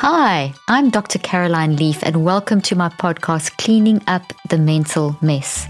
Hi, 0.00 0.54
I'm 0.68 0.90
Dr. 0.90 1.18
Caroline 1.18 1.74
Leaf, 1.74 2.04
and 2.04 2.24
welcome 2.24 2.60
to 2.60 2.76
my 2.76 2.88
podcast, 2.88 3.58
Cleaning 3.58 4.00
Up 4.06 4.22
the 4.48 4.56
Mental 4.56 5.16
Mess. 5.20 5.66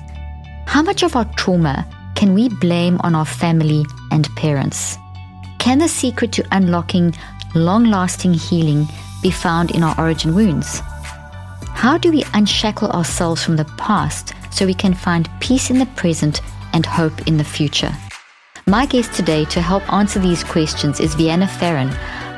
How 0.67 0.83
much 0.83 1.03
of 1.03 1.17
our 1.17 1.25
trauma 1.37 1.87
can 2.15 2.35
we 2.35 2.51
blame 2.51 3.01
on 3.01 3.15
our 3.15 3.25
family 3.25 3.87
and 4.11 4.29
parents? 4.37 4.99
Can 5.59 5.79
the 5.79 5.89
secret 5.89 6.33
to 6.33 6.47
unlocking 6.53 7.15
long 7.55 7.85
lasting 7.85 8.35
healing 8.35 8.87
be 9.23 9.31
found 9.31 9.71
in 9.71 9.83
our 9.83 9.99
origin 9.99 10.35
wounds? 10.35 10.81
How 11.73 11.97
do 11.97 12.13
we 12.13 12.23
unshackle 12.35 12.91
ourselves 12.91 13.43
from 13.43 13.57
the 13.57 13.65
past 13.79 14.35
so 14.51 14.67
we 14.67 14.75
can 14.75 14.93
find 14.93 15.31
peace 15.41 15.71
in 15.71 15.79
the 15.79 15.87
present 15.97 16.43
and 16.75 16.85
hope 16.85 17.27
in 17.27 17.39
the 17.39 17.45
future? 17.45 17.97
My 18.67 18.85
guest 18.85 19.15
today 19.15 19.47
to 19.47 19.63
help 19.63 19.91
answer 19.91 20.19
these 20.19 20.45
questions 20.45 21.01
is 21.01 21.15
Vienna 21.15 21.49
Pharaon 21.49 21.89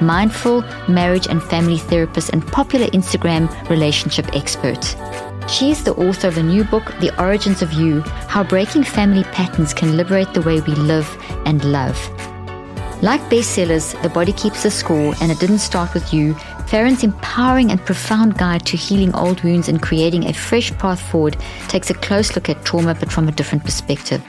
mindful 0.00 0.62
marriage 0.88 1.26
and 1.26 1.42
family 1.42 1.78
therapist 1.78 2.30
and 2.30 2.46
popular 2.46 2.86
Instagram 2.88 3.48
relationship 3.68 4.26
expert. 4.34 4.96
She 5.48 5.70
is 5.70 5.82
the 5.82 5.94
author 5.94 6.28
of 6.28 6.38
a 6.38 6.42
new 6.42 6.64
book, 6.64 6.94
The 7.00 7.12
Origins 7.20 7.62
of 7.62 7.72
You 7.72 8.02
How 8.28 8.44
Breaking 8.44 8.84
Family 8.84 9.24
Patterns 9.24 9.74
Can 9.74 9.96
Liberate 9.96 10.32
the 10.32 10.42
Way 10.42 10.60
We 10.60 10.74
Live 10.74 11.08
and 11.44 11.64
Love. 11.64 11.98
Like 13.02 13.20
bestsellers, 13.22 14.00
The 14.02 14.10
Body 14.10 14.32
Keeps 14.32 14.62
the 14.62 14.70
Score 14.70 15.14
and 15.20 15.32
It 15.32 15.40
Didn't 15.40 15.58
Start 15.58 15.94
With 15.94 16.12
You, 16.12 16.34
Pharaon's 16.66 17.02
empowering 17.02 17.72
and 17.72 17.84
profound 17.84 18.38
guide 18.38 18.64
to 18.66 18.76
healing 18.76 19.12
old 19.14 19.42
wounds 19.42 19.68
and 19.68 19.82
creating 19.82 20.26
a 20.26 20.32
fresh 20.32 20.70
path 20.78 21.00
forward 21.00 21.36
takes 21.66 21.90
a 21.90 21.94
close 21.94 22.36
look 22.36 22.48
at 22.48 22.64
trauma 22.64 22.94
but 22.94 23.10
from 23.10 23.26
a 23.26 23.32
different 23.32 23.64
perspective. 23.64 24.22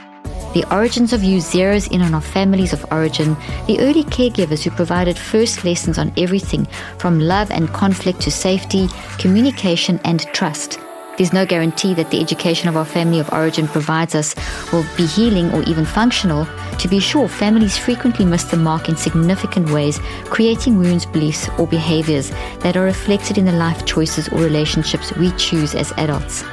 The 0.54 0.70
Origins 0.70 1.14
of 1.14 1.24
You 1.24 1.38
zeroes 1.38 1.90
in 1.90 2.02
on 2.02 2.12
our 2.12 2.20
families 2.20 2.74
of 2.74 2.84
origin, 2.92 3.36
the 3.66 3.80
early 3.80 4.04
caregivers 4.04 4.62
who 4.62 4.70
provided 4.70 5.16
first 5.16 5.64
lessons 5.64 5.96
on 5.96 6.12
everything 6.18 6.66
from 6.98 7.18
love 7.18 7.50
and 7.50 7.72
conflict 7.72 8.20
to 8.22 8.30
safety, 8.30 8.88
communication, 9.16 9.98
and 10.04 10.20
trust. 10.34 10.78
There's 11.16 11.32
no 11.32 11.46
guarantee 11.46 11.94
that 11.94 12.10
the 12.10 12.20
education 12.20 12.68
of 12.68 12.76
our 12.76 12.84
family 12.84 13.18
of 13.18 13.32
origin 13.32 13.66
provides 13.66 14.14
us 14.14 14.34
will 14.74 14.84
be 14.94 15.06
healing 15.06 15.50
or 15.52 15.62
even 15.62 15.86
functional. 15.86 16.46
To 16.80 16.88
be 16.88 17.00
sure, 17.00 17.28
families 17.28 17.78
frequently 17.78 18.26
miss 18.26 18.44
the 18.44 18.58
mark 18.58 18.90
in 18.90 18.96
significant 18.96 19.70
ways, 19.70 20.00
creating 20.24 20.76
wounds, 20.76 21.06
beliefs, 21.06 21.48
or 21.58 21.66
behaviors 21.66 22.30
that 22.60 22.76
are 22.76 22.84
reflected 22.84 23.38
in 23.38 23.46
the 23.46 23.52
life 23.52 23.86
choices 23.86 24.28
or 24.28 24.40
relationships 24.40 25.16
we 25.16 25.30
choose 25.32 25.74
as 25.74 25.92
adults. 25.96 26.44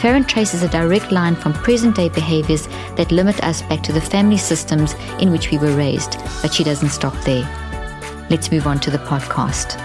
Pharaon 0.00 0.24
traces 0.24 0.62
a 0.62 0.68
direct 0.68 1.10
line 1.10 1.34
from 1.34 1.52
present 1.52 1.96
day 1.96 2.08
behaviors 2.08 2.68
that 2.94 3.10
limit 3.10 3.42
us 3.42 3.62
back 3.62 3.82
to 3.82 3.92
the 3.92 4.00
family 4.00 4.36
systems 4.36 4.94
in 5.18 5.32
which 5.32 5.50
we 5.50 5.58
were 5.58 5.74
raised, 5.74 6.18
but 6.40 6.54
she 6.54 6.62
doesn't 6.62 6.90
stop 6.90 7.14
there. 7.24 7.42
Let's 8.30 8.52
move 8.52 8.68
on 8.68 8.78
to 8.80 8.92
the 8.92 8.98
podcast. 8.98 9.76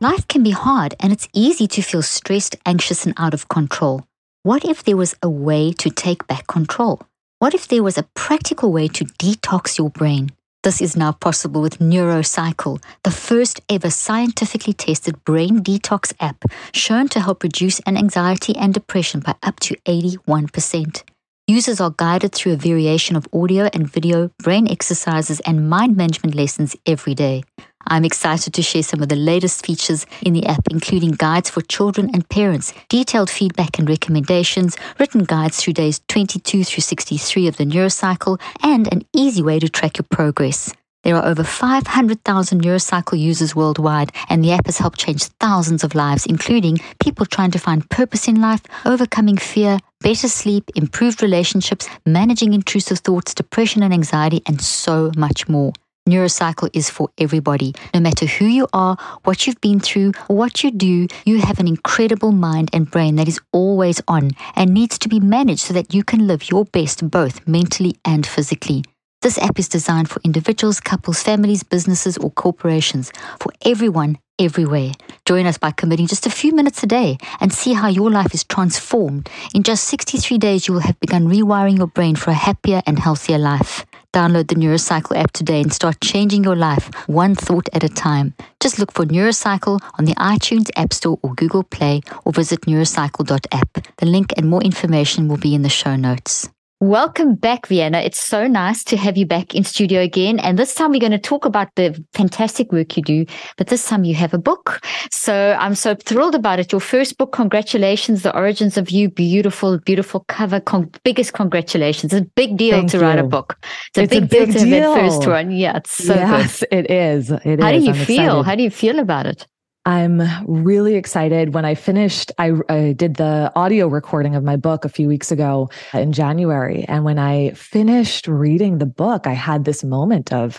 Life 0.00 0.28
can 0.28 0.42
be 0.42 0.50
hard 0.50 0.94
and 1.00 1.14
it's 1.14 1.28
easy 1.32 1.66
to 1.68 1.80
feel 1.80 2.02
stressed, 2.02 2.56
anxious, 2.66 3.06
and 3.06 3.14
out 3.16 3.32
of 3.32 3.48
control. 3.48 4.04
What 4.42 4.66
if 4.66 4.84
there 4.84 4.98
was 4.98 5.16
a 5.22 5.30
way 5.30 5.72
to 5.72 5.88
take 5.88 6.26
back 6.26 6.46
control? 6.46 7.00
What 7.38 7.54
if 7.54 7.68
there 7.68 7.82
was 7.82 7.96
a 7.96 8.06
practical 8.14 8.70
way 8.70 8.88
to 8.88 9.06
detox 9.06 9.78
your 9.78 9.88
brain? 9.88 10.30
This 10.64 10.80
is 10.80 10.96
now 10.96 11.12
possible 11.12 11.60
with 11.60 11.78
NeuroCycle, 11.78 12.82
the 13.02 13.10
first 13.10 13.60
ever 13.68 13.90
scientifically 13.90 14.72
tested 14.72 15.22
brain 15.22 15.62
detox 15.62 16.14
app 16.20 16.42
shown 16.72 17.06
to 17.08 17.20
help 17.20 17.42
reduce 17.42 17.80
an 17.80 17.98
anxiety 17.98 18.56
and 18.56 18.72
depression 18.72 19.20
by 19.20 19.34
up 19.42 19.60
to 19.60 19.76
81%. 19.84 21.02
Users 21.46 21.82
are 21.82 21.92
guided 21.94 22.32
through 22.32 22.54
a 22.54 22.56
variation 22.56 23.14
of 23.14 23.28
audio 23.34 23.68
and 23.74 23.86
video, 23.86 24.30
brain 24.42 24.66
exercises, 24.66 25.40
and 25.40 25.68
mind 25.68 25.98
management 25.98 26.34
lessons 26.34 26.74
every 26.86 27.14
day. 27.14 27.42
I'm 27.86 28.04
excited 28.04 28.54
to 28.54 28.62
share 28.62 28.82
some 28.82 29.02
of 29.02 29.08
the 29.08 29.16
latest 29.16 29.64
features 29.64 30.06
in 30.22 30.32
the 30.32 30.46
app, 30.46 30.68
including 30.70 31.12
guides 31.12 31.50
for 31.50 31.60
children 31.62 32.10
and 32.14 32.28
parents, 32.28 32.72
detailed 32.88 33.30
feedback 33.30 33.78
and 33.78 33.88
recommendations, 33.88 34.76
written 34.98 35.24
guides 35.24 35.58
through 35.58 35.74
days 35.74 36.00
22 36.08 36.64
through 36.64 36.82
63 36.82 37.48
of 37.48 37.56
the 37.56 37.64
NeuroCycle, 37.64 38.40
and 38.62 38.92
an 38.92 39.02
easy 39.14 39.42
way 39.42 39.58
to 39.58 39.68
track 39.68 39.98
your 39.98 40.06
progress. 40.10 40.72
There 41.04 41.16
are 41.16 41.26
over 41.26 41.44
500,000 41.44 42.62
NeuroCycle 42.62 43.18
users 43.18 43.54
worldwide, 43.54 44.10
and 44.30 44.42
the 44.42 44.52
app 44.52 44.64
has 44.64 44.78
helped 44.78 44.98
change 44.98 45.24
thousands 45.24 45.84
of 45.84 45.94
lives, 45.94 46.24
including 46.24 46.78
people 46.98 47.26
trying 47.26 47.50
to 47.50 47.58
find 47.58 47.88
purpose 47.90 48.26
in 48.26 48.40
life, 48.40 48.62
overcoming 48.86 49.36
fear, 49.36 49.78
better 50.00 50.28
sleep, 50.28 50.70
improved 50.74 51.22
relationships, 51.22 51.86
managing 52.06 52.54
intrusive 52.54 53.00
thoughts, 53.00 53.34
depression 53.34 53.82
and 53.82 53.92
anxiety, 53.92 54.42
and 54.46 54.62
so 54.62 55.12
much 55.14 55.46
more. 55.46 55.74
NeuroCycle 56.08 56.68
is 56.74 56.90
for 56.90 57.08
everybody. 57.16 57.74
No 57.94 58.00
matter 58.00 58.26
who 58.26 58.44
you 58.44 58.68
are, 58.74 58.98
what 59.22 59.46
you've 59.46 59.60
been 59.62 59.80
through, 59.80 60.12
what 60.26 60.62
you 60.62 60.70
do, 60.70 61.08
you 61.24 61.38
have 61.38 61.58
an 61.58 61.66
incredible 61.66 62.30
mind 62.30 62.68
and 62.74 62.90
brain 62.90 63.16
that 63.16 63.26
is 63.26 63.40
always 63.52 64.02
on 64.06 64.32
and 64.54 64.74
needs 64.74 64.98
to 64.98 65.08
be 65.08 65.18
managed 65.18 65.62
so 65.62 65.72
that 65.72 65.94
you 65.94 66.04
can 66.04 66.26
live 66.26 66.50
your 66.50 66.66
best 66.66 67.10
both 67.10 67.48
mentally 67.48 67.96
and 68.04 68.26
physically. 68.26 68.84
This 69.22 69.38
app 69.38 69.58
is 69.58 69.66
designed 69.66 70.10
for 70.10 70.20
individuals, 70.24 70.78
couples, 70.78 71.22
families, 71.22 71.62
businesses, 71.62 72.18
or 72.18 72.30
corporations, 72.30 73.10
for 73.40 73.50
everyone, 73.64 74.18
everywhere. 74.38 74.92
Join 75.24 75.46
us 75.46 75.56
by 75.56 75.70
committing 75.70 76.06
just 76.06 76.26
a 76.26 76.30
few 76.30 76.52
minutes 76.52 76.82
a 76.82 76.86
day 76.86 77.16
and 77.40 77.50
see 77.50 77.72
how 77.72 77.88
your 77.88 78.10
life 78.10 78.34
is 78.34 78.44
transformed. 78.44 79.30
In 79.54 79.62
just 79.62 79.84
63 79.84 80.36
days, 80.36 80.68
you 80.68 80.74
will 80.74 80.82
have 80.82 81.00
begun 81.00 81.28
rewiring 81.28 81.78
your 81.78 81.86
brain 81.86 82.14
for 82.14 82.30
a 82.30 82.34
happier 82.34 82.82
and 82.84 82.98
healthier 82.98 83.38
life. 83.38 83.86
Download 84.14 84.46
the 84.46 84.54
NeuroCycle 84.54 85.16
app 85.16 85.32
today 85.32 85.60
and 85.60 85.72
start 85.72 86.00
changing 86.00 86.44
your 86.44 86.54
life 86.54 86.88
one 87.08 87.34
thought 87.34 87.68
at 87.72 87.82
a 87.82 87.88
time. 87.88 88.32
Just 88.60 88.78
look 88.78 88.92
for 88.92 89.04
NeuroCycle 89.04 89.80
on 89.98 90.04
the 90.04 90.14
iTunes 90.14 90.70
App 90.76 90.92
Store 90.92 91.18
or 91.22 91.34
Google 91.34 91.64
Play 91.64 92.00
or 92.24 92.32
visit 92.32 92.60
neurocycle.app. 92.60 93.96
The 93.96 94.06
link 94.06 94.32
and 94.36 94.48
more 94.48 94.62
information 94.62 95.26
will 95.26 95.38
be 95.38 95.52
in 95.52 95.62
the 95.62 95.68
show 95.68 95.96
notes. 95.96 96.48
Welcome 96.88 97.36
back, 97.36 97.66
Vienna. 97.68 98.00
It's 98.00 98.22
so 98.22 98.46
nice 98.46 98.84
to 98.84 98.96
have 98.98 99.16
you 99.16 99.24
back 99.24 99.54
in 99.54 99.64
studio 99.64 100.02
again. 100.02 100.38
And 100.38 100.58
this 100.58 100.74
time 100.74 100.90
we're 100.90 101.00
going 101.00 101.12
to 101.12 101.18
talk 101.18 101.46
about 101.46 101.74
the 101.76 102.04
fantastic 102.12 102.72
work 102.72 102.94
you 102.98 103.02
do, 103.02 103.24
but 103.56 103.68
this 103.68 103.88
time 103.88 104.04
you 104.04 104.14
have 104.14 104.34
a 104.34 104.38
book. 104.38 104.84
So 105.10 105.56
I'm 105.58 105.74
so 105.76 105.94
thrilled 105.94 106.34
about 106.34 106.58
it. 106.58 106.72
Your 106.72 106.82
first 106.82 107.16
book, 107.16 107.32
congratulations, 107.32 108.22
The 108.22 108.36
Origins 108.36 108.76
of 108.76 108.90
You. 108.90 109.08
Beautiful, 109.08 109.78
beautiful 109.78 110.26
cover. 110.28 110.60
Con- 110.60 110.90
biggest 111.04 111.32
congratulations. 111.32 112.12
It's 112.12 112.26
a 112.26 112.30
big 112.34 112.58
deal 112.58 112.76
Thank 112.76 112.90
to 112.90 112.98
you. 112.98 113.02
write 113.02 113.18
a 113.18 113.24
book. 113.24 113.56
It's 113.88 113.96
a, 113.98 114.02
It's 114.02 114.10
big, 114.10 114.24
a 114.24 114.26
big 114.26 114.28
deal 114.28 114.52
to 114.52 114.58
have 114.58 114.68
deal. 114.68 114.94
that 114.94 115.00
first 115.00 115.26
one. 115.26 115.52
Yeah, 115.52 115.78
it's 115.78 115.90
so 116.04 116.14
yes, 116.14 116.60
good. 116.60 116.68
it 116.70 116.90
is. 116.90 117.30
It 117.30 117.62
How 117.62 117.72
do 117.72 117.78
you 117.78 117.92
I'm 117.92 117.94
feel? 117.94 118.24
excited. 118.40 118.44
How 118.44 118.54
do 118.56 118.62
you 118.62 118.70
feel 118.70 118.98
about 118.98 119.24
it? 119.24 119.46
I'm 119.86 120.22
really 120.46 120.94
excited. 120.94 121.52
When 121.52 121.66
I 121.66 121.74
finished, 121.74 122.32
I, 122.38 122.52
I 122.70 122.92
did 122.92 123.16
the 123.16 123.52
audio 123.54 123.86
recording 123.86 124.34
of 124.34 124.42
my 124.42 124.56
book 124.56 124.86
a 124.86 124.88
few 124.88 125.08
weeks 125.08 125.30
ago 125.30 125.68
in 125.92 126.12
January. 126.12 126.84
And 126.88 127.04
when 127.04 127.18
I 127.18 127.50
finished 127.50 128.26
reading 128.26 128.78
the 128.78 128.86
book, 128.86 129.26
I 129.26 129.34
had 129.34 129.64
this 129.64 129.84
moment 129.84 130.32
of, 130.32 130.58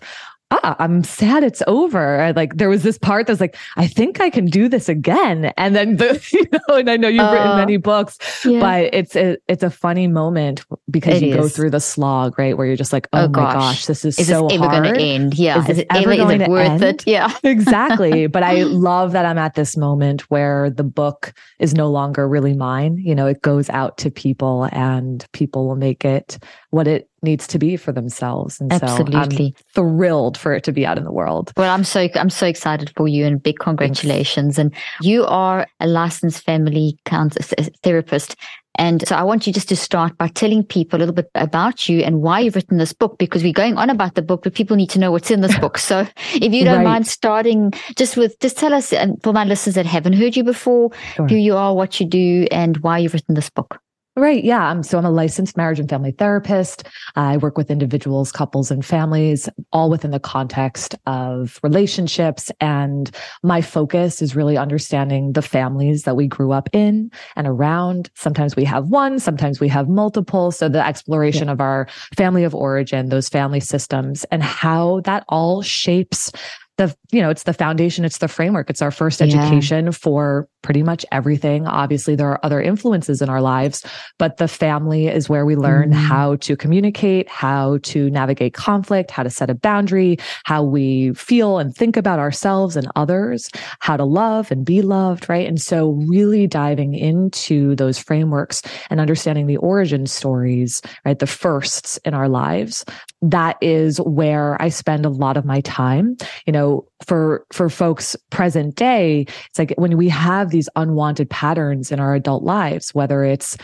ah, 0.51 0.75
I'm 0.79 1.03
sad 1.03 1.43
it's 1.43 1.61
over. 1.67 2.31
Like 2.35 2.57
there 2.57 2.69
was 2.69 2.83
this 2.83 2.97
part 2.97 3.27
that's 3.27 3.39
like, 3.41 3.55
I 3.77 3.87
think 3.87 4.19
I 4.21 4.29
can 4.29 4.45
do 4.45 4.67
this 4.69 4.87
again. 4.89 5.53
And 5.57 5.75
then 5.75 5.97
the, 5.97 6.21
you 6.33 6.45
know, 6.51 6.75
and 6.77 6.89
I 6.89 6.97
know 6.97 7.07
you've 7.07 7.29
written 7.31 7.47
Uh, 7.47 7.57
many 7.57 7.77
books, 7.77 8.17
Yeah. 8.45 8.59
but 8.59 8.93
it's 8.93 9.15
a, 9.15 9.37
it's 9.47 9.63
a 9.63 9.69
funny 9.69 10.07
moment 10.07 10.63
because 10.89 11.21
It 11.21 11.27
you 11.27 11.33
go 11.35 11.47
through 11.47 11.71
the 11.71 11.79
slog, 11.79 12.37
right? 12.37 12.57
Where 12.57 12.67
you're 12.67 12.75
just 12.75 12.93
like, 12.93 13.07
oh, 13.13 13.23
Oh, 13.25 13.27
my 13.27 13.33
gosh. 13.33 13.53
gosh, 13.53 13.85
this 13.87 14.05
is, 14.05 14.15
so 14.15 14.21
hard. 14.21 14.21
is 14.21 14.27
so 14.27 14.47
this 14.47 14.53
ever 14.57 14.67
going 14.71 14.83
hard. 14.83 14.95
to 14.97 15.01
end? 15.01 15.39
Yeah. 15.39 15.59
Is 15.63 15.69
Is, 15.69 15.77
it 15.79 15.87
ever 15.89 16.11
ever, 16.11 16.15
going 16.23 16.39
to 16.39 16.49
worth 16.49 16.67
end? 16.69 16.83
it? 16.83 17.07
Yeah. 17.07 17.31
exactly. 17.43 18.27
But 18.27 18.43
I 18.43 18.63
love 18.63 19.11
that 19.13 19.25
I'm 19.25 19.37
at 19.37 19.55
this 19.55 19.75
moment 19.75 20.21
where 20.29 20.69
the 20.69 20.83
book 20.83 21.33
is 21.59 21.73
no 21.73 21.89
longer 21.89 22.27
really 22.27 22.53
mine. 22.53 22.97
You 22.97 23.15
know, 23.15 23.25
it 23.27 23.41
goes 23.41 23.69
out 23.69 23.97
to 23.99 24.11
people 24.11 24.69
and 24.71 25.25
people 25.31 25.67
will 25.67 25.75
make 25.75 26.05
it 26.05 26.37
what 26.69 26.87
it 26.87 27.09
needs 27.25 27.45
to 27.47 27.59
be 27.59 27.75
for 27.75 27.91
themselves. 27.91 28.61
And 28.61 28.71
so 28.71 29.05
I'm 29.13 29.53
thrilled 29.73 30.37
for 30.37 30.53
it 30.53 30.63
to 30.63 30.71
be 30.71 30.85
out 30.85 30.97
in 30.97 31.03
the 31.03 31.11
world. 31.11 31.51
Well, 31.57 31.69
I'm 31.73 31.83
so 31.83 32.07
I'm 32.15 32.29
so 32.29 32.47
excited 32.47 32.93
for 32.95 33.07
you 33.07 33.25
and 33.25 33.41
big 33.43 33.59
congratulations. 33.59 34.57
And 34.57 34.73
you 35.01 35.25
are 35.25 35.67
a 35.81 35.87
licensed 35.87 36.43
family 36.43 36.97
counselor 37.05 37.69
therapist. 37.83 38.35
And 38.77 39.07
so 39.07 39.15
I 39.15 39.23
want 39.23 39.47
you 39.47 39.53
just 39.53 39.69
to 39.69 39.75
start 39.77 40.17
by 40.17 40.27
telling 40.27 40.61
people 40.61 40.97
a 40.97 41.01
little 41.01 41.15
bit 41.15 41.29
about 41.33 41.87
you 41.87 41.99
and 42.01 42.21
why 42.21 42.41
you've 42.41 42.55
written 42.55 42.77
this 42.77 42.91
book, 42.91 43.17
because 43.17 43.41
we're 43.41 43.53
going 43.53 43.77
on 43.77 43.89
about 43.89 44.15
the 44.15 44.21
book, 44.21 44.43
but 44.43 44.53
people 44.53 44.75
need 44.75 44.89
to 44.89 44.99
know 44.99 45.11
what's 45.13 45.31
in 45.31 45.39
this 45.39 45.57
book. 45.59 45.77
So 45.77 46.05
if 46.33 46.53
you 46.53 46.65
don't 46.65 46.79
Right. 46.79 46.83
mind 46.83 47.07
starting 47.07 47.71
just 47.95 48.17
with, 48.17 48.37
just 48.41 48.57
tell 48.57 48.73
us, 48.73 48.91
and 48.91 49.21
for 49.23 49.31
my 49.31 49.45
listeners 49.45 49.75
that 49.75 49.85
haven't 49.85 50.13
heard 50.13 50.35
you 50.35 50.43
before, 50.43 50.91
Sure. 51.15 51.25
who 51.27 51.35
you 51.35 51.55
are, 51.55 51.73
what 51.73 52.01
you 52.01 52.05
do, 52.05 52.47
and 52.51 52.75
why 52.77 52.97
you've 52.97 53.13
written 53.13 53.33
this 53.35 53.49
book. 53.49 53.79
Right. 54.17 54.45
Yeah. 54.45 54.63
I'm, 54.63 54.81
so 54.81 54.97
I'm 54.97 55.03
a 55.03 55.11
licensed 55.11 55.57
marriage 55.57 55.77
and 55.77 55.89
family 55.89 56.11
therapist. 56.11 56.87
I 57.17 57.35
work 57.35 57.57
with 57.57 57.69
individuals, 57.69 58.31
couples, 58.31 58.71
and 58.71 58.85
families, 58.85 59.49
all 59.73 59.89
within 59.89 60.11
the 60.11 60.21
context 60.21 60.95
of 61.05 61.59
relationships. 61.63 62.49
And 62.61 63.11
my 63.43 63.61
focus 63.61 64.21
is 64.21 64.33
really 64.33 64.55
understanding 64.55 65.33
the 65.33 65.41
families 65.41 66.03
that 66.03 66.15
we 66.15 66.27
grew 66.27 66.53
up 66.53 66.69
in 66.71 67.11
and 67.35 67.45
around. 67.45 68.09
Sometimes 68.15 68.55
we 68.55 68.63
have 68.63 68.87
one, 68.87 69.19
sometimes 69.19 69.59
we 69.59 69.67
have 69.67 69.89
multiple. 69.89 70.49
So 70.49 70.69
the 70.69 70.85
exploration 70.85 71.47
yeah. 71.47 71.53
of 71.53 71.59
our 71.59 71.87
family 72.15 72.45
of 72.45 72.55
origin, 72.55 73.09
those 73.09 73.27
family 73.27 73.59
systems, 73.59 74.23
and 74.31 74.41
how 74.41 75.01
that 75.01 75.25
all 75.27 75.61
shapes 75.61 76.31
the 76.77 76.93
you 77.11 77.21
know 77.21 77.29
it's 77.29 77.43
the 77.43 77.53
foundation 77.53 78.03
it's 78.03 78.17
the 78.17 78.27
framework 78.27 78.69
it's 78.69 78.81
our 78.81 78.91
first 78.91 79.21
education 79.21 79.85
yeah. 79.85 79.91
for 79.91 80.47
pretty 80.61 80.83
much 80.83 81.05
everything 81.11 81.65
obviously 81.67 82.15
there 82.15 82.27
are 82.27 82.39
other 82.43 82.59
influences 82.59 83.21
in 83.21 83.29
our 83.29 83.41
lives 83.41 83.85
but 84.17 84.37
the 84.37 84.47
family 84.47 85.07
is 85.07 85.29
where 85.29 85.45
we 85.45 85.55
learn 85.55 85.91
mm. 85.91 85.93
how 85.93 86.35
to 86.37 86.57
communicate 86.57 87.29
how 87.29 87.77
to 87.83 88.09
navigate 88.09 88.53
conflict 88.53 89.11
how 89.11 89.23
to 89.23 89.29
set 89.29 89.49
a 89.49 89.55
boundary 89.55 90.17
how 90.43 90.63
we 90.63 91.13
feel 91.13 91.59
and 91.59 91.75
think 91.75 91.95
about 91.95 92.19
ourselves 92.19 92.75
and 92.75 92.87
others 92.95 93.49
how 93.79 93.95
to 93.95 94.03
love 94.03 94.51
and 94.51 94.65
be 94.65 94.81
loved 94.81 95.29
right 95.29 95.47
and 95.47 95.61
so 95.61 95.91
really 96.07 96.45
diving 96.45 96.93
into 96.93 97.75
those 97.75 97.97
frameworks 97.97 98.61
and 98.89 98.99
understanding 98.99 99.47
the 99.47 99.57
origin 99.57 100.05
stories 100.05 100.81
right 101.05 101.19
the 101.19 101.27
firsts 101.27 101.97
in 101.97 102.13
our 102.13 102.27
lives 102.27 102.83
that 103.21 103.55
is 103.61 104.01
where 104.01 104.61
i 104.61 104.67
spend 104.67 105.05
a 105.05 105.09
lot 105.09 105.37
of 105.37 105.45
my 105.45 105.61
time 105.61 106.17
you 106.45 106.51
know 106.51 106.64
know, 106.65 106.87
for 107.05 107.45
for 107.51 107.69
folks 107.69 108.15
present 108.29 108.75
day, 108.75 109.25
it's 109.49 109.59
like 109.59 109.73
when 109.77 109.97
we 109.97 110.09
have 110.09 110.49
these 110.49 110.69
unwanted 110.75 111.29
patterns 111.29 111.91
in 111.91 111.99
our 111.99 112.15
adult 112.15 112.43
lives, 112.43 112.93
whether 112.93 113.23
it's 113.23 113.57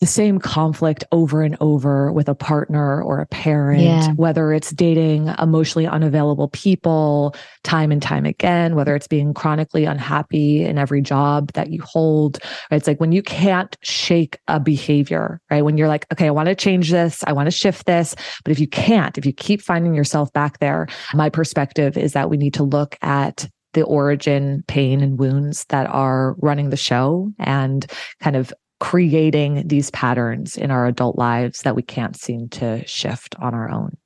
the 0.00 0.06
same 0.06 0.38
conflict 0.38 1.04
over 1.10 1.42
and 1.42 1.56
over 1.60 2.12
with 2.12 2.28
a 2.28 2.34
partner 2.34 3.02
or 3.02 3.20
a 3.20 3.26
parent, 3.26 3.82
yeah. 3.82 4.12
whether 4.12 4.52
it's 4.52 4.70
dating 4.70 5.28
emotionally 5.38 5.86
unavailable 5.86 6.48
people 6.48 7.34
time 7.64 7.90
and 7.90 8.02
time 8.02 8.26
again, 8.26 8.74
whether 8.74 8.94
it's 8.94 9.08
being 9.08 9.32
chronically 9.32 9.86
unhappy 9.86 10.62
in 10.62 10.76
every 10.76 11.00
job 11.00 11.50
that 11.52 11.70
you 11.70 11.80
hold. 11.82 12.38
Right? 12.70 12.76
It's 12.76 12.86
like 12.86 13.00
when 13.00 13.12
you 13.12 13.22
can't 13.22 13.74
shake 13.80 14.38
a 14.48 14.60
behavior, 14.60 15.40
right? 15.50 15.64
When 15.64 15.78
you're 15.78 15.88
like, 15.88 16.06
okay, 16.12 16.26
I 16.26 16.30
want 16.30 16.48
to 16.48 16.54
change 16.54 16.90
this, 16.90 17.24
I 17.26 17.32
want 17.32 17.46
to 17.46 17.50
shift 17.50 17.86
this. 17.86 18.14
But 18.44 18.52
if 18.52 18.60
you 18.60 18.68
can't, 18.68 19.16
if 19.16 19.24
you 19.24 19.32
keep 19.32 19.62
finding 19.62 19.94
yourself 19.94 20.30
back 20.34 20.58
there, 20.58 20.88
my 21.14 21.30
perspective 21.30 21.96
is 21.96 22.12
that 22.12 22.28
we 22.28 22.36
need 22.36 22.54
to 22.54 22.64
look 22.64 22.96
at 23.00 23.48
the 23.72 23.82
origin 23.82 24.62
pain 24.68 25.02
and 25.02 25.18
wounds 25.18 25.64
that 25.68 25.86
are 25.86 26.34
running 26.38 26.70
the 26.70 26.76
show 26.76 27.30
and 27.38 27.86
kind 28.20 28.36
of 28.36 28.52
creating 28.80 29.66
these 29.66 29.90
patterns 29.90 30.56
in 30.56 30.70
our 30.70 30.86
adult 30.86 31.16
lives 31.16 31.62
that 31.62 31.76
we 31.76 31.82
can't 31.82 32.16
seem 32.16 32.48
to 32.50 32.86
shift 32.86 33.34
on 33.38 33.54
our 33.54 33.70
own. 33.70 33.96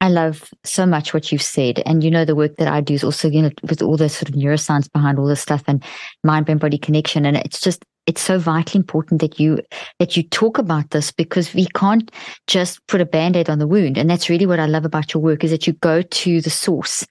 I 0.00 0.08
love 0.08 0.48
so 0.64 0.86
much 0.86 1.12
what 1.12 1.32
you've 1.32 1.42
said. 1.42 1.82
And 1.84 2.04
you 2.04 2.10
know, 2.10 2.24
the 2.24 2.36
work 2.36 2.56
that 2.56 2.68
I 2.68 2.80
do 2.80 2.94
is 2.94 3.02
also, 3.02 3.28
you 3.28 3.42
know, 3.42 3.50
with 3.62 3.82
all 3.82 3.96
the 3.96 4.08
sort 4.08 4.28
of 4.28 4.36
neuroscience 4.36 4.90
behind 4.92 5.18
all 5.18 5.26
this 5.26 5.40
stuff 5.40 5.64
and 5.66 5.82
mind 6.22 6.46
brain 6.46 6.58
body 6.58 6.78
connection. 6.78 7.26
And 7.26 7.36
it's 7.36 7.60
just, 7.60 7.84
it's 8.06 8.20
so 8.20 8.38
vitally 8.38 8.78
important 8.78 9.20
that 9.20 9.40
you 9.40 9.58
that 9.98 10.16
you 10.16 10.22
talk 10.22 10.56
about 10.56 10.90
this 10.90 11.10
because 11.10 11.52
we 11.52 11.66
can't 11.74 12.10
just 12.46 12.84
put 12.86 13.00
a 13.00 13.06
band-aid 13.06 13.50
on 13.50 13.58
the 13.58 13.66
wound. 13.66 13.98
And 13.98 14.08
that's 14.08 14.30
really 14.30 14.46
what 14.46 14.60
I 14.60 14.66
love 14.66 14.84
about 14.84 15.12
your 15.12 15.22
work 15.22 15.42
is 15.42 15.50
that 15.50 15.66
you 15.66 15.72
go 15.74 16.02
to 16.02 16.40
the 16.40 16.50
source. 16.50 17.04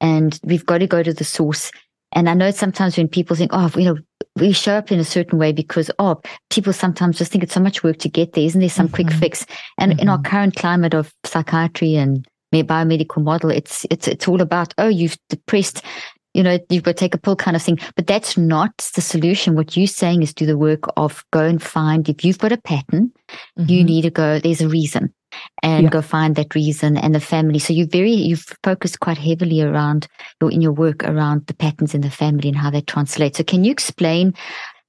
And 0.00 0.38
we've 0.42 0.66
got 0.66 0.78
to 0.78 0.88
go 0.88 1.02
to 1.02 1.14
the 1.14 1.24
source. 1.24 1.70
And 2.12 2.28
I 2.28 2.34
know 2.34 2.50
sometimes 2.50 2.96
when 2.96 3.08
people 3.08 3.36
think, 3.36 3.50
oh, 3.54 3.70
you 3.76 3.84
know, 3.84 3.96
we 4.36 4.52
show 4.52 4.74
up 4.74 4.90
in 4.90 4.98
a 4.98 5.04
certain 5.04 5.38
way 5.38 5.52
because 5.52 5.90
oh 5.98 6.20
people 6.50 6.72
sometimes 6.72 7.18
just 7.18 7.30
think 7.30 7.44
it's 7.44 7.54
so 7.54 7.60
much 7.60 7.82
work 7.82 7.98
to 7.98 8.08
get 8.08 8.32
there 8.32 8.44
isn't 8.44 8.60
there 8.60 8.70
some 8.70 8.86
mm-hmm. 8.86 8.94
quick 8.94 9.12
fix 9.12 9.46
and 9.78 9.92
mm-hmm. 9.92 10.00
in 10.00 10.08
our 10.08 10.18
mm-hmm. 10.18 10.30
current 10.30 10.56
climate 10.56 10.94
of 10.94 11.12
psychiatry 11.24 11.96
and 11.96 12.26
biomedical 12.52 13.22
model 13.22 13.50
it's 13.50 13.86
it's 13.90 14.06
it's 14.06 14.28
all 14.28 14.42
about 14.42 14.74
oh 14.78 14.88
you've 14.88 15.16
depressed 15.30 15.82
you 16.34 16.42
know 16.42 16.58
you've 16.68 16.82
got 16.82 16.92
to 16.92 17.00
take 17.00 17.14
a 17.14 17.18
pill 17.18 17.36
kind 17.36 17.56
of 17.56 17.62
thing 17.62 17.78
but 17.96 18.06
that's 18.06 18.36
not 18.36 18.76
the 18.94 19.00
solution 19.00 19.54
what 19.54 19.76
you're 19.76 19.86
saying 19.86 20.22
is 20.22 20.34
do 20.34 20.44
the 20.44 20.58
work 20.58 20.84
of 20.96 21.24
go 21.30 21.40
and 21.40 21.62
find 21.62 22.08
if 22.08 22.24
you've 22.24 22.38
got 22.38 22.52
a 22.52 22.58
pattern 22.58 23.10
mm-hmm. 23.58 23.70
you 23.70 23.82
need 23.82 24.02
to 24.02 24.10
go 24.10 24.38
there's 24.38 24.60
a 24.60 24.68
reason 24.68 25.12
and 25.62 25.84
yeah. 25.84 25.90
go 25.90 26.02
find 26.02 26.36
that 26.36 26.54
reason 26.54 26.96
and 26.96 27.14
the 27.14 27.20
family. 27.20 27.58
So 27.58 27.72
you 27.72 27.86
very 27.86 28.12
you've 28.12 28.46
focused 28.62 29.00
quite 29.00 29.18
heavily 29.18 29.62
around 29.62 30.06
your 30.40 30.50
in 30.50 30.60
your 30.60 30.72
work 30.72 31.04
around 31.04 31.46
the 31.46 31.54
patterns 31.54 31.94
in 31.94 32.00
the 32.00 32.10
family 32.10 32.48
and 32.48 32.56
how 32.56 32.70
that 32.70 32.86
translates. 32.86 33.38
So 33.38 33.44
can 33.44 33.64
you 33.64 33.72
explain 33.72 34.34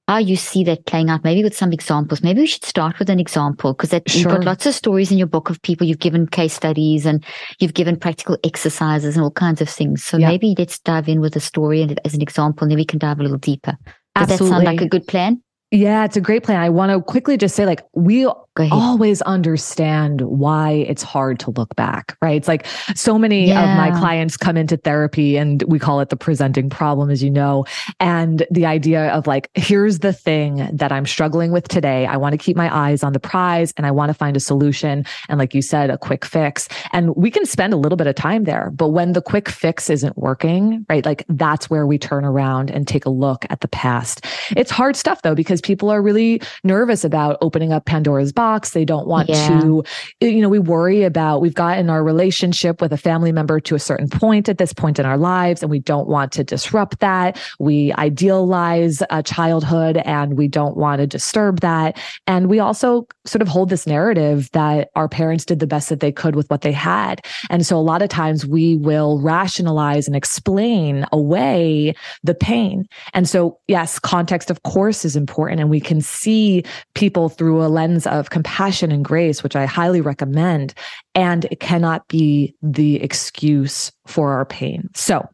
how 0.06 0.18
you 0.18 0.36
see 0.36 0.62
that 0.64 0.84
playing 0.84 1.08
out, 1.08 1.24
maybe 1.24 1.42
with 1.42 1.56
some 1.56 1.72
examples. 1.72 2.22
Maybe 2.22 2.42
we 2.42 2.46
should 2.46 2.64
start 2.64 2.98
with 2.98 3.08
an 3.08 3.18
example 3.18 3.72
because 3.72 3.90
sure. 3.90 4.02
you've 4.20 4.28
got 4.28 4.44
lots 4.44 4.66
of 4.66 4.74
stories 4.74 5.10
in 5.10 5.16
your 5.16 5.26
book 5.26 5.48
of 5.48 5.62
people 5.62 5.86
you've 5.86 5.98
given 5.98 6.26
case 6.26 6.52
studies 6.52 7.06
and 7.06 7.24
you've 7.58 7.74
given 7.74 7.98
practical 7.98 8.36
exercises 8.44 9.16
and 9.16 9.24
all 9.24 9.30
kinds 9.30 9.62
of 9.62 9.68
things. 9.68 10.04
So 10.04 10.18
yeah. 10.18 10.28
maybe 10.28 10.54
let's 10.58 10.78
dive 10.78 11.08
in 11.08 11.20
with 11.20 11.36
a 11.36 11.40
story 11.40 11.80
and 11.80 11.98
as 12.04 12.14
an 12.14 12.20
example, 12.20 12.64
and 12.64 12.70
then 12.70 12.78
we 12.78 12.84
can 12.84 12.98
dive 12.98 13.18
a 13.18 13.22
little 13.22 13.38
deeper. 13.38 13.78
Does 14.14 14.30
Absolutely. 14.30 14.46
that 14.46 14.54
sound 14.54 14.64
like 14.64 14.80
a 14.82 14.88
good 14.88 15.06
plan? 15.06 15.42
Yeah, 15.74 16.04
it's 16.04 16.16
a 16.16 16.20
great 16.20 16.44
plan. 16.44 16.60
I 16.60 16.68
want 16.68 16.92
to 16.92 17.02
quickly 17.02 17.36
just 17.36 17.56
say, 17.56 17.66
like, 17.66 17.84
we 17.94 18.26
always 18.70 19.20
understand 19.22 20.20
why 20.20 20.70
it's 20.70 21.02
hard 21.02 21.40
to 21.40 21.50
look 21.50 21.74
back, 21.74 22.16
right? 22.22 22.36
It's 22.36 22.46
like 22.46 22.66
so 22.94 23.18
many 23.18 23.48
yeah. 23.48 23.72
of 23.72 23.76
my 23.76 23.98
clients 23.98 24.36
come 24.36 24.56
into 24.56 24.76
therapy 24.76 25.36
and 25.36 25.64
we 25.64 25.80
call 25.80 25.98
it 25.98 26.10
the 26.10 26.16
presenting 26.16 26.70
problem, 26.70 27.10
as 27.10 27.20
you 27.20 27.30
know. 27.30 27.64
And 27.98 28.46
the 28.52 28.64
idea 28.64 29.08
of 29.08 29.26
like, 29.26 29.50
here's 29.54 29.98
the 29.98 30.12
thing 30.12 30.68
that 30.72 30.92
I'm 30.92 31.04
struggling 31.04 31.50
with 31.50 31.66
today. 31.66 32.06
I 32.06 32.16
want 32.16 32.34
to 32.34 32.38
keep 32.38 32.56
my 32.56 32.72
eyes 32.72 33.02
on 33.02 33.12
the 33.12 33.18
prize 33.18 33.74
and 33.76 33.86
I 33.86 33.90
want 33.90 34.10
to 34.10 34.14
find 34.14 34.36
a 34.36 34.40
solution. 34.40 35.04
And 35.28 35.40
like 35.40 35.52
you 35.52 35.60
said, 35.62 35.90
a 35.90 35.98
quick 35.98 36.24
fix. 36.24 36.68
And 36.92 37.16
we 37.16 37.32
can 37.32 37.46
spend 37.46 37.72
a 37.72 37.76
little 37.76 37.96
bit 37.96 38.06
of 38.06 38.14
time 38.14 38.44
there. 38.44 38.70
But 38.70 38.90
when 38.90 39.14
the 39.14 39.22
quick 39.22 39.48
fix 39.48 39.90
isn't 39.90 40.16
working, 40.16 40.86
right? 40.88 41.04
Like 41.04 41.24
that's 41.28 41.68
where 41.68 41.88
we 41.88 41.98
turn 41.98 42.24
around 42.24 42.70
and 42.70 42.86
take 42.86 43.04
a 43.04 43.10
look 43.10 43.44
at 43.50 43.62
the 43.62 43.68
past. 43.68 44.24
It's 44.56 44.70
hard 44.70 44.94
stuff 44.94 45.22
though, 45.22 45.34
because 45.34 45.60
people 45.64 45.90
are 45.90 46.00
really 46.00 46.40
nervous 46.62 47.02
about 47.02 47.36
opening 47.40 47.72
up 47.72 47.86
Pandora's 47.86 48.32
box. 48.32 48.70
They 48.70 48.84
don't 48.84 49.08
want 49.08 49.28
yeah. 49.28 49.48
to, 49.48 49.82
eh, 50.20 50.28
you 50.28 50.40
know, 50.40 50.48
we 50.48 50.60
worry 50.60 51.02
about, 51.02 51.40
we've 51.40 51.54
gotten 51.54 51.90
our 51.90 52.04
relationship 52.04 52.80
with 52.80 52.92
a 52.92 52.96
family 52.96 53.32
member 53.32 53.58
to 53.58 53.74
a 53.74 53.78
certain 53.80 54.08
point 54.08 54.48
at 54.48 54.58
this 54.58 54.72
point 54.72 54.98
in 54.98 55.06
our 55.06 55.18
lives, 55.18 55.62
and 55.62 55.70
we 55.70 55.80
don't 55.80 56.06
want 56.06 56.30
to 56.32 56.44
disrupt 56.44 57.00
that. 57.00 57.40
We 57.58 57.92
idealize 57.94 59.02
a 59.10 59.22
childhood 59.22 59.96
and 60.04 60.36
we 60.36 60.46
don't 60.46 60.76
want 60.76 61.00
to 61.00 61.06
disturb 61.06 61.60
that. 61.60 61.98
And 62.26 62.48
we 62.48 62.60
also 62.60 63.08
sort 63.24 63.42
of 63.42 63.48
hold 63.48 63.70
this 63.70 63.86
narrative 63.86 64.50
that 64.52 64.90
our 64.94 65.08
parents 65.08 65.44
did 65.44 65.58
the 65.58 65.66
best 65.66 65.88
that 65.88 66.00
they 66.00 66.12
could 66.12 66.36
with 66.36 66.48
what 66.50 66.60
they 66.60 66.72
had. 66.72 67.24
And 67.48 67.66
so 67.66 67.78
a 67.78 67.80
lot 67.80 68.02
of 68.02 68.10
times 68.10 68.46
we 68.46 68.76
will 68.76 69.20
rationalize 69.20 70.06
and 70.06 70.14
explain 70.14 71.06
away 71.10 71.94
the 72.22 72.34
pain. 72.34 72.86
And 73.14 73.26
so, 73.26 73.58
yes, 73.66 73.98
context, 73.98 74.50
of 74.50 74.62
course, 74.62 75.04
is 75.04 75.16
important. 75.16 75.53
And 75.60 75.70
we 75.70 75.80
can 75.80 76.00
see 76.00 76.64
people 76.94 77.28
through 77.28 77.64
a 77.64 77.68
lens 77.68 78.06
of 78.06 78.30
compassion 78.30 78.92
and 78.92 79.04
grace, 79.04 79.42
which 79.42 79.56
I 79.56 79.66
highly 79.66 80.00
recommend. 80.00 80.74
And 81.14 81.46
it 81.50 81.60
cannot 81.60 82.06
be 82.08 82.54
the 82.62 83.02
excuse 83.02 83.92
for 84.06 84.32
our 84.32 84.44
pain. 84.44 84.88
So 84.94 85.28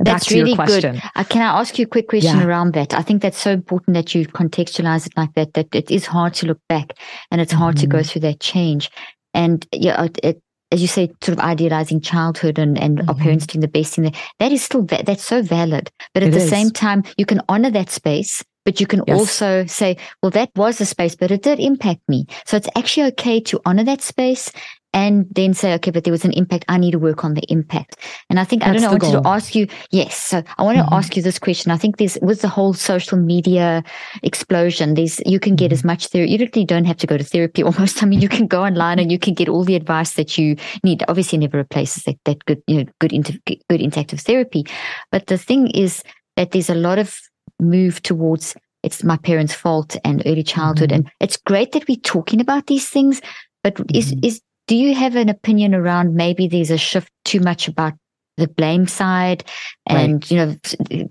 that's 0.00 0.30
really 0.30 0.54
good. 0.54 0.84
Uh, 0.84 1.24
can 1.24 1.42
I 1.42 1.60
ask 1.60 1.78
you 1.78 1.84
a 1.84 1.88
quick 1.88 2.08
question 2.08 2.38
yeah. 2.38 2.46
around 2.46 2.74
that? 2.74 2.94
I 2.94 3.02
think 3.02 3.20
that's 3.20 3.40
so 3.40 3.50
important 3.50 3.94
that 3.94 4.14
you 4.14 4.26
contextualize 4.26 5.06
it 5.06 5.12
like 5.16 5.34
that, 5.34 5.54
that 5.54 5.74
it 5.74 5.90
is 5.90 6.06
hard 6.06 6.34
to 6.34 6.46
look 6.46 6.60
back 6.68 6.92
and 7.30 7.40
it's 7.40 7.52
hard 7.52 7.74
mm-hmm. 7.74 7.80
to 7.80 7.86
go 7.88 7.98
mm-hmm. 7.98 8.06
through 8.06 8.20
that 8.20 8.40
change. 8.40 8.90
And 9.34 9.66
yeah, 9.72 10.04
it, 10.04 10.20
it, 10.22 10.42
as 10.70 10.82
you 10.82 10.86
say, 10.86 11.08
sort 11.22 11.36
of 11.36 11.40
idealizing 11.40 12.00
childhood 12.00 12.58
and, 12.58 12.78
and 12.78 12.98
mm-hmm. 12.98 13.08
our 13.08 13.16
parents 13.16 13.46
doing 13.46 13.60
the 13.60 13.68
best 13.68 13.98
in 13.98 14.04
there, 14.04 14.12
that 14.38 14.52
is 14.52 14.62
still, 14.62 14.84
va- 14.84 15.02
that's 15.04 15.24
so 15.24 15.42
valid. 15.42 15.90
But 16.14 16.22
at 16.22 16.28
it 16.28 16.32
the 16.32 16.44
is. 16.44 16.50
same 16.50 16.70
time, 16.70 17.02
you 17.16 17.26
can 17.26 17.40
honor 17.48 17.70
that 17.70 17.90
space 17.90 18.44
but 18.68 18.80
you 18.80 18.86
can 18.86 19.02
yes. 19.06 19.18
also 19.18 19.64
say, 19.64 19.96
well, 20.22 20.28
that 20.28 20.50
was 20.54 20.78
a 20.78 20.84
space, 20.84 21.16
but 21.16 21.30
it 21.30 21.42
did 21.42 21.58
impact 21.58 22.02
me. 22.06 22.26
So 22.44 22.54
it's 22.58 22.68
actually 22.76 23.06
okay 23.12 23.40
to 23.40 23.58
honor 23.64 23.82
that 23.84 24.02
space 24.02 24.52
and 24.92 25.24
then 25.30 25.54
say, 25.54 25.72
okay, 25.76 25.90
but 25.90 26.04
there 26.04 26.12
was 26.12 26.26
an 26.26 26.34
impact. 26.34 26.66
I 26.68 26.76
need 26.76 26.90
to 26.90 26.98
work 26.98 27.24
on 27.24 27.32
the 27.32 27.40
impact. 27.48 27.96
And 28.28 28.38
I 28.38 28.44
think, 28.44 28.60
That's 28.60 28.68
I 28.68 28.72
don't 28.74 28.82
know, 28.82 28.88
I 28.88 28.92
wanted 28.92 29.12
goal. 29.12 29.22
to 29.22 29.28
ask 29.30 29.54
you, 29.54 29.68
yes. 29.90 30.22
So 30.22 30.42
I 30.58 30.62
want 30.62 30.76
to 30.76 30.84
mm-hmm. 30.84 30.92
ask 30.92 31.16
you 31.16 31.22
this 31.22 31.38
question. 31.38 31.72
I 31.72 31.78
think 31.78 31.96
there's, 31.96 32.18
with 32.20 32.42
the 32.42 32.48
whole 32.48 32.74
social 32.74 33.16
media 33.16 33.82
explosion, 34.22 34.92
there's, 34.92 35.18
you 35.24 35.40
can 35.40 35.56
get 35.56 35.68
mm-hmm. 35.68 35.72
as 35.72 35.84
much 35.84 36.08
therapy. 36.08 36.32
You 36.32 36.36
literally 36.36 36.66
don't 36.66 36.84
have 36.84 36.98
to 36.98 37.06
go 37.06 37.16
to 37.16 37.24
therapy 37.24 37.62
almost. 37.68 38.02
I 38.02 38.06
mean, 38.06 38.20
you 38.20 38.28
can 38.28 38.46
go 38.46 38.64
online 38.64 38.98
and 38.98 39.10
you 39.10 39.18
can 39.18 39.32
get 39.32 39.48
all 39.48 39.64
the 39.64 39.76
advice 39.76 40.12
that 40.16 40.36
you 40.36 40.56
need. 40.84 41.02
Obviously 41.08 41.38
never 41.38 41.56
replaces 41.56 42.02
that, 42.02 42.16
that 42.26 42.44
good, 42.44 42.62
you 42.66 42.84
know, 42.84 42.90
good, 43.00 43.14
inter- 43.14 43.38
good 43.46 43.80
interactive 43.80 44.20
therapy. 44.20 44.66
But 45.10 45.28
the 45.28 45.38
thing 45.38 45.70
is 45.70 46.02
that 46.36 46.50
there's 46.50 46.68
a 46.68 46.74
lot 46.74 46.98
of 46.98 47.18
move 47.60 48.02
towards 48.02 48.54
it's 48.82 49.02
my 49.02 49.16
parents' 49.16 49.54
fault 49.54 49.96
and 50.04 50.22
early 50.24 50.44
childhood. 50.44 50.90
Mm-hmm. 50.90 51.06
And 51.06 51.12
it's 51.20 51.36
great 51.36 51.72
that 51.72 51.88
we're 51.88 51.96
talking 51.96 52.40
about 52.40 52.68
these 52.68 52.88
things, 52.88 53.20
but 53.62 53.74
mm-hmm. 53.74 53.96
is 53.96 54.14
is 54.22 54.40
do 54.68 54.76
you 54.76 54.94
have 54.94 55.16
an 55.16 55.28
opinion 55.28 55.74
around 55.74 56.14
maybe 56.14 56.46
there's 56.46 56.70
a 56.70 56.78
shift 56.78 57.10
too 57.24 57.40
much 57.40 57.68
about 57.68 57.94
the 58.36 58.46
blame 58.46 58.86
side 58.86 59.42
and 59.86 60.14
right. 60.14 60.30
you 60.30 60.36
know 60.36 60.56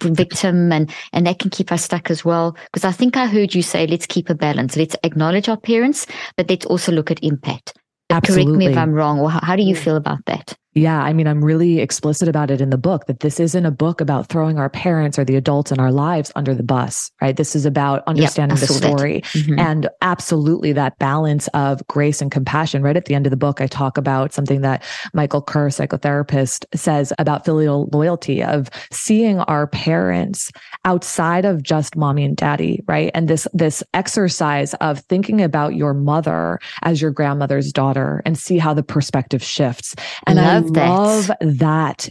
victim 0.01 0.71
and 0.71 0.93
and 1.11 1.27
that 1.27 1.39
can 1.39 1.49
keep 1.49 1.71
us 1.73 1.83
stuck 1.83 2.09
as 2.09 2.23
well 2.23 2.55
because 2.71 2.85
i 2.85 2.91
think 2.91 3.17
i 3.17 3.25
heard 3.25 3.53
you 3.53 3.61
say 3.61 3.85
let's 3.85 4.05
keep 4.05 4.29
a 4.29 4.35
balance 4.35 4.77
let's 4.77 4.95
acknowledge 5.03 5.49
our 5.49 5.57
parents 5.57 6.07
but 6.37 6.49
let's 6.49 6.65
also 6.67 6.91
look 6.91 7.11
at 7.11 7.21
impact 7.21 7.73
Absolutely. 8.09 8.45
correct 8.45 8.57
me 8.57 8.67
if 8.67 8.77
i'm 8.77 8.93
wrong 8.93 9.19
or 9.19 9.29
how, 9.29 9.41
how 9.43 9.55
do 9.57 9.63
you 9.63 9.75
feel 9.75 9.97
about 9.97 10.23
that 10.25 10.55
yeah, 10.77 11.01
I 11.01 11.11
mean, 11.11 11.27
I'm 11.27 11.43
really 11.43 11.79
explicit 11.79 12.27
about 12.27 12.51
it 12.51 12.61
in 12.61 12.69
the 12.69 12.77
book 12.77 13.07
that 13.07 13.21
this 13.21 13.39
isn't 13.39 13.65
a 13.65 13.71
book 13.71 13.99
about 13.99 14.27
throwing 14.27 14.59
our 14.59 14.69
parents 14.69 15.17
or 15.17 15.25
the 15.25 15.35
adults 15.35 15.71
in 15.71 15.79
our 15.79 15.91
lives 15.91 16.31
under 16.35 16.53
the 16.53 16.63
bus, 16.63 17.11
right? 17.19 17.35
This 17.35 17.55
is 17.55 17.65
about 17.65 18.03
understanding 18.05 18.57
yep, 18.57 18.67
the 18.67 18.73
story 18.73 19.21
mm-hmm. 19.21 19.57
and 19.57 19.89
absolutely 20.01 20.73
that 20.73 20.99
balance 20.99 21.47
of 21.49 21.85
grace 21.87 22.21
and 22.21 22.31
compassion. 22.31 22.83
Right 22.83 22.95
at 22.95 23.05
the 23.05 23.15
end 23.15 23.25
of 23.25 23.31
the 23.31 23.37
book, 23.37 23.59
I 23.59 23.65
talk 23.65 23.97
about 23.97 24.33
something 24.33 24.61
that 24.61 24.83
Michael 25.13 25.41
Kerr, 25.41 25.69
psychotherapist, 25.69 26.65
says 26.75 27.11
about 27.17 27.43
filial 27.43 27.89
loyalty 27.91 28.43
of 28.43 28.69
seeing 28.91 29.39
our 29.39 29.65
parents 29.67 30.51
outside 30.85 31.45
of 31.45 31.63
just 31.63 31.95
mommy 31.95 32.23
and 32.23 32.37
daddy, 32.37 32.83
right? 32.87 33.09
And 33.15 33.27
this, 33.27 33.47
this 33.53 33.83
exercise 33.95 34.75
of 34.75 34.99
thinking 34.99 35.41
about 35.41 35.75
your 35.75 35.95
mother 35.95 36.59
as 36.83 37.01
your 37.01 37.11
grandmother's 37.11 37.73
daughter 37.73 38.21
and 38.25 38.37
see 38.37 38.59
how 38.59 38.75
the 38.75 38.83
perspective 38.83 39.41
shifts. 39.41 39.95
And 40.27 40.39
I 40.39 40.66
love 40.69 41.31
that 41.41 42.09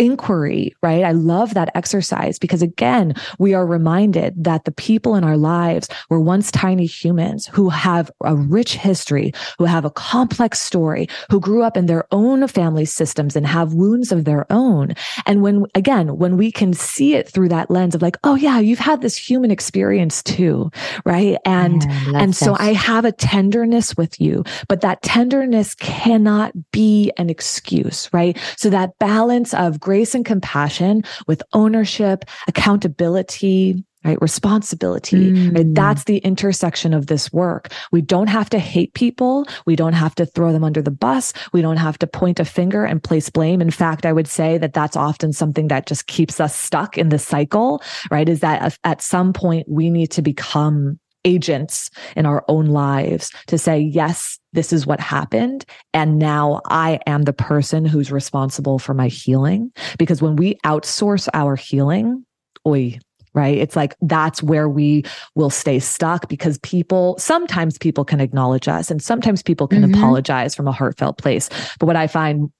inquiry, 0.00 0.74
right? 0.82 1.04
I 1.04 1.12
love 1.12 1.54
that 1.54 1.70
exercise 1.74 2.38
because 2.38 2.62
again, 2.62 3.14
we 3.38 3.54
are 3.54 3.66
reminded 3.66 4.42
that 4.42 4.64
the 4.64 4.72
people 4.72 5.14
in 5.14 5.22
our 5.22 5.36
lives 5.36 5.88
were 6.08 6.18
once 6.18 6.50
tiny 6.50 6.86
humans 6.86 7.46
who 7.52 7.68
have 7.68 8.10
a 8.24 8.34
rich 8.34 8.76
history, 8.76 9.32
who 9.58 9.64
have 9.64 9.84
a 9.84 9.90
complex 9.90 10.60
story, 10.60 11.08
who 11.30 11.38
grew 11.38 11.62
up 11.62 11.76
in 11.76 11.86
their 11.86 12.06
own 12.10 12.46
family 12.48 12.86
systems 12.86 13.36
and 13.36 13.46
have 13.46 13.74
wounds 13.74 14.10
of 14.10 14.24
their 14.24 14.50
own. 14.50 14.94
And 15.26 15.42
when, 15.42 15.66
again, 15.74 16.16
when 16.16 16.36
we 16.36 16.50
can 16.50 16.72
see 16.72 17.14
it 17.14 17.28
through 17.28 17.50
that 17.50 17.70
lens 17.70 17.94
of 17.94 18.02
like, 18.02 18.16
oh 18.24 18.34
yeah, 18.34 18.58
you've 18.58 18.78
had 18.78 19.02
this 19.02 19.16
human 19.16 19.50
experience 19.50 20.22
too, 20.22 20.70
right? 21.04 21.36
And, 21.44 21.84
yeah, 21.84 22.12
and 22.14 22.34
so 22.34 22.56
I 22.58 22.72
have 22.72 23.04
a 23.04 23.12
tenderness 23.12 23.96
with 23.96 24.18
you, 24.20 24.44
but 24.68 24.80
that 24.80 25.02
tenderness 25.02 25.74
cannot 25.74 26.52
be 26.70 27.12
an 27.18 27.28
excuse, 27.28 28.08
right? 28.12 28.38
So 28.56 28.70
that 28.70 28.98
balance 28.98 29.52
of 29.52 29.78
grace 29.90 30.14
and 30.14 30.24
compassion 30.24 31.02
with 31.26 31.42
ownership, 31.52 32.24
accountability, 32.46 33.84
right? 34.04 34.22
Responsibility, 34.22 35.32
mm. 35.32 35.56
right? 35.56 35.74
That's 35.74 36.04
the 36.04 36.18
intersection 36.18 36.94
of 36.94 37.08
this 37.08 37.32
work. 37.32 37.72
We 37.90 38.00
don't 38.00 38.28
have 38.28 38.48
to 38.50 38.60
hate 38.60 38.94
people. 38.94 39.48
We 39.66 39.74
don't 39.74 39.94
have 39.94 40.14
to 40.14 40.26
throw 40.26 40.52
them 40.52 40.62
under 40.62 40.80
the 40.80 40.92
bus. 40.92 41.32
We 41.52 41.60
don't 41.60 41.76
have 41.78 41.98
to 41.98 42.06
point 42.06 42.38
a 42.38 42.44
finger 42.44 42.84
and 42.84 43.02
place 43.02 43.30
blame. 43.30 43.60
In 43.60 43.72
fact, 43.72 44.06
I 44.06 44.12
would 44.12 44.28
say 44.28 44.58
that 44.58 44.74
that's 44.74 44.94
often 44.94 45.32
something 45.32 45.66
that 45.66 45.86
just 45.86 46.06
keeps 46.06 46.38
us 46.38 46.54
stuck 46.54 46.96
in 46.96 47.08
the 47.08 47.18
cycle, 47.18 47.82
right? 48.12 48.28
Is 48.28 48.38
that 48.40 48.78
at 48.84 49.02
some 49.02 49.32
point 49.32 49.68
we 49.68 49.90
need 49.90 50.12
to 50.12 50.22
become 50.22 51.00
agents 51.24 51.90
in 52.16 52.26
our 52.26 52.44
own 52.48 52.66
lives 52.66 53.30
to 53.46 53.58
say, 53.58 53.78
yes, 53.78 54.38
this 54.52 54.72
is 54.72 54.86
what 54.86 55.00
happened. 55.00 55.64
And 55.94 56.18
now 56.18 56.60
I 56.66 57.00
am 57.06 57.22
the 57.22 57.32
person 57.32 57.84
who's 57.84 58.10
responsible 58.10 58.78
for 58.78 58.94
my 58.94 59.08
healing. 59.08 59.72
Because 59.98 60.22
when 60.22 60.36
we 60.36 60.56
outsource 60.64 61.28
our 61.34 61.56
healing, 61.56 62.24
oi, 62.66 62.98
right? 63.32 63.58
It's 63.58 63.76
like 63.76 63.94
that's 64.00 64.42
where 64.42 64.68
we 64.68 65.04
will 65.34 65.50
stay 65.50 65.78
stuck 65.78 66.28
because 66.28 66.58
people, 66.58 67.16
sometimes 67.18 67.78
people 67.78 68.04
can 68.04 68.20
acknowledge 68.20 68.66
us 68.66 68.90
and 68.90 69.02
sometimes 69.02 69.42
people 69.42 69.68
can 69.68 69.82
mm-hmm. 69.82 69.94
apologize 69.94 70.54
from 70.54 70.66
a 70.66 70.72
heartfelt 70.72 71.18
place. 71.18 71.48
But 71.78 71.86
what 71.86 71.96
I 71.96 72.06
find 72.06 72.50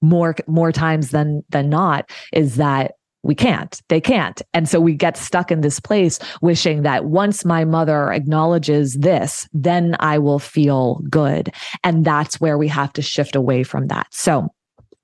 more 0.00 0.36
more 0.46 0.70
times 0.72 1.10
than 1.10 1.42
than 1.48 1.68
not 1.68 2.08
is 2.32 2.56
that 2.56 2.94
we 3.28 3.34
can't. 3.34 3.80
They 3.90 4.00
can't. 4.00 4.40
And 4.54 4.66
so 4.66 4.80
we 4.80 4.94
get 4.94 5.18
stuck 5.18 5.52
in 5.52 5.60
this 5.60 5.78
place 5.78 6.18
wishing 6.40 6.82
that 6.82 7.04
once 7.04 7.44
my 7.44 7.62
mother 7.66 8.10
acknowledges 8.10 8.94
this, 8.94 9.46
then 9.52 9.96
I 10.00 10.18
will 10.18 10.38
feel 10.38 11.02
good. 11.10 11.52
And 11.84 12.06
that's 12.06 12.40
where 12.40 12.56
we 12.56 12.68
have 12.68 12.90
to 12.94 13.02
shift 13.02 13.36
away 13.36 13.64
from 13.64 13.88
that. 13.88 14.06
So 14.10 14.48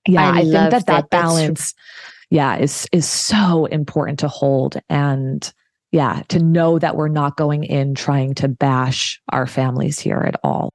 yeah, 0.09 0.27
I, 0.27 0.39
I 0.39 0.41
think 0.41 0.53
that 0.53 0.71
that, 0.71 0.87
that 0.87 1.11
balance, 1.11 1.75
yeah, 2.31 2.57
is, 2.57 2.89
is 2.93 3.07
so 3.07 3.67
important 3.67 4.19
to 4.21 4.29
hold. 4.29 4.79
And 4.89 5.53
yeah, 5.93 6.23
to 6.29 6.39
know 6.39 6.79
that 6.79 6.97
we're 6.97 7.09
not 7.09 7.37
going 7.37 7.65
in 7.65 7.95
trying 7.95 8.33
to 8.37 8.49
bash 8.49 9.21
our 9.33 9.47
families 9.47 9.99
here 9.99 10.25
at 10.27 10.41
all. 10.43 10.73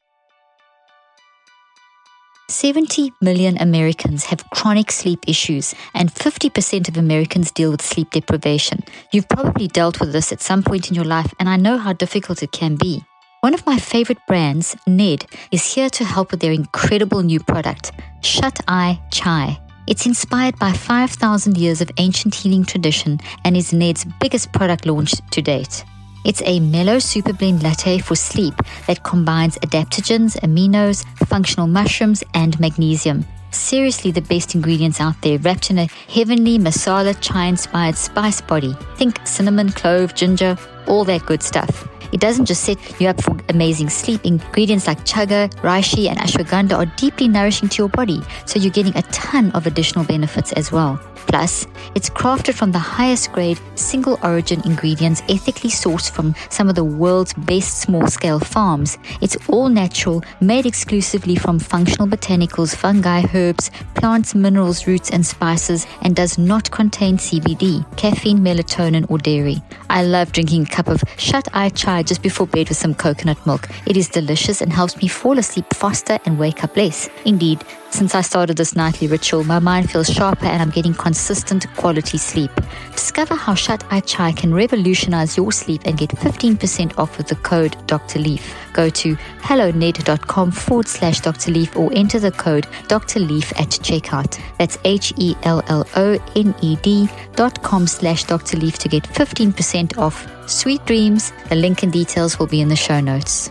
70 2.49 3.13
million 3.21 3.57
Americans 3.61 4.25
have 4.25 4.49
chronic 4.49 4.91
sleep 4.91 5.23
issues, 5.27 5.75
and 5.93 6.11
50% 6.11 6.89
of 6.89 6.97
Americans 6.97 7.51
deal 7.51 7.69
with 7.69 7.81
sleep 7.81 8.09
deprivation. 8.09 8.79
You've 9.11 9.29
probably 9.29 9.67
dealt 9.67 9.99
with 9.99 10.13
this 10.13 10.31
at 10.31 10.41
some 10.41 10.63
point 10.63 10.89
in 10.89 10.95
your 10.95 11.05
life, 11.05 11.31
and 11.39 11.47
I 11.47 11.57
know 11.57 11.77
how 11.77 11.93
difficult 11.93 12.41
it 12.41 12.51
can 12.51 12.75
be. 12.75 13.03
One 13.41 13.53
of 13.53 13.65
my 13.67 13.77
favorite 13.77 14.17
brands, 14.27 14.75
Ned, 14.87 15.27
is 15.51 15.73
here 15.73 15.91
to 15.91 16.03
help 16.03 16.31
with 16.31 16.39
their 16.39 16.51
incredible 16.51 17.21
new 17.21 17.39
product, 17.39 17.91
Shut 18.21 18.59
Eye 18.67 18.99
Chai. 19.11 19.59
It's 19.85 20.07
inspired 20.07 20.57
by 20.57 20.73
5,000 20.73 21.55
years 21.55 21.81
of 21.81 21.91
ancient 21.97 22.33
healing 22.33 22.65
tradition 22.65 23.19
and 23.45 23.55
is 23.55 23.73
Ned's 23.73 24.05
biggest 24.19 24.51
product 24.53 24.87
launch 24.87 25.13
to 25.31 25.41
date. 25.41 25.85
It's 26.25 26.41
a 26.45 26.59
mellow 26.59 26.99
super 26.99 27.33
blend 27.33 27.63
latte 27.63 27.99
for 27.99 28.15
sleep 28.15 28.53
that 28.87 29.03
combines 29.03 29.57
adaptogens, 29.59 30.39
aminos, 30.41 31.05
functional 31.27 31.67
mushrooms, 31.67 32.23
and 32.33 32.59
magnesium. 32.59 33.25
Seriously, 33.51 34.11
the 34.11 34.21
best 34.21 34.53
ingredients 34.53 35.01
out 35.01 35.19
there, 35.21 35.39
wrapped 35.39 35.71
in 35.71 35.79
a 35.79 35.89
heavenly 36.07 36.59
masala 36.59 37.19
chai 37.19 37.45
inspired 37.45 37.95
spice 37.95 38.41
body. 38.41 38.75
Think 38.97 39.25
cinnamon, 39.25 39.71
clove, 39.71 40.13
ginger, 40.13 40.55
all 40.87 41.03
that 41.05 41.25
good 41.25 41.43
stuff. 41.43 41.87
It 42.11 42.19
doesn't 42.19 42.45
just 42.45 42.63
set 42.63 42.77
you 42.99 43.07
up 43.07 43.21
for 43.21 43.37
amazing 43.49 43.89
sleep. 43.89 44.25
Ingredients 44.25 44.87
like 44.87 45.05
chaga, 45.05 45.49
reishi, 45.61 46.09
and 46.09 46.17
ashwagandha 46.17 46.75
are 46.77 46.91
deeply 46.97 47.27
nourishing 47.27 47.69
to 47.69 47.83
your 47.83 47.89
body, 47.89 48.21
so 48.45 48.59
you're 48.59 48.71
getting 48.71 48.97
a 48.97 49.03
ton 49.03 49.51
of 49.51 49.67
additional 49.67 50.03
benefits 50.05 50.51
as 50.53 50.71
well. 50.71 50.99
Plus, 51.27 51.67
it's 51.93 52.09
crafted 52.09 52.55
from 52.55 52.71
the 52.71 52.79
highest 52.79 53.31
grade, 53.31 53.59
single 53.75 54.17
origin 54.23 54.61
ingredients 54.65 55.21
ethically 55.29 55.69
sourced 55.69 56.09
from 56.09 56.33
some 56.49 56.69
of 56.69 56.73
the 56.73 56.83
world's 56.83 57.33
best 57.33 57.81
small 57.81 58.07
scale 58.07 58.39
farms. 58.39 58.97
It's 59.21 59.37
all 59.47 59.69
natural, 59.69 60.23
made 60.41 60.65
exclusively 60.65 61.35
from 61.35 61.59
functional 61.59 62.07
botanicals, 62.07 62.75
fungi, 62.75 63.21
herbs, 63.35 63.69
plants, 63.93 64.33
minerals, 64.33 64.87
roots, 64.87 65.11
and 65.11 65.23
spices, 65.23 65.85
and 66.01 66.15
does 66.15 66.39
not 66.39 66.71
contain 66.71 67.17
CBD, 67.17 67.85
caffeine, 67.95 68.39
melatonin, 68.39 69.05
or 69.11 69.19
dairy. 69.19 69.61
I 69.87 70.01
love 70.03 70.31
drinking 70.31 70.65
cup 70.69 70.87
of 70.87 71.03
shut 71.17 71.47
eye 71.53 71.69
chai 71.69 72.03
just 72.03 72.21
before 72.21 72.47
bed 72.47 72.69
with 72.69 72.77
some 72.77 72.95
coconut 72.95 73.45
milk. 73.45 73.67
It 73.85 73.97
is 73.97 74.07
delicious 74.07 74.61
and 74.61 74.71
helps 74.71 74.95
me 75.01 75.07
fall 75.07 75.37
asleep 75.37 75.65
faster 75.73 76.19
and 76.25 76.39
wake 76.39 76.63
up 76.63 76.77
less. 76.77 77.09
Indeed, 77.25 77.63
since 77.89 78.13
I 78.15 78.21
started 78.21 78.57
this 78.57 78.75
nightly 78.75 79.07
ritual, 79.07 79.43
my 79.43 79.59
mind 79.59 79.89
feels 79.91 80.09
sharper 80.09 80.45
and 80.45 80.61
I'm 80.61 80.69
getting 80.69 80.93
consistent 80.93 81.65
quality 81.75 82.17
sleep. 82.17 82.51
Discover 82.91 83.35
how 83.35 83.55
Shut 83.55 83.83
Eye 83.91 84.01
Chai 84.01 84.31
can 84.31 84.53
revolutionize 84.53 85.35
your 85.35 85.51
sleep 85.51 85.81
and 85.85 85.97
get 85.97 86.11
15% 86.11 86.97
off 86.97 87.17
with 87.17 87.27
the 87.27 87.35
code 87.35 87.75
Dr. 87.87 88.19
Leaf. 88.19 88.55
Go 88.79 88.89
to 88.89 89.15
helloned.com 89.41 90.51
forward 90.51 90.87
slash 90.87 91.19
Dr. 91.19 91.51
Leaf 91.51 91.75
or 91.75 91.91
enter 91.93 92.17
the 92.17 92.31
code 92.31 92.65
Dr. 92.87 93.19
Leaf 93.19 93.51
at 93.59 93.67
checkout. 93.67 94.39
That's 94.57 94.77
H 94.85 95.11
E 95.17 95.35
L 95.43 95.61
L 95.67 95.85
O 95.97 96.17
N 96.37 96.55
E 96.61 96.77
D 96.77 97.09
dot 97.35 97.61
com 97.61 97.87
slash 97.87 98.23
Dr. 98.23 98.55
Leaf 98.55 98.79
to 98.79 98.87
get 98.87 99.03
15% 99.03 99.97
off. 99.97 100.25
Sweet 100.49 100.85
dreams. 100.85 101.33
The 101.49 101.55
link 101.55 101.83
and 101.83 101.91
details 101.91 102.39
will 102.39 102.47
be 102.47 102.61
in 102.61 102.69
the 102.69 102.77
show 102.77 103.01
notes. 103.01 103.49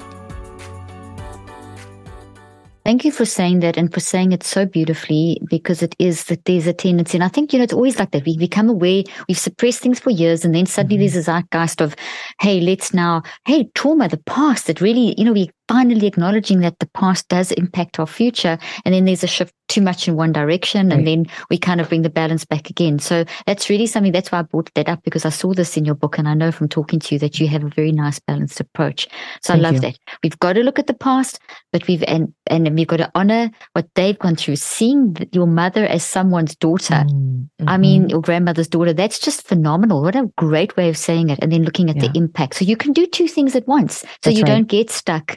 Thank 2.88 3.04
you 3.04 3.12
for 3.12 3.26
saying 3.26 3.60
that 3.60 3.76
and 3.76 3.92
for 3.92 4.00
saying 4.00 4.32
it 4.32 4.42
so 4.42 4.64
beautifully 4.64 5.42
because 5.50 5.82
it 5.82 5.94
is 5.98 6.24
that 6.24 6.46
there's 6.46 6.66
a 6.66 6.72
tendency. 6.72 7.18
And 7.18 7.22
I 7.22 7.28
think, 7.28 7.52
you 7.52 7.58
know, 7.58 7.64
it's 7.64 7.74
always 7.74 7.98
like 7.98 8.12
that. 8.12 8.24
We 8.24 8.38
become 8.38 8.70
aware, 8.70 9.02
we've 9.28 9.38
suppressed 9.38 9.80
things 9.80 10.00
for 10.00 10.08
years 10.08 10.42
and 10.42 10.54
then 10.54 10.64
suddenly 10.64 10.96
mm-hmm. 10.96 11.12
there's 11.12 11.28
a 11.28 11.30
zeitgeist 11.30 11.82
of, 11.82 11.94
hey, 12.40 12.62
let's 12.62 12.94
now, 12.94 13.24
hey, 13.46 13.68
trauma, 13.74 14.08
the 14.08 14.16
past 14.16 14.68
that 14.68 14.80
really, 14.80 15.14
you 15.18 15.26
know, 15.26 15.34
we 15.34 15.50
finally 15.68 16.06
acknowledging 16.06 16.60
that 16.60 16.78
the 16.78 16.88
past 16.88 17.28
does 17.28 17.52
impact 17.52 18.00
our 18.00 18.06
future. 18.06 18.58
And 18.84 18.94
then 18.94 19.04
there's 19.04 19.22
a 19.22 19.28
shift 19.28 19.54
too 19.68 19.82
much 19.82 20.08
in 20.08 20.16
one 20.16 20.32
direction. 20.32 20.90
And 20.90 21.06
then 21.06 21.26
we 21.50 21.58
kind 21.58 21.80
of 21.80 21.90
bring 21.90 22.00
the 22.00 22.08
balance 22.08 22.44
back 22.46 22.70
again. 22.70 22.98
So 22.98 23.24
that's 23.46 23.68
really 23.68 23.86
something. 23.86 24.12
That's 24.12 24.32
why 24.32 24.38
I 24.38 24.42
brought 24.42 24.72
that 24.74 24.88
up 24.88 25.02
because 25.04 25.26
I 25.26 25.28
saw 25.28 25.52
this 25.52 25.76
in 25.76 25.84
your 25.84 25.94
book. 25.94 26.18
And 26.18 26.26
I 26.26 26.32
know 26.32 26.50
from 26.50 26.68
talking 26.68 26.98
to 27.00 27.14
you 27.14 27.18
that 27.18 27.38
you 27.38 27.48
have 27.48 27.64
a 27.64 27.68
very 27.68 27.92
nice 27.92 28.18
balanced 28.18 28.60
approach. 28.60 29.06
So 29.42 29.52
Thank 29.52 29.58
I 29.58 29.62
love 29.62 29.74
you. 29.74 29.80
that. 29.80 29.98
We've 30.22 30.38
got 30.38 30.54
to 30.54 30.62
look 30.62 30.78
at 30.78 30.86
the 30.86 30.94
past, 30.94 31.38
but 31.70 31.86
we've, 31.86 32.02
and, 32.04 32.32
and 32.46 32.74
we've 32.74 32.86
got 32.86 32.96
to 32.96 33.10
honor 33.14 33.50
what 33.74 33.88
they've 33.94 34.18
gone 34.18 34.36
through. 34.36 34.56
Seeing 34.56 35.16
your 35.32 35.46
mother 35.46 35.84
as 35.84 36.02
someone's 36.02 36.56
daughter. 36.56 37.04
Mm-hmm. 37.06 37.68
I 37.68 37.76
mean, 37.76 38.08
your 38.08 38.22
grandmother's 38.22 38.68
daughter. 38.68 38.94
That's 38.94 39.18
just 39.18 39.46
phenomenal. 39.46 40.02
What 40.02 40.16
a 40.16 40.30
great 40.38 40.76
way 40.78 40.88
of 40.88 40.96
saying 40.96 41.28
it. 41.28 41.38
And 41.42 41.52
then 41.52 41.62
looking 41.62 41.90
at 41.90 41.96
yeah. 41.96 42.08
the 42.08 42.18
impact. 42.18 42.54
So 42.54 42.64
you 42.64 42.76
can 42.76 42.94
do 42.94 43.06
two 43.06 43.28
things 43.28 43.54
at 43.54 43.68
once. 43.68 43.98
So 43.98 44.06
that's 44.22 44.38
you 44.38 44.44
right. 44.44 44.50
don't 44.50 44.68
get 44.68 44.88
stuck 44.90 45.36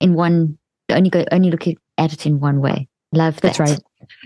in 0.00 0.14
one 0.14 0.58
only 0.90 1.10
go 1.10 1.24
only 1.32 1.50
look 1.50 1.66
at 1.66 2.12
it 2.12 2.26
in 2.26 2.40
one 2.40 2.60
way. 2.60 2.88
Love 3.12 3.36
that. 3.36 3.54
That's 3.56 3.60
right. 3.60 3.80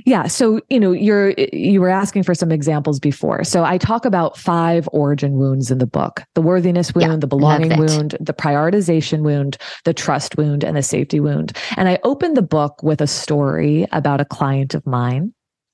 Yeah. 0.04 0.26
So, 0.26 0.60
you 0.68 0.78
know, 0.78 0.92
you're, 0.92 1.30
you 1.52 1.80
were 1.80 1.88
asking 1.88 2.24
for 2.24 2.34
some 2.34 2.52
examples 2.52 3.00
before. 3.00 3.44
So 3.44 3.64
I 3.64 3.78
talk 3.78 4.04
about 4.04 4.36
five 4.36 4.88
origin 4.92 5.34
wounds 5.34 5.70
in 5.70 5.78
the 5.78 5.86
book 5.86 6.22
the 6.34 6.42
worthiness 6.42 6.94
wound, 6.94 7.10
yeah, 7.10 7.16
the 7.16 7.26
belonging 7.26 7.78
wound, 7.78 8.16
the 8.20 8.34
prioritization 8.34 9.22
wound, 9.22 9.56
the 9.84 9.94
trust 9.94 10.36
wound, 10.36 10.64
and 10.64 10.76
the 10.76 10.82
safety 10.82 11.20
wound. 11.20 11.56
And 11.76 11.88
I 11.88 11.98
opened 12.04 12.36
the 12.36 12.42
book 12.42 12.82
with 12.82 13.00
a 13.00 13.06
story 13.06 13.86
about 13.92 14.20
a 14.20 14.24
client 14.24 14.74
of 14.74 14.86
mine 14.86 15.32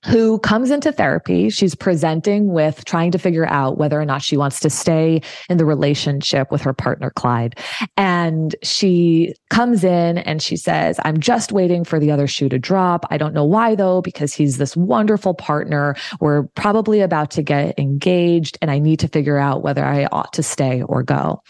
who 0.09 0.39
comes 0.39 0.71
into 0.71 0.91
therapy. 0.91 1.51
She's 1.51 1.75
presenting 1.75 2.53
with 2.53 2.85
trying 2.87 3.11
to 3.11 3.19
figure 3.19 3.47
out 3.47 3.77
whether 3.77 4.01
or 4.01 4.07
not 4.07 4.23
she 4.23 4.39
wants 4.39 4.59
to 4.61 4.71
stay 4.71 5.21
in 5.51 5.59
the 5.59 5.67
relationship 5.67 6.51
with 6.51 6.63
her 6.63 6.73
partner, 6.73 7.11
Clyde. 7.11 7.59
And 7.99 8.57
she 8.63 9.35
comes 9.51 9.85
in 9.85 10.19
and 10.19 10.41
she 10.41 10.57
says, 10.57 10.99
I'm 11.05 11.21
just 11.21 11.53
waiting 11.53 11.85
for 11.85 12.01
the 12.01 12.11
other 12.11 12.27
shoe 12.27 12.49
to 12.49 12.59
drop. 12.59 13.05
I 13.11 13.19
don't 13.19 13.35
know 13.35 13.45
why 13.45 13.75
though, 13.75 14.01
because 14.01 14.33
he's 14.33 14.57
this 14.57 14.75
wonderful 14.77 15.35
partner. 15.35 15.95
We're 16.21 16.45
probably 16.55 17.01
about 17.01 17.31
to 17.33 17.43
get 17.43 17.79
engaged 17.79 18.57
and 18.63 18.71
I 18.71 18.79
need 18.79 19.01
to 19.01 19.09
figure 19.09 19.37
out 19.37 19.63
whether 19.63 19.85
I 19.85 20.07
ought 20.07 20.33
to 20.35 20.43
stay 20.43 20.83
or 20.83 21.03
go. 21.03 21.43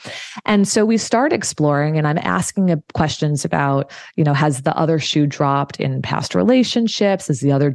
And 0.47 0.67
so 0.67 0.85
we 0.85 0.97
start 0.97 1.33
exploring 1.33 1.97
and 1.97 2.09
I'm 2.09 2.19
asking 2.19 2.83
questions 2.93 3.45
about, 3.45 3.93
you 4.17 4.25
know, 4.25 4.35
has 4.35 4.63
the 4.63 4.77
other 4.77 4.99
shoe 4.99 5.27
dropped 5.29 5.79
in 5.79 6.03
past 6.03 6.35
relationships? 6.35 7.29
Has 7.29 7.41
the 7.41 7.53
other 7.53 7.71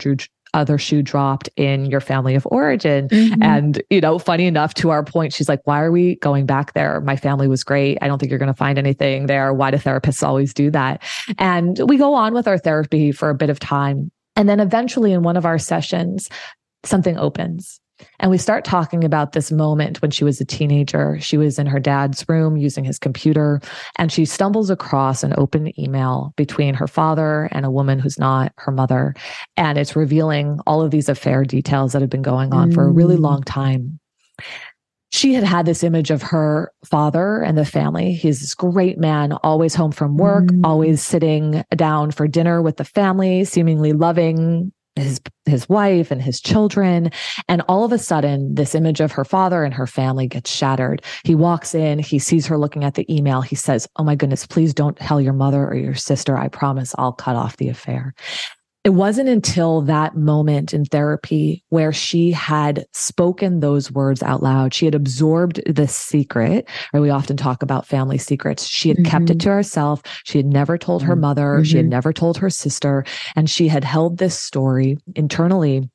other 0.54 0.78
shoe 0.78 1.02
dropped 1.02 1.50
in 1.56 1.86
your 1.86 2.00
family 2.00 2.36
of 2.36 2.48
origin. 2.52 3.08
Mm-hmm. 3.10 3.42
And, 3.42 3.82
you 3.90 4.02
know, 4.02 4.20
funny 4.20 4.46
enough, 4.46 4.74
to 4.76 4.90
our 4.92 5.04
point, 5.04 5.34
she's 5.34 5.50
like, 5.50 5.62
why 5.66 5.82
are 5.82 5.92
we 5.92 6.16
going 6.16 6.46
back 6.46 6.74
there? 6.74 7.02
My 7.02 7.16
family 7.16 7.48
was 7.48 7.64
great. 7.64 7.98
I 8.02 8.08
don't 8.08 8.20
think 8.20 8.30
you're 8.30 8.40
going 8.40 8.48
to 8.48 8.58
find 8.58 8.78
anything 8.78 9.26
there. 9.26 9.54
Why 9.54 9.72
do 9.72 9.78
therapists 9.78 10.26
always 10.26 10.54
do 10.54 10.72
that? 10.72 11.02
And 11.38 11.80
we 11.88 11.98
go 11.98 12.14
on 12.14 12.34
with 12.34 12.48
our 12.48 12.58
therapy 12.58 13.12
for 13.12 13.30
a 13.30 13.36
bit 13.36 13.50
of 13.50 13.60
time. 13.60 14.12
And 14.36 14.50
then 14.50 14.60
eventually 14.60 15.12
in 15.12 15.24
one 15.24 15.38
of 15.38 15.46
our 15.46 15.60
sessions, 15.60 16.30
something 16.84 17.18
opens 17.18 17.80
and 18.20 18.32
we 18.32 18.38
start 18.38 18.66
talking 18.66 19.04
about 19.04 19.32
this 19.32 19.52
moment 19.52 20.02
when 20.02 20.12
she 20.12 20.24
was 20.24 20.40
a 20.40 20.46
teenager. 20.46 21.20
She 21.20 21.38
was 21.38 21.60
in 21.60 21.68
her 21.68 21.80
dad's 21.80 22.28
room 22.28 22.58
using 22.58 22.84
his 22.84 23.00
computer, 23.00 23.62
and 23.98 24.12
she 24.12 24.26
stumbles 24.26 24.70
across 24.70 25.24
an 25.24 25.34
open 25.38 25.78
email 25.80 26.34
between 26.36 26.74
her 26.76 26.88
father 26.88 27.50
and 27.52 27.66
a 27.66 27.72
woman 27.72 28.00
who's 28.00 28.20
not 28.20 28.52
her 28.58 28.72
mother. 28.72 29.14
And 29.58 29.78
it's 29.78 29.96
revealing 29.96 30.60
all 30.66 30.82
of 30.82 30.92
these 30.92 31.10
affair 31.10 31.44
details 31.44 31.94
that 31.94 32.02
have 32.02 32.10
been 32.10 32.22
going 32.22 32.54
on 32.54 32.72
mm. 32.72 32.74
for 32.74 32.86
a 32.86 32.92
really 32.92 33.18
long 33.18 33.42
mm. 33.42 33.46
time 33.46 34.00
she 35.14 35.36
had 35.36 35.44
had 35.44 35.68
this 35.68 35.84
image 35.84 36.10
of 36.10 36.24
her 36.24 36.72
father 36.84 37.44
and 37.44 37.56
the 37.56 37.66
family. 37.66 38.14
He's 38.14 38.42
this 38.42 38.56
great 38.56 38.98
man, 38.98 39.34
always 39.44 39.76
home 39.76 39.92
from 39.92 40.18
work, 40.18 40.46
mm. 40.46 40.66
always 40.66 41.04
sitting 41.04 41.64
down 41.76 42.10
for 42.10 42.28
dinner 42.28 42.64
with 42.64 42.78
the 42.78 42.84
family, 42.84 43.46
seemingly 43.46 43.94
loving 43.94 44.74
his 44.96 45.22
his 45.46 45.68
wife 45.68 46.12
and 46.12 46.22
his 46.22 46.40
children. 46.40 47.12
And 47.48 47.62
all 47.68 47.84
of 47.84 47.92
a 47.92 47.98
sudden 47.98 48.56
this 48.56 48.76
image 48.76 49.02
of 49.02 49.12
her 49.14 49.26
father 49.26 49.64
and 49.64 49.74
her 49.74 49.88
family 49.88 50.28
gets 50.28 50.52
shattered. 50.52 51.04
He 51.24 51.36
walks 51.36 51.76
in 51.76 52.00
he 52.00 52.20
sees 52.20 52.46
her 52.48 52.58
looking 52.58 52.84
at 52.84 52.96
the 52.96 53.12
email. 53.14 53.42
He 53.42 53.56
says 53.56 53.88
oh 53.98 54.04
my 54.04 54.16
goodness 54.16 54.46
please 54.46 54.74
don't 54.74 54.98
tell 54.98 55.22
your 55.22 55.34
mother 55.34 55.66
or 55.66 55.76
your 55.76 55.96
sister. 55.96 56.38
I 56.38 56.48
promise 56.48 56.94
i'll 56.98 57.14
cut 57.14 57.36
off 57.36 57.58
the 57.58 57.70
affair 57.70 58.14
it 58.84 58.90
wasn't 58.90 59.30
until 59.30 59.82
that 59.82 60.18
moment 60.18 60.74
in 60.74 60.84
therapy 60.84 61.64
where 61.70 61.94
she 61.94 62.32
had 62.32 62.86
spoken 62.92 63.62
those 63.62 63.90
words 63.92 64.22
out 64.22 64.44
loud. 64.44 64.74
She 64.74 64.86
had 64.86 64.94
absorbed 64.94 65.62
the 65.66 65.88
secret, 65.88 66.68
or 66.94 67.00
we 67.00 67.10
often 67.10 67.38
talk 67.38 67.64
about 67.64 67.88
family 67.88 68.18
secrets. 68.18 68.68
She 68.68 68.90
had 68.90 68.98
mm-hmm. 68.98 69.10
kept 69.10 69.30
it 69.30 69.38
mm-hmm. 69.38 69.50
to 69.50 69.52
herself. 69.52 70.02
She 70.26 70.38
had 70.38 70.48
never 70.48 70.78
told 70.78 71.02
her 71.04 71.14
mm-hmm. 71.14 71.22
mother. 71.22 71.44
Mm-hmm. 71.44 71.64
She 71.64 71.78
had 71.78 71.86
mm-hmm. 71.86 71.92
never 71.92 72.12
told 72.12 72.38
her 72.38 72.50
sister. 72.50 73.06
And 73.38 73.50
she 73.50 73.70
had 73.70 73.86
held 73.86 74.18
this 74.18 74.38
story 74.38 74.98
internally 75.16 75.90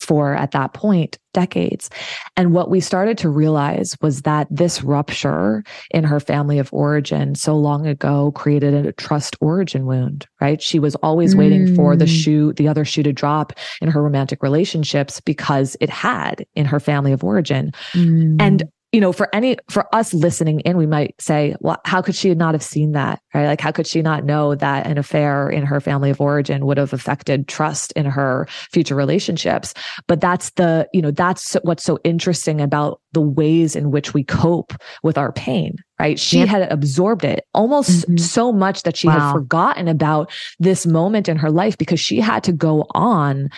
for 0.00 0.34
at 0.34 0.50
that 0.52 0.74
point 0.74 1.18
decades. 1.32 1.90
And 2.36 2.52
what 2.52 2.70
we 2.70 2.80
started 2.80 3.18
to 3.18 3.28
realize 3.28 3.96
was 4.00 4.22
that 4.22 4.46
this 4.50 4.82
rupture 4.82 5.64
in 5.90 6.04
her 6.04 6.20
family 6.20 6.58
of 6.58 6.72
origin 6.72 7.34
so 7.34 7.56
long 7.56 7.86
ago 7.86 8.32
created 8.32 8.86
a 8.86 8.92
trust 8.92 9.36
origin 9.40 9.86
wound, 9.86 10.26
right? 10.40 10.62
She 10.62 10.78
was 10.78 10.94
always 10.96 11.34
mm. 11.34 11.38
waiting 11.38 11.74
for 11.74 11.96
the 11.96 12.04
mm. 12.04 12.22
shoe, 12.22 12.52
the 12.52 12.68
other 12.68 12.84
shoe 12.84 13.02
to 13.02 13.12
drop 13.12 13.52
in 13.80 13.90
her 13.90 14.02
romantic 14.02 14.42
relationships 14.42 15.20
because 15.20 15.76
it 15.80 15.90
had 15.90 16.46
in 16.54 16.66
her 16.66 16.80
family 16.80 17.12
of 17.12 17.24
origin. 17.24 17.72
Mm. 17.92 18.36
And 18.38 18.62
you 18.94 19.00
know, 19.00 19.12
for 19.12 19.28
any, 19.34 19.56
for 19.68 19.92
us 19.92 20.14
listening 20.14 20.60
in, 20.60 20.76
we 20.76 20.86
might 20.86 21.20
say, 21.20 21.56
well, 21.58 21.80
how 21.84 22.00
could 22.00 22.14
she 22.14 22.32
not 22.32 22.54
have 22.54 22.62
seen 22.62 22.92
that? 22.92 23.20
Right. 23.34 23.46
Like, 23.46 23.60
how 23.60 23.72
could 23.72 23.88
she 23.88 24.02
not 24.02 24.24
know 24.24 24.54
that 24.54 24.86
an 24.86 24.98
affair 24.98 25.50
in 25.50 25.66
her 25.66 25.80
family 25.80 26.10
of 26.10 26.20
origin 26.20 26.64
would 26.64 26.78
have 26.78 26.92
affected 26.92 27.48
trust 27.48 27.90
in 27.96 28.06
her 28.06 28.46
future 28.70 28.94
relationships? 28.94 29.74
But 30.06 30.20
that's 30.20 30.50
the, 30.50 30.88
you 30.92 31.02
know, 31.02 31.10
that's 31.10 31.54
what's 31.64 31.82
so 31.82 31.98
interesting 32.04 32.60
about 32.60 33.00
the 33.10 33.20
ways 33.20 33.74
in 33.74 33.90
which 33.90 34.14
we 34.14 34.22
cope 34.22 34.72
with 35.02 35.18
our 35.18 35.32
pain, 35.32 35.74
right? 35.98 36.18
She 36.18 36.38
yep. 36.38 36.48
had 36.48 36.70
absorbed 36.70 37.24
it 37.24 37.44
almost 37.52 38.02
mm-hmm. 38.02 38.18
so 38.18 38.52
much 38.52 38.84
that 38.84 38.96
she 38.96 39.08
wow. 39.08 39.18
had 39.18 39.32
forgotten 39.32 39.88
about 39.88 40.30
this 40.60 40.86
moment 40.86 41.28
in 41.28 41.36
her 41.36 41.50
life 41.50 41.76
because 41.76 41.98
she 41.98 42.20
had 42.20 42.44
to 42.44 42.52
go 42.52 42.86
on 42.94 43.48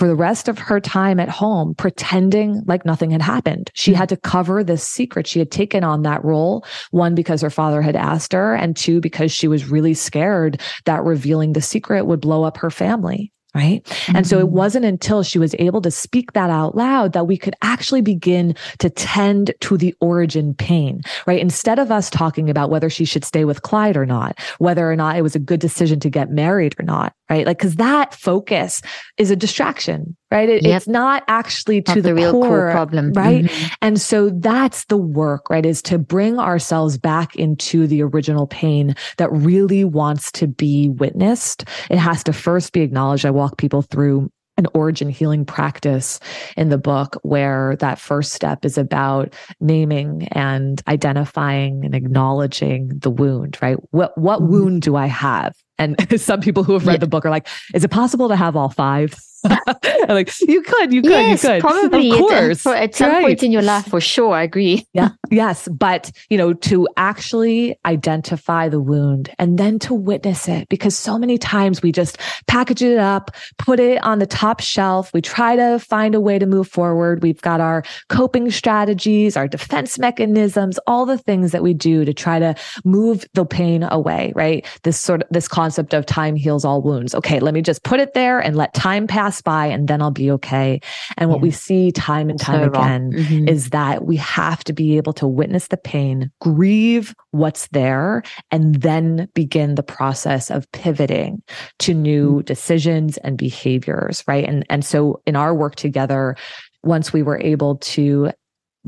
for 0.00 0.08
the 0.08 0.16
rest 0.16 0.48
of 0.48 0.58
her 0.58 0.80
time 0.80 1.20
at 1.20 1.28
home 1.28 1.74
pretending 1.74 2.62
like 2.64 2.86
nothing 2.86 3.10
had 3.10 3.20
happened. 3.20 3.70
She 3.74 3.90
hmm. 3.90 3.98
had 3.98 4.08
to 4.08 4.16
cover 4.16 4.64
this 4.64 4.82
secret. 4.82 5.26
She 5.26 5.38
had 5.38 5.50
taken 5.50 5.84
on 5.84 6.04
that 6.04 6.24
role, 6.24 6.64
one, 6.90 7.14
because 7.14 7.42
her 7.42 7.50
father 7.50 7.82
had 7.82 7.96
asked 7.96 8.32
her, 8.32 8.54
and 8.54 8.74
two, 8.74 9.02
because 9.02 9.30
she 9.30 9.46
was 9.46 9.68
really 9.68 9.92
scared 9.92 10.58
that 10.86 11.04
revealing 11.04 11.52
the 11.52 11.60
secret 11.60 12.06
would 12.06 12.22
blow 12.22 12.44
up 12.44 12.56
her 12.56 12.70
family. 12.70 13.30
Right. 13.52 13.82
Mm-hmm. 13.82 14.16
And 14.16 14.26
so 14.26 14.38
it 14.38 14.44
mm-hmm. 14.44 14.54
wasn't 14.54 14.84
until 14.84 15.24
she 15.24 15.38
was 15.38 15.56
able 15.58 15.80
to 15.82 15.90
speak 15.90 16.34
that 16.34 16.50
out 16.50 16.76
loud 16.76 17.12
that 17.14 17.26
we 17.26 17.36
could 17.36 17.56
actually 17.62 18.00
begin 18.00 18.54
to 18.78 18.88
tend 18.88 19.52
to 19.60 19.76
the 19.76 19.92
origin 20.00 20.54
pain, 20.54 21.02
right? 21.26 21.40
Instead 21.40 21.80
of 21.80 21.90
us 21.90 22.10
talking 22.10 22.48
about 22.48 22.70
whether 22.70 22.88
she 22.88 23.04
should 23.04 23.24
stay 23.24 23.44
with 23.44 23.62
Clyde 23.62 23.96
or 23.96 24.06
not, 24.06 24.38
whether 24.58 24.88
or 24.88 24.94
not 24.94 25.16
it 25.16 25.22
was 25.22 25.34
a 25.34 25.40
good 25.40 25.58
decision 25.58 25.98
to 25.98 26.08
get 26.08 26.30
married 26.30 26.76
or 26.78 26.84
not, 26.84 27.12
right? 27.28 27.44
Like, 27.44 27.58
cause 27.58 27.74
that 27.76 28.14
focus 28.14 28.82
is 29.16 29.32
a 29.32 29.36
distraction, 29.36 30.16
right? 30.30 30.48
It, 30.48 30.62
yep. 30.62 30.76
It's 30.76 30.88
not 30.88 31.24
actually 31.28 31.82
to 31.82 31.90
not 31.92 31.94
the, 31.96 32.02
the, 32.02 32.14
real 32.14 32.32
core, 32.32 32.48
core 32.48 32.70
problem, 32.70 33.12
right? 33.12 33.44
Mm-hmm. 33.44 33.74
And 33.82 34.00
so 34.00 34.30
that's 34.30 34.84
the 34.86 34.96
work, 34.96 35.50
right? 35.50 35.66
Is 35.66 35.82
to 35.82 35.98
bring 35.98 36.38
ourselves 36.38 36.98
back 36.98 37.36
into 37.36 37.86
the 37.86 38.02
original 38.02 38.46
pain 38.46 38.94
that 39.16 39.30
really 39.32 39.84
wants 39.84 40.30
to 40.32 40.46
be 40.46 40.88
witnessed. 40.88 41.64
It 41.90 41.98
has 41.98 42.22
to 42.24 42.32
first 42.32 42.72
be 42.72 42.80
acknowledged. 42.80 43.26
I 43.26 43.30
walk 43.30 43.58
people 43.58 43.82
through 43.82 44.30
an 44.56 44.66
origin 44.74 45.08
healing 45.08 45.44
practice 45.44 46.20
in 46.56 46.68
the 46.68 46.78
book 46.78 47.16
where 47.22 47.76
that 47.76 47.98
first 47.98 48.32
step 48.32 48.64
is 48.64 48.76
about 48.76 49.34
naming 49.58 50.28
and 50.32 50.82
identifying 50.86 51.84
and 51.84 51.94
acknowledging 51.94 52.88
the 52.98 53.10
wound, 53.10 53.56
right? 53.62 53.78
What 53.90 54.16
what 54.18 54.40
mm-hmm. 54.40 54.52
wound 54.52 54.82
do 54.82 54.96
I 54.96 55.06
have? 55.06 55.56
And 55.80 55.96
some 56.20 56.40
people 56.40 56.62
who 56.62 56.74
have 56.74 56.86
read 56.86 56.94
yeah. 56.94 56.98
the 56.98 57.06
book 57.08 57.24
are 57.24 57.30
like, 57.30 57.48
is 57.74 57.82
it 57.82 57.90
possible 57.90 58.28
to 58.28 58.36
have 58.36 58.54
all 58.54 58.68
five? 58.68 59.14
like 60.08 60.38
you 60.40 60.62
could, 60.62 60.92
you 60.92 61.00
could, 61.02 61.10
yes, 61.10 61.42
you 61.42 61.50
could. 61.50 61.60
Probably, 61.60 62.10
of 62.10 62.18
course, 62.18 62.66
at, 62.66 62.76
at 62.76 62.94
some 62.94 63.10
right. 63.10 63.22
point 63.22 63.42
in 63.42 63.50
your 63.50 63.62
life, 63.62 63.86
for 63.86 64.00
sure. 64.00 64.34
I 64.34 64.42
agree. 64.42 64.86
yeah, 64.92 65.10
yes, 65.30 65.66
but 65.68 66.12
you 66.28 66.36
know, 66.36 66.52
to 66.52 66.86
actually 66.96 67.78
identify 67.86 68.68
the 68.68 68.80
wound 68.80 69.30
and 69.38 69.58
then 69.58 69.78
to 69.80 69.94
witness 69.94 70.46
it, 70.48 70.68
because 70.68 70.96
so 70.96 71.18
many 71.18 71.38
times 71.38 71.82
we 71.82 71.90
just 71.90 72.18
package 72.48 72.82
it 72.82 72.98
up, 72.98 73.30
put 73.58 73.80
it 73.80 74.02
on 74.02 74.18
the 74.18 74.26
top 74.26 74.60
shelf. 74.60 75.12
We 75.14 75.22
try 75.22 75.56
to 75.56 75.78
find 75.78 76.14
a 76.14 76.20
way 76.20 76.38
to 76.38 76.46
move 76.46 76.68
forward. 76.68 77.22
We've 77.22 77.40
got 77.40 77.60
our 77.60 77.82
coping 78.08 78.50
strategies, 78.50 79.36
our 79.36 79.48
defense 79.48 79.98
mechanisms, 79.98 80.78
all 80.86 81.06
the 81.06 81.18
things 81.18 81.52
that 81.52 81.62
we 81.62 81.72
do 81.72 82.04
to 82.04 82.12
try 82.12 82.38
to 82.38 82.54
move 82.84 83.24
the 83.32 83.46
pain 83.46 83.84
away. 83.90 84.32
Right? 84.34 84.66
This 84.82 84.98
sort 84.98 85.22
of 85.22 85.28
this 85.30 85.48
concept 85.70 85.94
of 85.94 86.04
time 86.04 86.34
heals 86.34 86.64
all 86.64 86.82
wounds. 86.82 87.14
Okay, 87.14 87.38
let 87.38 87.54
me 87.54 87.62
just 87.62 87.84
put 87.84 88.00
it 88.00 88.12
there 88.12 88.40
and 88.40 88.56
let 88.56 88.74
time 88.74 89.06
pass 89.06 89.40
by 89.40 89.66
and 89.66 89.86
then 89.86 90.02
I'll 90.02 90.10
be 90.10 90.28
okay. 90.32 90.80
And 91.16 91.30
what 91.30 91.36
yeah. 91.36 91.42
we 91.42 91.50
see 91.52 91.92
time 91.92 92.28
and 92.28 92.40
time 92.40 92.64
so 92.64 92.70
again 92.70 93.12
mm-hmm. 93.12 93.46
is 93.46 93.70
that 93.70 94.04
we 94.04 94.16
have 94.16 94.64
to 94.64 94.72
be 94.72 94.96
able 94.96 95.12
to 95.12 95.28
witness 95.28 95.68
the 95.68 95.76
pain, 95.76 96.28
grieve 96.40 97.14
what's 97.30 97.68
there, 97.68 98.24
and 98.50 98.82
then 98.82 99.28
begin 99.32 99.76
the 99.76 99.84
process 99.84 100.50
of 100.50 100.70
pivoting 100.72 101.40
to 101.78 101.94
new 101.94 102.38
mm-hmm. 102.38 102.44
decisions 102.46 103.16
and 103.18 103.38
behaviors, 103.38 104.24
right? 104.26 104.44
And 104.44 104.66
and 104.68 104.84
so 104.84 105.22
in 105.24 105.36
our 105.36 105.54
work 105.54 105.76
together, 105.76 106.34
once 106.82 107.12
we 107.12 107.22
were 107.22 107.38
able 107.38 107.76
to 107.76 108.32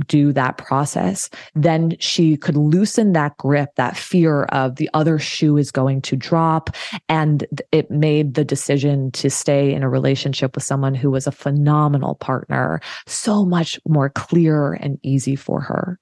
do 0.06 0.32
that 0.32 0.58
process, 0.58 1.28
then 1.54 1.96
she 1.98 2.36
could 2.36 2.56
loosen 2.56 3.12
that 3.12 3.36
grip, 3.36 3.70
that 3.76 3.96
fear 3.96 4.44
of 4.44 4.76
the 4.76 4.88
other 4.94 5.18
shoe 5.18 5.56
is 5.56 5.70
going 5.70 6.00
to 6.02 6.16
drop. 6.16 6.70
And 7.08 7.46
it 7.72 7.90
made 7.90 8.34
the 8.34 8.44
decision 8.44 9.10
to 9.12 9.30
stay 9.30 9.72
in 9.72 9.82
a 9.82 9.88
relationship 9.88 10.54
with 10.54 10.64
someone 10.64 10.94
who 10.94 11.10
was 11.10 11.26
a 11.26 11.32
phenomenal 11.32 12.14
partner 12.16 12.80
so 13.06 13.44
much 13.44 13.78
more 13.86 14.10
clear 14.10 14.72
and 14.74 14.98
easy 15.02 15.36
for 15.36 15.60
her. 15.60 15.98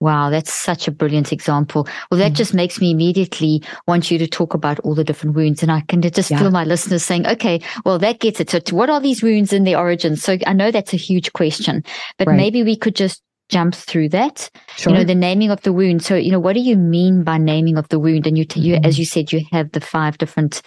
Wow, 0.00 0.30
that's 0.30 0.52
such 0.52 0.86
a 0.86 0.92
brilliant 0.92 1.32
example. 1.32 1.88
Well, 2.10 2.18
that 2.18 2.32
mm 2.32 2.38
just 2.38 2.54
makes 2.54 2.80
me 2.80 2.92
immediately 2.92 3.62
want 3.88 4.12
you 4.12 4.18
to 4.18 4.28
talk 4.28 4.54
about 4.54 4.78
all 4.80 4.94
the 4.94 5.02
different 5.02 5.34
wounds. 5.34 5.60
And 5.60 5.72
I 5.72 5.80
can 5.88 6.00
just 6.02 6.30
yeah. 6.30 6.38
feel 6.38 6.52
my 6.52 6.62
listeners 6.62 7.02
saying, 7.02 7.26
okay, 7.26 7.60
well, 7.84 7.98
that 7.98 8.20
gets 8.20 8.38
it. 8.38 8.50
So, 8.50 8.60
what 8.76 8.90
are 8.90 9.00
these 9.00 9.24
wounds 9.24 9.52
and 9.52 9.66
their 9.66 9.78
origins? 9.78 10.22
So, 10.22 10.38
I 10.46 10.52
know 10.52 10.70
that's 10.70 10.94
a 10.94 10.98
huge 10.98 11.32
question, 11.32 11.82
but 12.16 12.28
right. 12.28 12.36
maybe 12.36 12.62
we 12.62 12.76
could 12.76 12.94
just 12.94 13.22
jump 13.48 13.74
through 13.74 14.10
that. 14.10 14.50
Sure. 14.76 14.92
You 14.92 14.98
know, 14.98 15.04
the 15.04 15.14
naming 15.14 15.50
of 15.50 15.62
the 15.62 15.72
wound. 15.72 16.04
So, 16.04 16.14
you 16.14 16.30
know, 16.30 16.38
what 16.38 16.52
do 16.52 16.60
you 16.60 16.76
mean 16.76 17.24
by 17.24 17.38
naming 17.38 17.76
of 17.76 17.88
the 17.88 17.98
wound? 17.98 18.26
And 18.26 18.38
you, 18.38 18.44
t- 18.44 18.60
you, 18.60 18.76
mm-hmm. 18.76 18.84
as 18.84 18.98
you 18.98 19.04
said, 19.04 19.32
you 19.32 19.44
have 19.50 19.72
the 19.72 19.80
five 19.80 20.18
different, 20.18 20.62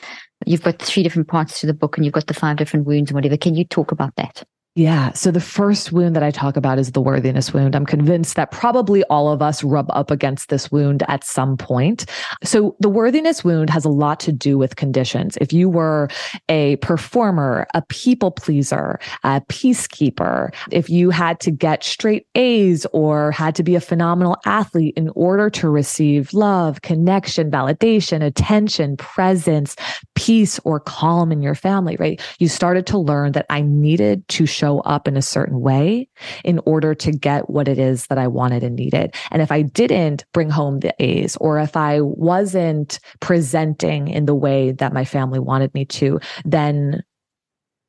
you've 0.46 0.64
got 0.64 0.80
three 0.80 1.04
different 1.04 1.28
parts 1.28 1.62
to 1.62 1.68
the 1.68 1.74
book 1.74 1.98
and 1.98 2.06
you've 2.06 2.14
got 2.14 2.28
the 2.28 2.34
five 2.34 2.58
different 2.58 2.86
wounds 2.86 3.12
and 3.12 3.16
whatever. 3.16 3.38
Can 3.38 3.56
you 3.56 3.64
talk 3.64 3.92
about 3.92 4.16
that? 4.16 4.44
Yeah. 4.74 5.12
So 5.12 5.32
the 5.32 5.42
first 5.42 5.92
wound 5.92 6.16
that 6.16 6.24
I 6.24 6.32
talk 6.32 6.56
about 6.56 6.80
is 6.80 6.94
the 6.94 7.02
worthiness 7.02 7.54
wound. 7.54 7.76
I'm 7.76 7.86
convinced 7.86 8.38
that 8.38 8.52
probably 8.52 9.04
all 9.06 9.30
of 9.30 9.42
us 9.42 9.66
rub 9.66 9.88
up 9.90 10.10
against 10.10 10.48
this 10.48 10.72
wound 10.72 11.04
at 11.10 11.26
some 11.26 11.58
point. 11.58 12.06
So 12.42 12.78
the 12.80 12.88
worthiness 12.88 13.44
wound 13.44 13.70
has 13.70 13.84
a 13.84 13.90
lot 13.90 14.22
to 14.22 14.32
do 14.32 14.58
with 14.58 14.78
conditions. 14.78 15.38
If 15.42 15.52
you 15.52 15.68
were 15.68 16.08
a 16.48 16.78
performer, 16.78 17.68
a 17.74 17.82
people 17.90 18.32
pleaser, 18.32 18.98
a 19.26 19.42
peacekeeper, 19.42 20.54
if 20.72 20.90
you 20.90 21.10
had 21.10 21.42
to 21.42 21.52
get 21.52 21.84
straight 21.84 22.26
A's 22.36 22.86
or 22.94 23.34
had 23.34 23.56
to 23.56 23.64
be 23.64 23.76
a 23.76 23.82
phenomenal 23.82 24.38
athlete 24.46 24.94
in 24.96 25.10
order 25.16 25.50
to 25.50 25.70
receive 25.70 26.34
love, 26.34 26.82
connection, 26.82 27.52
validation, 27.52 28.24
attention, 28.24 28.96
presence, 28.96 29.76
peace, 30.16 30.62
or 30.64 30.80
calm 30.80 31.30
in 31.30 31.42
your 31.42 31.56
family, 31.56 31.98
right? 32.00 32.22
You 32.40 32.48
started 32.48 32.88
to 32.88 32.98
learn 32.98 33.34
that 33.34 33.48
I 33.50 33.62
needed 33.62 34.26
to 34.30 34.46
show 34.62 34.80
up 34.82 35.08
in 35.08 35.18
a 35.18 35.24
certain 35.24 35.60
way 35.60 36.08
in 36.44 36.60
order 36.68 36.94
to 36.94 37.12
get 37.12 37.50
what 37.50 37.68
it 37.68 37.80
is 37.80 38.06
that 38.08 38.20
I 38.20 38.28
wanted 38.28 38.64
and 38.64 38.76
needed. 38.76 39.16
And 39.32 39.42
if 39.42 39.52
I 39.52 39.64
didn't 39.64 40.24
bring 40.34 40.52
home 40.52 40.82
the 40.82 40.94
A's 41.00 41.36
or 41.38 41.58
if 41.60 41.76
I 41.76 42.02
wasn't 42.02 43.00
presenting 43.22 44.08
in 44.08 44.26
the 44.26 44.36
way 44.36 44.72
that 44.74 44.94
my 44.94 45.04
family 45.04 45.40
wanted 45.40 45.74
me 45.74 45.86
to, 45.86 46.20
then 46.46 47.02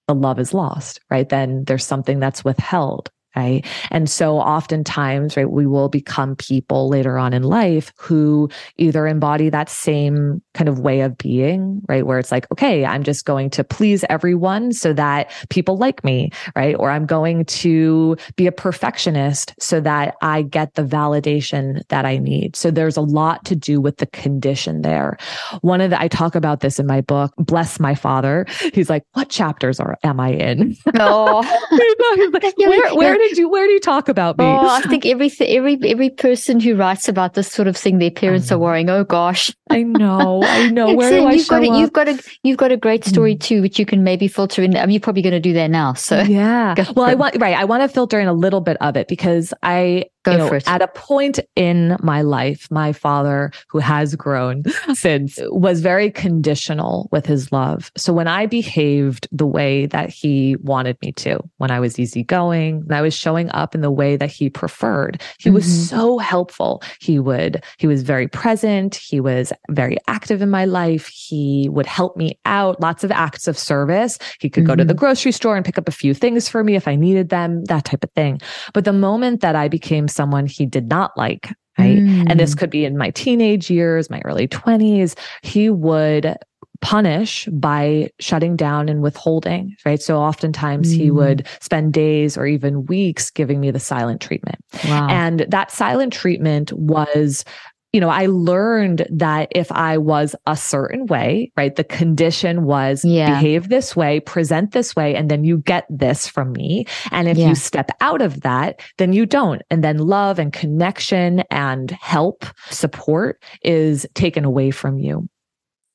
the 0.09 0.15
love 0.15 0.39
is 0.39 0.55
lost, 0.55 1.01
right? 1.11 1.29
Then 1.29 1.65
there's 1.65 1.85
something 1.85 2.21
that's 2.21 2.43
withheld. 2.43 3.11
Right. 3.35 3.67
And 3.91 4.11
so 4.11 4.37
oftentimes, 4.37 5.37
right, 5.37 5.51
we 5.51 5.67
will 5.67 5.89
become 5.89 6.37
people 6.37 6.89
later 6.89 7.19
on 7.19 7.33
in 7.33 7.43
life 7.43 7.93
who 7.97 8.51
either 8.77 9.07
embody 9.07 9.49
that 9.49 9.71
same 9.71 10.43
kind 10.55 10.69
of 10.69 10.81
way 10.81 11.01
of 11.01 11.17
being, 11.17 11.81
right? 11.89 12.07
Where 12.07 12.19
it's 12.19 12.31
like, 12.31 12.51
okay, 12.53 12.85
I'm 12.85 13.03
just 13.03 13.25
going 13.25 13.49
to 13.51 13.65
please 13.65 14.05
everyone 14.11 14.73
so 14.73 14.93
that 14.93 15.31
people 15.49 15.79
like 15.79 16.05
me, 16.05 16.31
right? 16.55 16.77
Or 16.79 16.91
I'm 16.91 17.07
going 17.07 17.47
to 17.47 18.17
be 18.37 18.47
a 18.47 18.53
perfectionist 18.53 19.55
so 19.59 19.81
that 19.81 20.15
I 20.21 20.43
get 20.43 20.75
the 20.75 20.85
validation 20.85 21.81
that 21.89 22.05
I 22.05 22.19
need. 22.19 22.55
So 22.55 22.71
there's 22.71 22.99
a 22.99 23.03
lot 23.03 23.47
to 23.47 23.57
do 23.57 23.81
with 23.81 23.97
the 23.97 24.07
condition 24.07 24.83
there. 24.83 25.17
One 25.63 25.81
of 25.81 25.91
the, 25.91 26.01
I 26.01 26.09
talk 26.09 26.35
about 26.35 26.61
this 26.61 26.79
in 26.79 26.87
my 26.87 27.01
book, 27.01 27.33
Bless 27.39 27.81
My 27.81 27.95
Father. 27.95 28.47
He's 28.75 28.91
like, 28.91 29.05
what 29.13 29.31
chapters 29.31 29.81
are, 29.81 29.97
am 30.03 30.21
I 30.21 30.31
in? 30.33 30.77
Oh, 30.99 31.43
where, 32.69 32.95
where 32.95 33.19
did 33.29 33.39
you 33.39 33.49
where 33.49 33.67
do 33.67 33.73
you 33.73 33.81
talk 33.81 34.09
about 34.09 34.39
me? 34.39 34.45
Oh, 34.45 34.69
I 34.69 34.83
think 34.83 35.07
every 35.07 35.31
every 35.41 35.79
every 35.85 36.11
person 36.11 36.61
who 36.61 36.75
writes 36.75 37.09
about 37.09 37.35
this 37.35 37.51
sort 37.51 37.69
of 37.69 37.77
thing, 37.77 37.99
their 37.99 38.11
parents 38.11 38.53
are 38.53 38.59
worrying. 38.59 38.91
Oh 38.91 39.05
gosh, 39.05 39.55
I 39.71 39.83
know, 39.83 40.43
I 40.45 40.71
know. 40.71 40.95
Where 40.95 41.11
do 41.11 41.27
I 41.27 41.33
you've 41.33 41.47
show 41.47 41.61
got 41.61 41.63
a, 41.63 41.79
you've 41.79 41.93
got 41.93 42.09
a 42.09 42.23
you've 42.43 42.59
got 42.59 42.73
a 42.73 42.77
great 42.77 43.05
story 43.05 43.35
mm. 43.35 43.41
too, 43.41 43.63
which 43.63 43.79
you 43.79 43.87
can 43.87 44.05
maybe 44.05 44.29
filter 44.29 44.63
in. 44.63 44.77
I 44.77 44.87
mean, 44.87 44.95
you're 44.95 45.01
probably 45.01 45.23
going 45.23 45.33
to 45.33 45.41
do 45.41 45.53
that 45.55 45.71
now. 45.71 45.95
So 45.95 46.21
yeah. 46.21 46.75
well, 46.95 47.07
I 47.07 47.15
want 47.15 47.37
right. 47.39 47.57
I 47.57 47.65
want 47.65 47.83
to 47.83 47.89
filter 47.89 48.21
in 48.21 48.29
a 48.29 48.33
little 48.33 48.61
bit 48.61 48.77
of 48.81 48.97
it 48.97 49.09
because 49.09 49.55
I 49.63 50.07
Go 50.25 50.33
you 50.33 50.39
know, 50.39 50.59
At 50.67 50.83
a 50.83 50.89
point 50.89 51.41
in 51.57 51.97
my 52.01 52.23
life, 52.23 52.71
my 52.71 52.93
father, 52.93 53.51
who 53.69 53.79
has 53.79 54.15
grown 54.15 54.63
since, 54.95 55.39
was 55.49 55.81
very 55.81 56.11
conditional 56.11 57.09
with 57.11 57.27
his 57.27 57.51
love. 57.51 57.91
So 57.97 58.13
when 58.13 58.29
I 58.29 58.47
behaved 58.47 59.27
the 59.33 59.47
way 59.47 59.87
that 59.87 60.11
he 60.11 60.57
wanted 60.63 60.97
me 61.03 61.13
to, 61.13 61.41
when 61.59 61.73
I 61.73 61.81
was 61.81 61.99
easygoing, 61.99 62.83
when 62.87 62.97
I 62.97 63.03
was 63.03 63.15
showing 63.15 63.51
up 63.51 63.75
in 63.75 63.81
the 63.81 63.91
way 63.91 64.17
that 64.17 64.31
he 64.31 64.49
preferred, 64.49 65.21
he 65.39 65.49
mm-hmm. 65.49 65.57
was 65.57 65.89
so 65.89 66.19
helpful. 66.19 66.83
He 67.01 67.19
would, 67.19 67.65
he 67.79 67.89
was 67.89 68.03
very 68.03 68.29
present. 68.29 68.95
He 68.95 69.19
was 69.19 69.53
very 69.71 69.97
active 70.07 70.41
in 70.41 70.51
my 70.51 70.67
life. 70.67 71.09
He 71.09 71.69
would 71.69 71.87
help 71.87 72.17
me 72.17 72.39
out, 72.45 72.81
lots 72.81 73.03
of 73.03 73.11
acts 73.11 73.49
of 73.49 73.59
service. 73.59 74.19
He 74.39 74.49
could 74.49 74.63
mm-hmm. 74.63 74.71
go 74.71 74.77
to 74.77 74.85
the 74.85 74.95
mm-hmm. 74.95 75.01
grocery 75.01 75.33
store 75.33 75.57
and 75.57 75.65
pick 75.65 75.79
up 75.79 75.89
a 75.89 75.93
few 75.93 76.15
things 76.15 76.49
for 76.49 76.63
me 76.63 76.77
if 76.77 76.87
I 76.87 76.95
needed 76.95 77.31
them, 77.31 77.65
that 77.65 77.85
type 77.85 78.05
of 78.05 78.11
thing. 78.13 78.41
But 78.73 78.85
the 78.85 78.93
moment 78.93 79.41
that 79.41 79.57
I 79.57 79.67
became 79.67 80.07
someone 80.13 80.47
he 80.47 80.67
did 80.67 80.89
not 80.89 81.17
like, 81.17 81.53
right? 81.79 81.99
Mm. 81.99 82.27
And 82.29 82.39
this 82.39 82.55
mm. 82.55 82.59
could 82.59 82.71
be 82.71 82.85
in 82.85 82.97
my 82.97 83.11
teenage 83.11 83.71
years, 83.71 84.11
my 84.11 84.21
early 84.25 84.49
20s. 84.49 85.17
He 85.43 85.71
would 85.71 86.37
punish 86.83 87.47
by 87.53 88.11
shutting 88.19 88.57
down 88.57 88.89
and 88.89 89.03
withholding, 89.03 89.75
right? 89.87 90.03
So 90.03 90.19
oftentimes 90.19 90.93
mm. 90.93 90.97
he 90.97 91.11
would 91.11 91.47
spend 91.61 91.93
days 91.93 92.37
or 92.37 92.45
even 92.47 92.87
weeks 92.87 93.31
giving 93.31 93.61
me 93.61 93.71
the 93.71 93.81
silent 93.81 94.21
treatment. 94.21 94.57
Wow. 94.85 95.07
And 95.09 95.47
that 95.49 95.71
silent 95.71 96.13
treatment 96.13 96.73
was 96.73 97.45
you 97.93 98.01
know, 98.01 98.09
I 98.09 98.27
learned 98.27 99.07
that 99.11 99.49
if 99.55 99.71
I 99.71 99.99
was 99.99 100.35
a 100.47 100.57
certain 100.57 101.07
way, 101.07 101.53
right, 101.57 101.75
the 101.77 101.85
condition 101.85 102.65
was 102.65 103.05
yeah. 103.05 103.35
behave 103.35 103.69
this 103.69 103.95
way, 103.95 104.21
present 104.21 104.73
this 104.73 104.97
way, 104.97 105.15
and 105.15 105.31
then 105.31 105.45
you 105.45 105.59
get 105.59 105.87
this 105.91 106.27
from 106.27 106.53
me. 106.53 106.87
And 107.11 107.29
if 107.29 107.37
yeah. 107.37 107.51
you 107.51 107.55
step 107.55 107.91
out 108.01 108.23
of 108.23 108.41
that, 108.43 108.81
then 108.97 109.13
you 109.13 109.27
don't. 109.27 109.61
And 109.71 109.85
then 109.85 109.99
love 109.99 110.39
and 110.39 110.53
connection 110.53 111.41
and 111.51 111.91
help, 111.91 112.47
support 112.71 113.43
is 113.63 114.07
taken 114.15 114.47
away 114.47 114.71
from 114.71 114.99
you. 114.99 115.29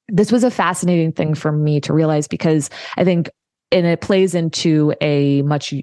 This 0.08 0.32
was 0.32 0.44
a 0.44 0.52
fascinating 0.52 1.14
thing 1.14 1.34
for 1.34 1.52
me 1.52 1.82
to 1.82 1.94
realize 1.94 2.28
because 2.28 2.70
I 2.96 3.04
think 3.04 3.30
and 3.72 3.86
it 3.86 4.00
plays 4.00 4.34
into 4.34 4.94
a 5.02 5.42
much 5.42 5.74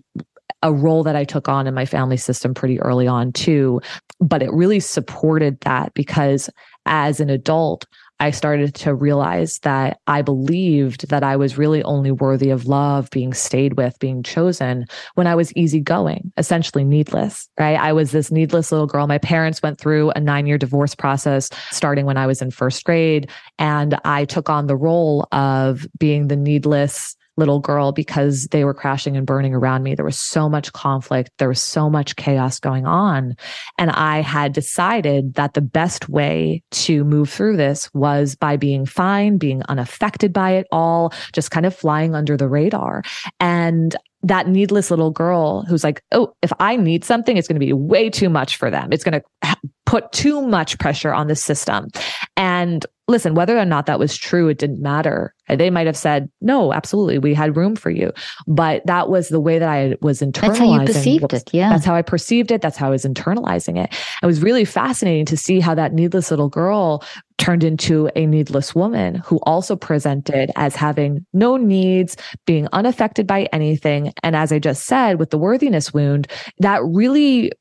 a 0.65 0.73
role 0.73 1.05
that 1.05 1.15
I 1.15 1.25
took 1.25 1.49
on 1.49 1.69
in 1.69 1.75
my 1.75 1.85
family 1.85 2.17
system 2.17 2.55
pretty 2.55 2.81
early 2.81 3.07
on 3.07 3.31
too. 3.33 3.81
But 4.19 4.43
it 4.43 4.53
really 4.53 4.81
supported 4.81 5.61
that 5.61 5.95
because 5.95 6.51
as 6.87 7.21
an 7.21 7.31
adult, 7.31 7.87
I 8.21 8.31
started 8.31 8.75
to 8.77 8.95
realize 8.95 9.59
that 9.61 9.99
I 10.07 10.23
believed 10.23 11.09
that 11.09 11.23
I 11.23 11.37
was 11.37 11.59
really 11.59 11.83
only 11.83 12.13
worthy 12.13 12.51
of 12.51 12.67
love, 12.67 13.11
being 13.11 13.35
stayed 13.35 13.77
with, 13.77 13.99
being 13.99 14.23
chosen 14.23 14.87
when 15.15 15.27
I 15.27 15.35
was 15.35 15.53
easygoing, 15.57 16.33
essentially 16.39 16.85
needless, 16.85 17.49
right? 17.59 17.79
I 17.79 17.93
was 17.93 18.13
this 18.13 18.31
needless 18.31 18.71
little 18.71 18.87
girl. 18.87 19.07
My 19.07 19.19
parents 19.19 19.63
went 19.63 19.79
through 19.79 20.11
a 20.11 20.21
nine 20.21 20.47
year 20.47 20.59
divorce 20.59 20.95
process 20.95 21.51
starting 21.73 22.07
when 22.07 22.17
I 22.17 22.27
was 22.27 22.41
in 22.41 22.51
first 22.51 22.85
grade. 22.85 23.29
And 23.59 23.99
I 24.05 24.25
took 24.25 24.49
on 24.49 24.69
the 24.69 24.77
role 24.77 25.27
of 25.33 25.87
being 25.99 26.29
the 26.29 26.37
needless, 26.37 27.17
little 27.37 27.61
girl 27.61 27.93
because 27.93 28.47
they 28.49 28.65
were 28.65 28.75
crashing 28.75 29.17
and 29.17 29.27
burning 29.27 29.55
around 29.55 29.83
me. 29.83 29.95
There 29.95 30.05
was 30.05 30.19
so 30.19 30.49
much 30.49 30.73
conflict. 30.73 31.31
There 31.39 31.49
was 31.49 31.61
so 31.61 31.91
much 31.91 32.17
chaos 32.17 32.61
going 32.61 32.87
on. 32.87 33.35
And 33.79 33.91
I 33.91 34.21
had 34.21 34.53
decided 34.53 35.35
that 35.35 35.55
the 35.55 35.61
best 35.61 36.09
way 36.09 36.63
to 36.73 37.05
move 37.05 37.31
through 37.31 37.57
this 37.57 37.93
was 37.93 38.35
by 38.35 38.57
being 38.57 38.87
fine, 38.87 39.39
being 39.39 39.63
unaffected 39.69 40.33
by 40.33 40.53
it 40.53 40.67
all, 40.71 41.13
just 41.33 41.51
kind 41.51 41.67
of 41.67 41.75
flying 41.75 42.15
under 42.15 42.37
the 42.37 42.49
radar. 42.49 43.03
And 43.41 43.97
that 44.23 44.49
needless 44.49 44.91
little 44.91 45.11
girl 45.11 45.63
who's 45.67 45.85
like, 45.85 46.03
oh, 46.13 46.35
if 46.41 46.53
I 46.59 46.77
need 46.77 47.05
something, 47.05 47.37
it's 47.37 47.47
going 47.47 47.61
to 47.61 47.65
be 47.65 47.75
way 47.75 48.09
too 48.09 48.31
much 48.31 48.57
for 48.57 48.71
them. 48.71 48.89
It's 48.91 49.05
going 49.05 49.21
to 49.21 49.57
put 49.85 50.11
too 50.13 50.41
much 50.41 50.79
pressure 50.79 51.13
on 51.13 51.27
the 51.27 51.37
system. 51.37 51.89
And 52.37 52.87
listen, 53.07 53.35
whether 53.35 53.59
or 53.59 53.65
not 53.65 53.87
that 53.87 53.99
was 53.99 54.17
true, 54.17 54.49
it 54.49 54.59
didn't 54.59 54.81
matter. 54.81 55.35
They 55.49 55.69
might 55.69 55.87
have 55.87 55.97
said, 55.97 56.31
no, 56.41 56.73
absolutely. 56.73 57.19
We 57.19 57.35
had 57.35 57.55
room 57.55 57.77
for 57.77 57.91
you. 57.91 58.13
But 58.47 58.85
that 58.87 59.11
was 59.11 59.29
the 59.29 59.41
way 59.41 59.59
that 59.59 59.69
I 59.69 59.97
was 60.01 60.21
internalizing. 60.21 60.41
That's 60.41 60.59
how 60.59 60.81
you 60.81 60.87
perceived 60.87 61.33
it. 61.35 61.51
Yeah. 61.53 61.69
That's 61.69 61.85
how 61.85 61.95
I 61.95 62.01
perceived 62.01 62.51
it. 62.51 62.63
That's 62.63 62.79
how 62.79 62.87
I 62.87 62.91
was 62.91 63.05
internalizing 63.05 63.83
it. 63.83 63.95
It 64.23 64.27
was 64.27 64.41
really 64.41 64.65
fascinating 64.65 65.27
to 65.27 65.37
see 65.37 65.61
how 65.61 65.75
that 65.75 65.93
needless 65.93 66.31
little 66.31 66.49
girl 66.49 67.05
turned 67.37 67.63
into 67.63 68.09
a 68.17 68.25
needless 68.25 68.75
woman 68.75 69.17
who 69.17 69.39
also 69.43 69.77
presented 69.77 70.51
as 70.57 70.75
having 70.75 71.27
no 71.35 71.59
needs, 71.59 72.17
being 72.47 72.69
unaffected 72.73 73.27
by 73.27 73.49
anything. 73.53 74.15
And 74.23 74.35
as 74.35 74.51
I 74.51 74.59
just 74.59 74.85
said, 74.85 75.19
with 75.19 75.29
the 75.29 75.39
worthiness 75.39 75.93
wound, 75.93 76.27
that 76.61 76.81
really 76.83 77.53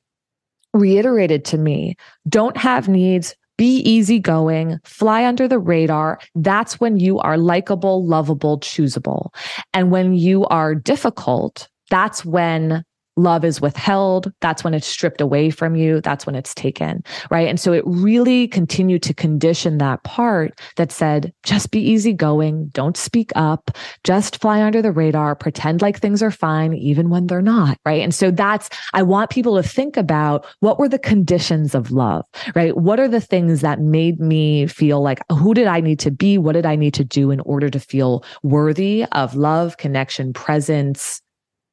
reiterated 0.73 1.43
to 1.45 1.57
me 1.57 1.97
don't 2.29 2.55
have 2.55 2.87
needs, 2.87 3.35
be 3.57 3.77
easygoing, 3.79 4.79
fly 4.83 5.25
under 5.25 5.47
the 5.47 5.59
radar. 5.59 6.19
That's 6.35 6.79
when 6.79 6.97
you 6.97 7.19
are 7.19 7.37
likable, 7.37 8.05
lovable, 8.05 8.59
choosable. 8.59 9.33
And 9.73 9.91
when 9.91 10.13
you 10.13 10.45
are 10.45 10.75
difficult, 10.75 11.67
that's 11.89 12.25
when 12.25 12.83
love 13.15 13.45
is 13.45 13.61
withheld. 13.61 14.31
That's 14.41 14.63
when 14.63 14.73
it's 14.73 14.87
stripped 14.87 15.21
away 15.21 15.49
from 15.49 15.75
you. 15.75 16.01
That's 16.01 16.25
when 16.25 16.35
it's 16.35 16.53
taken. 16.53 17.03
Right. 17.29 17.47
And 17.47 17.59
so 17.59 17.73
it 17.73 17.83
really 17.85 18.47
continued 18.47 19.03
to 19.03 19.13
condition 19.13 19.77
that 19.77 20.03
part 20.03 20.59
that 20.77 20.91
said, 20.91 21.33
just 21.43 21.71
be 21.71 21.79
easygoing. 21.79 22.69
Don't 22.73 22.97
speak 22.97 23.31
up. 23.35 23.71
Just 24.03 24.41
fly 24.41 24.61
under 24.61 24.81
the 24.81 24.91
radar. 24.91 25.35
Pretend 25.35 25.81
like 25.81 25.99
things 25.99 26.21
are 26.21 26.31
fine, 26.31 26.73
even 26.73 27.09
when 27.09 27.27
they're 27.27 27.41
not. 27.41 27.77
Right. 27.85 28.01
And 28.01 28.13
so 28.13 28.31
that's, 28.31 28.69
I 28.93 29.03
want 29.03 29.29
people 29.29 29.55
to 29.55 29.67
think 29.67 29.97
about 29.97 30.45
what 30.59 30.79
were 30.79 30.89
the 30.89 30.99
conditions 30.99 31.75
of 31.75 31.91
love, 31.91 32.25
right? 32.55 32.77
What 32.77 32.99
are 32.99 33.07
the 33.07 33.21
things 33.21 33.61
that 33.61 33.79
made 33.79 34.19
me 34.19 34.67
feel 34.67 35.01
like, 35.01 35.19
who 35.31 35.53
did 35.53 35.67
I 35.67 35.79
need 35.79 35.99
to 35.99 36.11
be? 36.11 36.37
What 36.37 36.53
did 36.53 36.65
I 36.65 36.75
need 36.75 36.93
to 36.93 37.03
do 37.03 37.31
in 37.31 37.39
order 37.41 37.69
to 37.69 37.79
feel 37.79 38.23
worthy 38.43 39.05
of 39.11 39.35
love, 39.35 39.77
connection, 39.77 40.33
presence, 40.33 41.21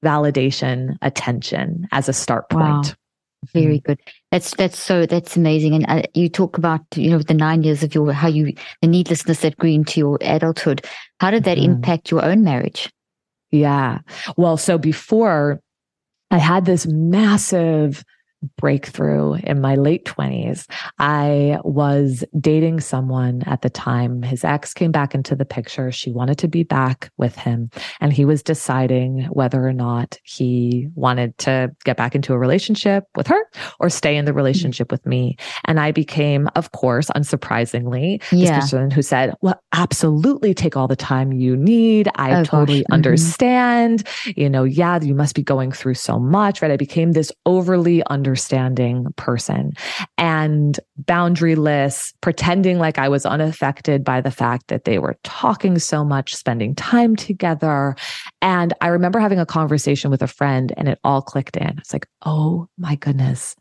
validation, 0.05 0.97
attention 1.03 1.89
as 1.93 2.09
a 2.09 2.13
start 2.13 2.49
point. 2.51 2.63
Wow. 2.63 2.83
Very 3.55 3.79
mm-hmm. 3.79 3.93
good. 3.93 4.01
That's 4.31 4.55
that's 4.55 4.79
so 4.79 5.07
that's 5.07 5.35
amazing. 5.35 5.75
And 5.75 5.87
uh, 5.89 6.03
you 6.13 6.29
talk 6.29 6.59
about 6.59 6.83
you 6.95 7.11
know 7.11 7.21
the 7.21 7.33
nine 7.33 7.63
years 7.63 7.83
of 7.83 7.95
your 7.95 8.13
how 8.13 8.29
you 8.29 8.53
the 8.83 8.89
needlessness 8.89 9.41
that 9.41 9.57
grew 9.57 9.71
into 9.71 9.99
your 9.99 10.19
adulthood. 10.21 10.85
How 11.21 11.31
did 11.31 11.45
that 11.45 11.57
mm. 11.57 11.65
impact 11.65 12.11
your 12.11 12.23
own 12.23 12.45
marriage? 12.45 12.91
Yeah. 13.51 14.01
Well, 14.37 14.59
so 14.59 14.77
before 14.77 15.61
I 16.31 16.39
had 16.39 16.67
this 16.67 16.87
massive 16.87 18.05
breakthrough 18.57 19.35
in 19.35 19.61
my 19.61 19.75
late 19.75 20.05
20s. 20.05 20.67
I 20.99 21.59
was 21.65 22.25
dating 22.39 22.81
someone 22.81 23.43
at 23.47 23.63
the 23.63 23.71
time. 23.71 24.23
His 24.23 24.45
ex 24.45 24.73
came 24.73 24.93
back 24.93 25.15
into 25.15 25.37
the 25.37 25.45
picture. 25.45 25.93
She 25.93 26.11
wanted 26.11 26.39
to 26.39 26.49
be 26.49 26.63
back 26.63 27.11
with 27.17 27.37
him, 27.37 27.71
and 28.01 28.13
he 28.13 28.25
was 28.25 28.43
deciding 28.43 29.25
whether 29.25 29.67
or 29.67 29.73
not 29.73 30.19
he 30.23 30.89
wanted 30.95 31.37
to 31.39 31.71
get 31.85 31.97
back 31.97 32.15
into 32.15 32.33
a 32.33 32.39
relationship 32.39 33.05
with 33.17 33.27
her 33.27 33.43
or 33.79 33.91
stay 33.91 34.17
in 34.17 34.25
the 34.25 34.33
relationship 34.33 34.89
mm-hmm. 34.89 34.95
with 34.95 35.07
me. 35.07 35.37
And 35.67 35.81
I 35.81 35.93
became, 35.93 36.49
of 36.57 36.73
course, 36.73 37.09
unsurprisingly, 37.11 38.23
yeah. 38.33 38.61
this 38.61 38.71
person 38.71 38.91
who 38.91 39.03
said, 39.03 39.35
Well, 39.41 39.61
absolutely 39.73 40.55
take 40.55 40.77
all 40.77 40.89
the 40.89 40.97
time 40.97 41.33
you 41.33 41.57
need. 41.57 42.09
I 42.17 42.41
oh, 42.41 42.45
totally 42.45 42.81
mm-hmm. 42.81 42.93
understand. 42.93 44.07
You 44.37 44.49
know, 44.49 44.65
yeah, 44.65 44.99
you 45.01 45.15
must 45.15 45.35
be 45.35 45.43
going 45.43 45.73
through 45.73 45.95
so 45.95 46.19
much, 46.19 46.63
right? 46.63 46.71
I 46.71 46.77
became 46.77 47.13
this 47.13 47.33
overly 47.47 48.03
under 48.05 48.30
understanding 48.31 49.13
person 49.17 49.73
and 50.17 50.79
boundaryless, 51.03 52.15
pretending 52.21 52.79
like 52.79 52.97
I 52.97 53.09
was 53.09 53.27
unaffected 53.27 54.05
by 54.05 54.21
the 54.21 54.31
fact 54.31 54.69
that 54.69 54.85
they 54.85 55.01
were 55.01 55.17
talking 55.25 55.81
so 55.81 56.05
much, 56.05 56.37
spending 56.37 56.77
time 56.77 57.17
together. 57.17 57.97
And 58.41 58.73
I 58.81 58.89
remember 58.89 59.19
having 59.19 59.41
a 59.41 59.47
conversation 59.47 60.13
with 60.13 60.23
a 60.23 60.29
friend 60.29 60.73
and 60.77 60.89
it 60.89 61.01
all 61.03 61.23
clicked 61.23 61.57
in. 61.57 61.77
It's 61.79 61.93
like, 61.93 62.07
oh 62.25 62.69
my 62.79 62.95
goodness, 62.95 63.57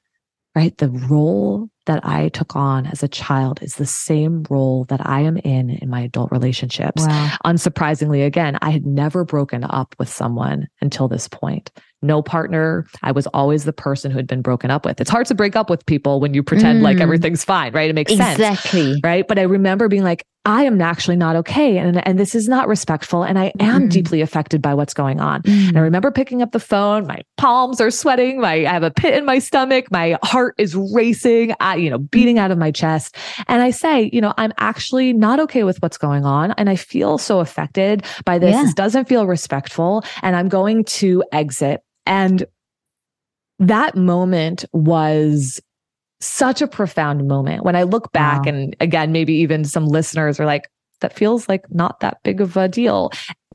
right? 0.55 0.77
The 0.77 0.89
role 0.89 1.67
that 1.87 2.05
I 2.05 2.29
took 2.29 2.55
on 2.55 2.85
as 2.85 3.01
a 3.01 3.07
child 3.07 3.63
is 3.63 3.75
the 3.75 3.87
same 3.87 4.43
role 4.51 4.85
that 4.89 5.01
I 5.03 5.21
am 5.21 5.37
in 5.37 5.71
in 5.71 5.89
my 5.89 6.01
adult 6.01 6.31
relationships. 6.31 7.07
Wow. 7.07 7.37
Unsurprisingly, 7.43 8.23
again, 8.23 8.59
I 8.61 8.69
had 8.69 8.85
never 8.85 9.25
broken 9.25 9.63
up 9.63 9.95
with 9.97 10.09
someone 10.09 10.67
until 10.79 11.07
this 11.07 11.27
point 11.27 11.71
no 12.01 12.21
partner. 12.21 12.85
I 13.03 13.11
was 13.11 13.27
always 13.27 13.65
the 13.65 13.73
person 13.73 14.11
who 14.11 14.17
had 14.17 14.27
been 14.27 14.41
broken 14.41 14.71
up 14.71 14.85
with. 14.85 15.01
It's 15.01 15.09
hard 15.09 15.27
to 15.27 15.35
break 15.35 15.55
up 15.55 15.69
with 15.69 15.85
people 15.85 16.19
when 16.19 16.33
you 16.33 16.43
pretend 16.43 16.79
mm. 16.79 16.83
like 16.83 16.99
everything's 16.99 17.43
fine, 17.43 17.73
right? 17.73 17.89
It 17.89 17.93
makes 17.93 18.11
exactly. 18.11 18.45
sense. 18.45 18.59
Exactly. 18.59 18.99
Right. 19.03 19.27
But 19.27 19.39
I 19.39 19.43
remember 19.43 19.87
being 19.87 20.03
like, 20.03 20.25
I 20.45 20.63
am 20.63 20.81
actually 20.81 21.17
not 21.17 21.35
okay. 21.35 21.77
And, 21.77 22.05
and 22.07 22.17
this 22.17 22.33
is 22.33 22.47
not 22.47 22.67
respectful. 22.69 23.23
And 23.23 23.37
I 23.37 23.51
am 23.59 23.83
mm. 23.83 23.91
deeply 23.91 24.21
affected 24.21 24.61
by 24.61 24.73
what's 24.73 24.93
going 24.93 25.19
on. 25.19 25.41
Mm. 25.43 25.69
And 25.69 25.77
I 25.77 25.81
remember 25.81 26.11
picking 26.11 26.41
up 26.41 26.53
the 26.53 26.61
phone. 26.61 27.05
My 27.05 27.21
palms 27.37 27.81
are 27.81 27.91
sweating. 27.91 28.39
My, 28.39 28.53
I 28.65 28.71
have 28.71 28.83
a 28.83 28.89
pit 28.89 29.13
in 29.15 29.25
my 29.25 29.39
stomach. 29.39 29.91
My 29.91 30.17
heart 30.23 30.55
is 30.57 30.75
racing, 30.75 31.53
uh, 31.59 31.75
you 31.77 31.89
know, 31.89 31.97
beating 31.97 32.39
out 32.39 32.51
of 32.51 32.57
my 32.57 32.71
chest. 32.71 33.17
And 33.47 33.61
I 33.61 33.69
say, 33.69 34.09
you 34.13 34.21
know, 34.21 34.33
I'm 34.37 34.53
actually 34.57 35.11
not 35.11 35.41
okay 35.41 35.63
with 35.65 35.81
what's 35.81 35.97
going 35.97 36.25
on. 36.25 36.53
And 36.53 36.69
I 36.69 36.77
feel 36.77 37.17
so 37.17 37.41
affected 37.41 38.05
by 38.23 38.39
this. 38.39 38.55
Yeah. 38.55 38.63
This 38.63 38.73
doesn't 38.73 39.09
feel 39.09 39.27
respectful. 39.27 40.03
And 40.23 40.37
I'm 40.37 40.47
going 40.47 40.85
to 40.85 41.23
exit 41.33 41.83
and 42.09 42.45
that 43.59 43.95
moment 43.95 44.65
was 44.73 45.61
such 46.19 46.61
a 46.61 46.67
profound 46.67 47.27
moment. 47.27 47.63
When 47.63 47.75
I 47.75 47.83
look 47.83 48.11
back, 48.11 48.45
wow. 48.45 48.51
and 48.51 48.75
again, 48.79 49.11
maybe 49.11 49.33
even 49.35 49.63
some 49.63 49.87
listeners 49.87 50.39
are 50.39 50.45
like, 50.45 50.69
that 51.01 51.13
feels 51.13 51.47
like 51.47 51.63
not 51.71 52.01
that 52.01 52.17
big 52.23 52.41
of 52.41 52.57
a 52.57 52.67
deal. 52.67 53.11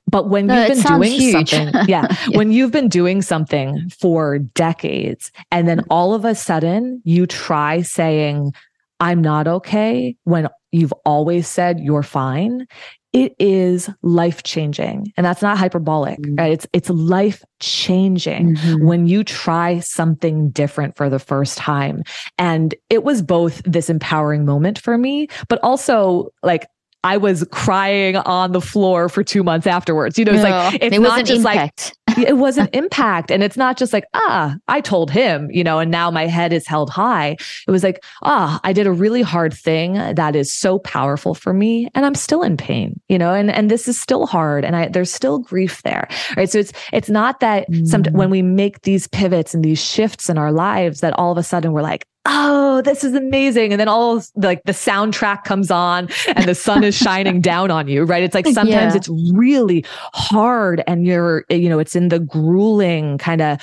But 0.07 0.29
when 0.29 0.47
no, 0.47 0.67
you've 0.67 0.83
been 0.83 0.99
doing 0.99 1.13
huge. 1.13 1.51
something, 1.51 1.75
yeah, 1.89 2.07
yeah, 2.29 2.37
when 2.37 2.53
you've 2.53 2.71
been 2.71 2.89
doing 2.89 3.23
something 3.23 3.91
for 3.91 4.39
decades 4.39 5.33
and 5.51 5.67
then 5.67 5.81
all 5.91 6.15
of 6.15 6.25
a 6.25 6.35
sudden 6.35 7.03
you 7.05 7.27
try 7.27 7.83
saying, 7.83 8.53
I'm 9.01 9.21
not 9.21 9.49
okay 9.49 10.17
when 10.25 10.49
you've 10.73 10.93
always 11.05 11.49
said 11.49 11.81
you're 11.81 12.03
fine, 12.03 12.67
it 13.15 13.35
is 13.39 13.89
life 14.03 14.43
changing 14.43 15.11
and 15.17 15.25
that's 15.25 15.41
not 15.41 15.57
hyperbolic 15.57 16.19
mm-hmm. 16.19 16.35
right 16.35 16.53
it's 16.53 16.67
it's 16.73 16.91
life 16.91 17.43
changing 17.61 18.57
mm-hmm. 18.57 18.85
when 18.85 19.07
you 19.07 19.25
try 19.25 19.79
something 19.79 20.51
different 20.51 20.97
for 20.97 21.09
the 21.09 21.21
first 21.21 21.57
time 21.57 22.03
and 22.37 22.75
it 22.91 23.05
was 23.05 23.23
both 23.23 23.63
this 23.65 23.89
empowering 23.89 24.45
moment 24.45 24.79
for 24.79 24.99
me 24.99 25.29
but 25.49 25.61
also 25.63 26.29
like 26.43 26.67
I 27.05 27.19
was 27.19 27.47
crying 27.53 28.17
on 28.17 28.53
the 28.53 28.63
floor 28.63 29.11
for 29.11 29.23
two 29.23 29.43
months 29.43 29.67
afterwards. 29.67 30.19
You 30.19 30.25
know, 30.25 30.33
it's 30.33 30.43
no, 30.43 30.49
like 30.49 30.75
it's 30.83 30.97
it 30.97 31.01
not 31.01 31.25
just 31.27 31.45
impact. 31.45 31.95
like 32.09 32.19
it 32.27 32.39
was 32.39 32.57
an 32.57 32.71
impact, 32.73 33.31
and 33.31 33.43
it's 33.43 33.59
not 33.59 33.77
just 33.77 33.93
like 33.93 34.05
ah, 34.15 34.57
I 34.69 34.81
told 34.81 35.11
him, 35.11 35.51
you 35.51 35.63
know, 35.63 35.79
and 35.79 35.91
now 35.91 36.11
my 36.11 36.27
head 36.27 36.53
is 36.53 36.67
held 36.67 36.89
high. 36.89 37.37
It 37.69 37.71
was 37.71 37.85
like 37.85 38.03
ah, 38.23 38.59
I 38.65 38.73
did 38.73 38.87
a 38.87 38.93
really 38.93 39.21
hard 39.21 39.53
thing 39.53 39.95
that 39.95 40.35
is 40.35 40.51
so 40.51 40.79
powerful 40.79 41.35
for 41.35 41.53
me, 41.53 41.89
and 41.95 42.07
I'm 42.07 42.15
still 42.15 42.43
in 42.43 42.57
pain, 42.57 42.99
you 43.11 43.19
know, 43.19 43.35
and 43.35 43.51
and 43.51 43.71
this 43.71 43.87
is 43.87 44.01
still 44.01 44.27
hard, 44.27 44.65
and 44.65 44.75
I 44.75 44.89
there's 44.89 45.13
still 45.13 45.39
grief 45.39 45.83
there, 45.83 46.09
right? 46.39 46.49
So 46.49 46.59
it's 46.59 46.73
it's 46.91 47.11
not 47.11 47.41
that 47.41 47.71
mm. 47.71 47.87
some 47.87 48.05
when 48.13 48.31
we 48.31 48.41
make 48.41 48.81
these 48.81 49.09
pivots 49.09 49.53
and 49.53 49.63
these 49.63 49.83
shifts 49.85 50.31
in 50.31 50.39
our 50.39 50.53
lives 50.53 51.01
that 51.01 51.13
all 51.19 51.31
of 51.31 51.37
a 51.37 51.43
sudden 51.43 51.73
we're 51.73 51.83
like 51.83 52.07
oh, 52.27 52.81
this 52.83 53.05
is 53.05 53.15
amazing. 53.15 53.73
And 53.73 53.81
then 53.81 53.89
all 53.89 54.23
like 54.37 54.63
the 54.65 54.73
soundtrack 54.73 55.45
comes 55.45 55.71
on 55.71 56.09
and 56.29 56.47
the 56.49 56.55
sun 56.55 56.85
is 56.85 56.95
shining 56.95 57.41
down 57.43 57.71
on 57.71 57.89
you, 57.89 58.05
right? 58.05 58.23
It's 58.23 58.35
like 58.35 58.47
sometimes 58.47 58.95
yeah. 58.95 58.97
it's 58.97 59.09
really 59.35 59.85
hard 60.15 60.83
and 60.87 61.07
you're, 61.07 61.45
you 61.51 61.69
know, 61.69 61.79
it's 61.79 61.95
in 61.95 62.09
the 62.09 62.21
grueling 62.21 63.19
kind 63.19 63.43
of 63.43 63.61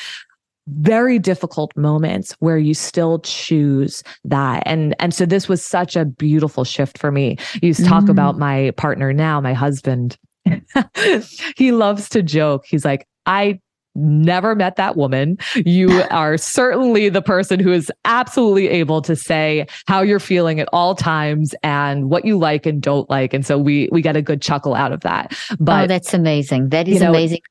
very 0.67 1.17
difficult 1.17 1.76
moments 1.76 2.34
where 2.39 2.58
you 2.58 2.74
still 2.74 3.19
choose 3.19 4.04
that 4.24 4.62
and 4.67 4.95
and 5.00 5.13
so 5.13 5.26
this 5.26 5.50
was 5.50 5.65
such 5.65 5.95
a 5.95 6.06
beautiful 6.06 6.63
shift 6.63 7.00
for 7.00 7.12
me 7.12 7.36
you 7.63 7.74
talk 7.74 8.04
mm. 8.04 8.10
about 8.10 8.38
my 8.38 8.71
partner 8.78 9.12
now 9.12 9.41
my 9.41 9.54
husband 9.54 10.17
he 11.58 11.71
loves 11.71 12.08
to 12.08 12.21
joke 12.21 12.63
he's 12.67 12.86
like 12.86 13.08
i 13.26 13.60
never 13.95 14.56
met 14.56 14.75
that 14.75 14.95
woman. 14.95 15.38
You 15.56 16.04
are 16.12 16.38
certainly 16.38 17.10
the 17.10 17.21
person 17.21 17.60
who 17.60 17.71
is 17.71 17.91
absolutely 18.06 18.69
able 18.69 19.01
to 19.04 19.15
say 19.15 19.67
how 19.88 20.01
you're 20.01 20.19
feeling 20.19 20.60
at 20.60 20.69
all 20.71 20.95
times 20.95 21.54
and 21.63 22.10
what 22.10 22.25
you 22.25 22.38
like 22.38 22.65
and 22.65 22.82
don't 22.82 23.10
like. 23.10 23.34
And 23.34 23.45
so 23.45 23.58
we 23.58 23.89
we 23.91 24.01
get 24.01 24.15
a 24.15 24.21
good 24.21 24.41
chuckle 24.41 24.75
out 24.75 24.91
of 24.91 25.01
that. 25.01 25.38
But 25.60 25.86
oh, 25.86 25.88
that's 25.88 26.13
amazing. 26.13 26.69
That 26.69 26.88
is 26.88 26.95
you 26.95 26.99
know, 27.01 27.10
amazing. 27.10 27.41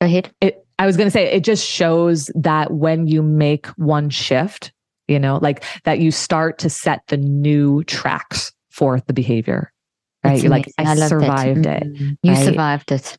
Go 0.00 0.06
ahead. 0.06 0.32
It, 0.40 0.64
I 0.78 0.86
was 0.86 0.96
going 0.96 1.06
to 1.06 1.10
say 1.10 1.30
it 1.30 1.44
just 1.44 1.66
shows 1.66 2.30
that 2.34 2.72
when 2.72 3.06
you 3.06 3.22
make 3.22 3.66
one 3.76 4.08
shift, 4.08 4.72
you 5.08 5.18
know, 5.18 5.38
like 5.42 5.62
that 5.84 5.98
you 5.98 6.10
start 6.10 6.58
to 6.60 6.70
set 6.70 7.02
the 7.08 7.18
new 7.18 7.84
tracks 7.84 8.52
for 8.70 8.98
the 9.00 9.12
behavior. 9.12 9.72
Right. 10.24 10.42
You're 10.42 10.50
like, 10.50 10.72
I, 10.78 10.84
I 10.84 10.94
survived 10.94 11.66
it. 11.66 11.82
Mm-hmm. 11.82 12.12
You 12.22 12.32
right? 12.32 12.44
survived 12.44 12.92
it. 12.92 13.18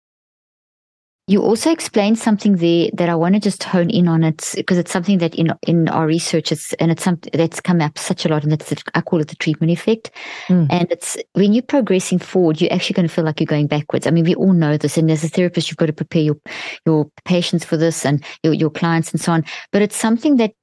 You 1.27 1.41
also 1.41 1.71
explained 1.71 2.17
something 2.19 2.57
there 2.57 2.89
that 2.93 3.07
I 3.07 3.15
want 3.15 3.35
to 3.35 3.39
just 3.39 3.63
hone 3.63 3.89
in 3.89 4.07
on 4.07 4.23
it 4.23 4.53
because 4.55 4.77
it's 4.77 4.91
something 4.91 5.19
that 5.19 5.35
in 5.35 5.53
in 5.67 5.87
our 5.87 6.05
research 6.05 6.51
it's 6.51 6.73
and 6.73 6.91
it's 6.91 7.03
something 7.03 7.31
that's 7.33 7.61
come 7.61 7.79
up 7.79 7.97
such 7.97 8.25
a 8.25 8.29
lot 8.29 8.43
and 8.43 8.51
that's 8.51 8.73
I 8.95 9.01
call 9.01 9.21
it 9.21 9.27
the 9.27 9.35
treatment 9.35 9.71
effect. 9.71 10.11
Mm. 10.47 10.67
And 10.69 10.91
it's 10.91 11.17
when 11.33 11.53
you're 11.53 11.63
progressing 11.63 12.19
forward, 12.19 12.59
you're 12.59 12.73
actually 12.73 12.95
going 12.95 13.07
to 13.07 13.13
feel 13.13 13.23
like 13.23 13.39
you're 13.39 13.45
going 13.45 13.67
backwards. 13.67 14.07
I 14.07 14.11
mean, 14.11 14.25
we 14.25 14.35
all 14.35 14.53
know 14.53 14.77
this, 14.77 14.97
and 14.97 15.09
as 15.11 15.23
a 15.23 15.29
therapist, 15.29 15.69
you've 15.69 15.77
got 15.77 15.85
to 15.85 15.93
prepare 15.93 16.23
your 16.23 16.37
your 16.85 17.09
patients 17.25 17.63
for 17.63 17.77
this 17.77 18.05
and 18.05 18.23
your, 18.43 18.53
your 18.53 18.71
clients 18.71 19.11
and 19.11 19.21
so 19.21 19.31
on. 19.31 19.45
But 19.71 19.83
it's 19.83 19.95
something 19.95 20.37
that 20.37 20.53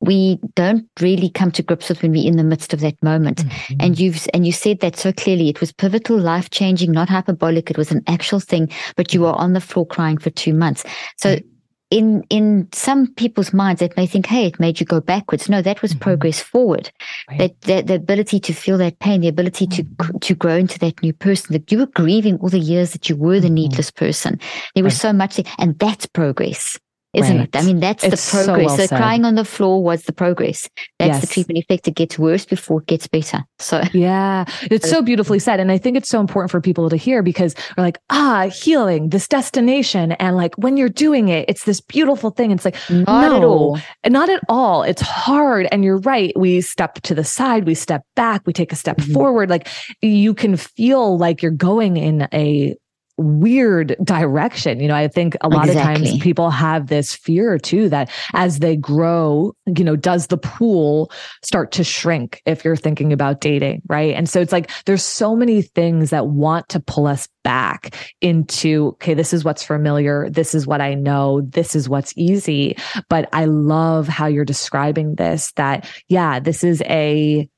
we 0.00 0.38
don't 0.54 0.88
really 1.00 1.30
come 1.30 1.50
to 1.52 1.62
grips 1.62 1.88
with 1.88 2.02
when 2.02 2.12
we're 2.12 2.26
in 2.26 2.36
the 2.36 2.44
midst 2.44 2.72
of 2.72 2.80
that 2.80 3.02
moment. 3.02 3.44
Mm-hmm. 3.44 3.74
And 3.80 3.98
you've 3.98 4.26
and 4.34 4.46
you 4.46 4.52
said 4.52 4.80
that 4.80 4.96
so 4.96 5.12
clearly. 5.12 5.48
It 5.48 5.60
was 5.60 5.72
pivotal, 5.72 6.18
life 6.18 6.50
changing, 6.50 6.92
not 6.92 7.08
hyperbolic. 7.08 7.70
It 7.70 7.78
was 7.78 7.90
an 7.90 8.02
actual 8.06 8.40
thing, 8.40 8.70
but 8.96 9.14
you 9.14 9.22
were 9.22 9.32
on 9.32 9.54
the 9.54 9.60
floor 9.60 9.86
crying 9.86 10.18
for 10.18 10.30
two 10.30 10.52
months. 10.52 10.84
So 11.16 11.36
mm-hmm. 11.36 11.46
in 11.90 12.24
in 12.28 12.68
some 12.72 13.06
people's 13.14 13.54
minds, 13.54 13.80
that 13.80 13.96
may 13.96 14.06
think, 14.06 14.26
hey, 14.26 14.46
it 14.46 14.60
made 14.60 14.80
you 14.80 14.86
go 14.86 15.00
backwards. 15.00 15.48
No, 15.48 15.62
that 15.62 15.80
was 15.80 15.92
mm-hmm. 15.92 16.00
progress 16.00 16.40
forward. 16.40 16.90
Right. 17.30 17.38
That, 17.38 17.60
that 17.62 17.86
the 17.86 17.94
ability 17.94 18.38
to 18.40 18.52
feel 18.52 18.76
that 18.78 18.98
pain, 18.98 19.22
the 19.22 19.28
ability 19.28 19.66
to 19.68 19.82
mm-hmm. 19.82 20.18
to 20.18 20.34
grow 20.34 20.56
into 20.56 20.78
that 20.80 21.02
new 21.02 21.14
person. 21.14 21.54
That 21.54 21.72
you 21.72 21.78
were 21.78 21.86
grieving 21.86 22.36
all 22.38 22.50
the 22.50 22.58
years 22.58 22.92
that 22.92 23.08
you 23.08 23.16
were 23.16 23.40
the 23.40 23.46
mm-hmm. 23.46 23.54
needless 23.54 23.90
person. 23.90 24.38
There 24.74 24.84
was 24.84 24.94
right. 24.94 25.08
so 25.08 25.12
much, 25.14 25.40
and 25.58 25.78
that's 25.78 26.04
progress 26.06 26.78
isn't 27.16 27.38
right. 27.38 27.48
it? 27.48 27.56
I 27.56 27.62
mean, 27.62 27.80
that's 27.80 28.04
it's 28.04 28.30
the 28.30 28.44
progress. 28.44 28.70
So, 28.72 28.76
well 28.76 28.88
so 28.88 28.96
crying 28.96 29.24
on 29.24 29.34
the 29.34 29.44
floor 29.44 29.82
was 29.82 30.04
the 30.04 30.12
progress. 30.12 30.68
That's 30.98 31.14
yes. 31.14 31.20
the 31.20 31.26
treatment 31.26 31.58
effect. 31.58 31.88
It 31.88 31.94
gets 31.94 32.18
worse 32.18 32.44
before 32.44 32.82
it 32.82 32.86
gets 32.86 33.06
better. 33.06 33.44
So 33.58 33.82
yeah, 33.92 34.44
it's 34.62 34.88
so 34.88 35.02
beautifully 35.02 35.38
said. 35.38 35.58
And 35.58 35.72
I 35.72 35.78
think 35.78 35.96
it's 35.96 36.08
so 36.08 36.20
important 36.20 36.50
for 36.50 36.60
people 36.60 36.90
to 36.90 36.96
hear 36.96 37.22
because 37.22 37.54
we're 37.76 37.84
like, 37.84 37.98
ah, 38.10 38.48
healing, 38.48 39.08
this 39.08 39.26
destination. 39.26 40.12
And 40.12 40.36
like 40.36 40.54
when 40.56 40.76
you're 40.76 40.88
doing 40.88 41.28
it, 41.28 41.48
it's 41.48 41.64
this 41.64 41.80
beautiful 41.80 42.30
thing. 42.30 42.50
It's 42.50 42.64
like, 42.64 42.76
not 42.90 43.06
no, 43.06 43.36
at 43.36 43.44
all. 43.44 43.78
Not 44.06 44.28
at 44.28 44.40
all. 44.48 44.82
It's 44.82 45.02
hard. 45.02 45.68
And 45.72 45.84
you're 45.84 46.00
right. 46.00 46.32
We 46.36 46.60
step 46.60 47.00
to 47.02 47.14
the 47.14 47.24
side, 47.24 47.64
we 47.64 47.74
step 47.74 48.02
back, 48.14 48.42
we 48.46 48.52
take 48.52 48.72
a 48.72 48.76
step 48.76 48.98
mm-hmm. 48.98 49.12
forward. 49.12 49.50
Like 49.50 49.68
you 50.02 50.34
can 50.34 50.56
feel 50.56 51.16
like 51.16 51.42
you're 51.42 51.50
going 51.50 51.96
in 51.96 52.28
a 52.32 52.76
weird 53.18 53.96
direction. 54.02 54.80
You 54.80 54.88
know, 54.88 54.94
I 54.94 55.08
think 55.08 55.36
a 55.40 55.48
lot 55.48 55.68
exactly. 55.68 56.04
of 56.04 56.10
times 56.10 56.22
people 56.22 56.50
have 56.50 56.88
this 56.88 57.14
fear 57.14 57.58
too 57.58 57.88
that 57.88 58.10
as 58.34 58.58
they 58.58 58.76
grow, 58.76 59.52
you 59.66 59.84
know, 59.84 59.96
does 59.96 60.26
the 60.26 60.38
pool 60.38 61.10
start 61.42 61.72
to 61.72 61.84
shrink 61.84 62.42
if 62.46 62.64
you're 62.64 62.76
thinking 62.76 63.12
about 63.12 63.40
dating, 63.40 63.82
right? 63.88 64.14
And 64.14 64.28
so 64.28 64.40
it's 64.40 64.52
like 64.52 64.70
there's 64.84 65.04
so 65.04 65.34
many 65.34 65.62
things 65.62 66.10
that 66.10 66.28
want 66.28 66.68
to 66.70 66.80
pull 66.80 67.06
us 67.06 67.28
back 67.42 67.96
into, 68.20 68.88
okay, 68.88 69.14
this 69.14 69.32
is 69.32 69.44
what's 69.44 69.62
familiar. 69.62 70.28
This 70.28 70.54
is 70.54 70.66
what 70.66 70.80
I 70.80 70.94
know. 70.94 71.40
This 71.42 71.76
is 71.76 71.88
what's 71.88 72.12
easy. 72.16 72.76
But 73.08 73.28
I 73.32 73.44
love 73.44 74.08
how 74.08 74.26
you're 74.26 74.44
describing 74.44 75.14
this 75.14 75.52
that, 75.52 75.88
yeah, 76.08 76.40
this 76.40 76.64
is 76.64 76.82
a, 76.82 77.48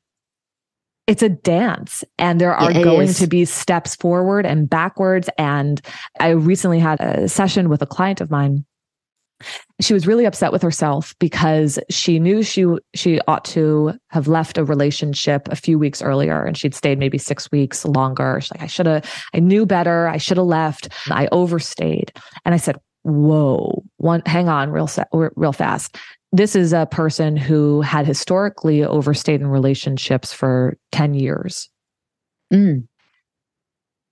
it's 1.09 1.23
a 1.23 1.31
dance 1.31 2.05
and 2.19 2.39
there 2.39 2.55
are 2.55 2.71
going 2.71 3.09
is. 3.09 3.19
to 3.19 3.27
be 3.27 3.47
steps 3.47 3.97
forward 3.97 4.45
and 4.45 4.69
backwards. 4.69 5.31
And 5.39 5.81
I 6.21 6.29
recently 6.29 6.79
had 6.79 7.01
a 7.01 7.29
session 7.29 7.71
with 7.71 7.81
a 7.81 7.87
client 7.87 8.21
of 8.21 8.31
mine. 8.31 8.67
She 9.81 9.95
was 9.95 10.07
really 10.07 10.27
upset 10.27 10.53
with 10.53 10.63
herself 10.63 11.15
because 11.19 11.79
she 11.89 12.19
knew 12.19 12.43
she 12.43 12.67
she 12.95 13.21
ought 13.27 13.45
to 13.47 13.95
have 14.09 14.29
left 14.29 14.59
a 14.59 14.65
relationship 14.65 15.49
a 15.49 15.57
few 15.57 15.79
weeks 15.79 16.03
earlier 16.03 16.45
and 16.45 16.59
she'd 16.59 16.75
stayed 16.75 16.99
maybe 16.99 17.17
6 17.17 17.51
weeks 17.53 17.87
longer. 17.87 18.41
She's 18.41 18.51
like 18.51 18.63
I 18.63 18.67
should 18.67 18.87
have 18.87 19.09
I 19.33 19.41
knew 19.41 19.65
better. 19.65 20.09
I 20.09 20.19
should 20.19 20.37
have 20.37 20.47
left. 20.47 20.89
I 21.09 21.29
overstayed. 21.33 22.13
And 22.45 22.53
I 22.53 22.59
said, 22.59 22.77
"Whoa, 23.05 23.83
one 23.97 24.23
hang 24.27 24.49
on 24.49 24.71
real 24.71 24.91
real 25.13 25.53
fast 25.53 25.97
this 26.33 26.55
is 26.55 26.73
a 26.73 26.87
person 26.87 27.37
who 27.37 27.81
had 27.81 28.07
historically 28.07 28.85
overstayed 28.85 29.41
in 29.41 29.47
relationships 29.47 30.33
for 30.33 30.77
10 30.93 31.15
years. 31.15 31.71
Mm. 32.53 32.87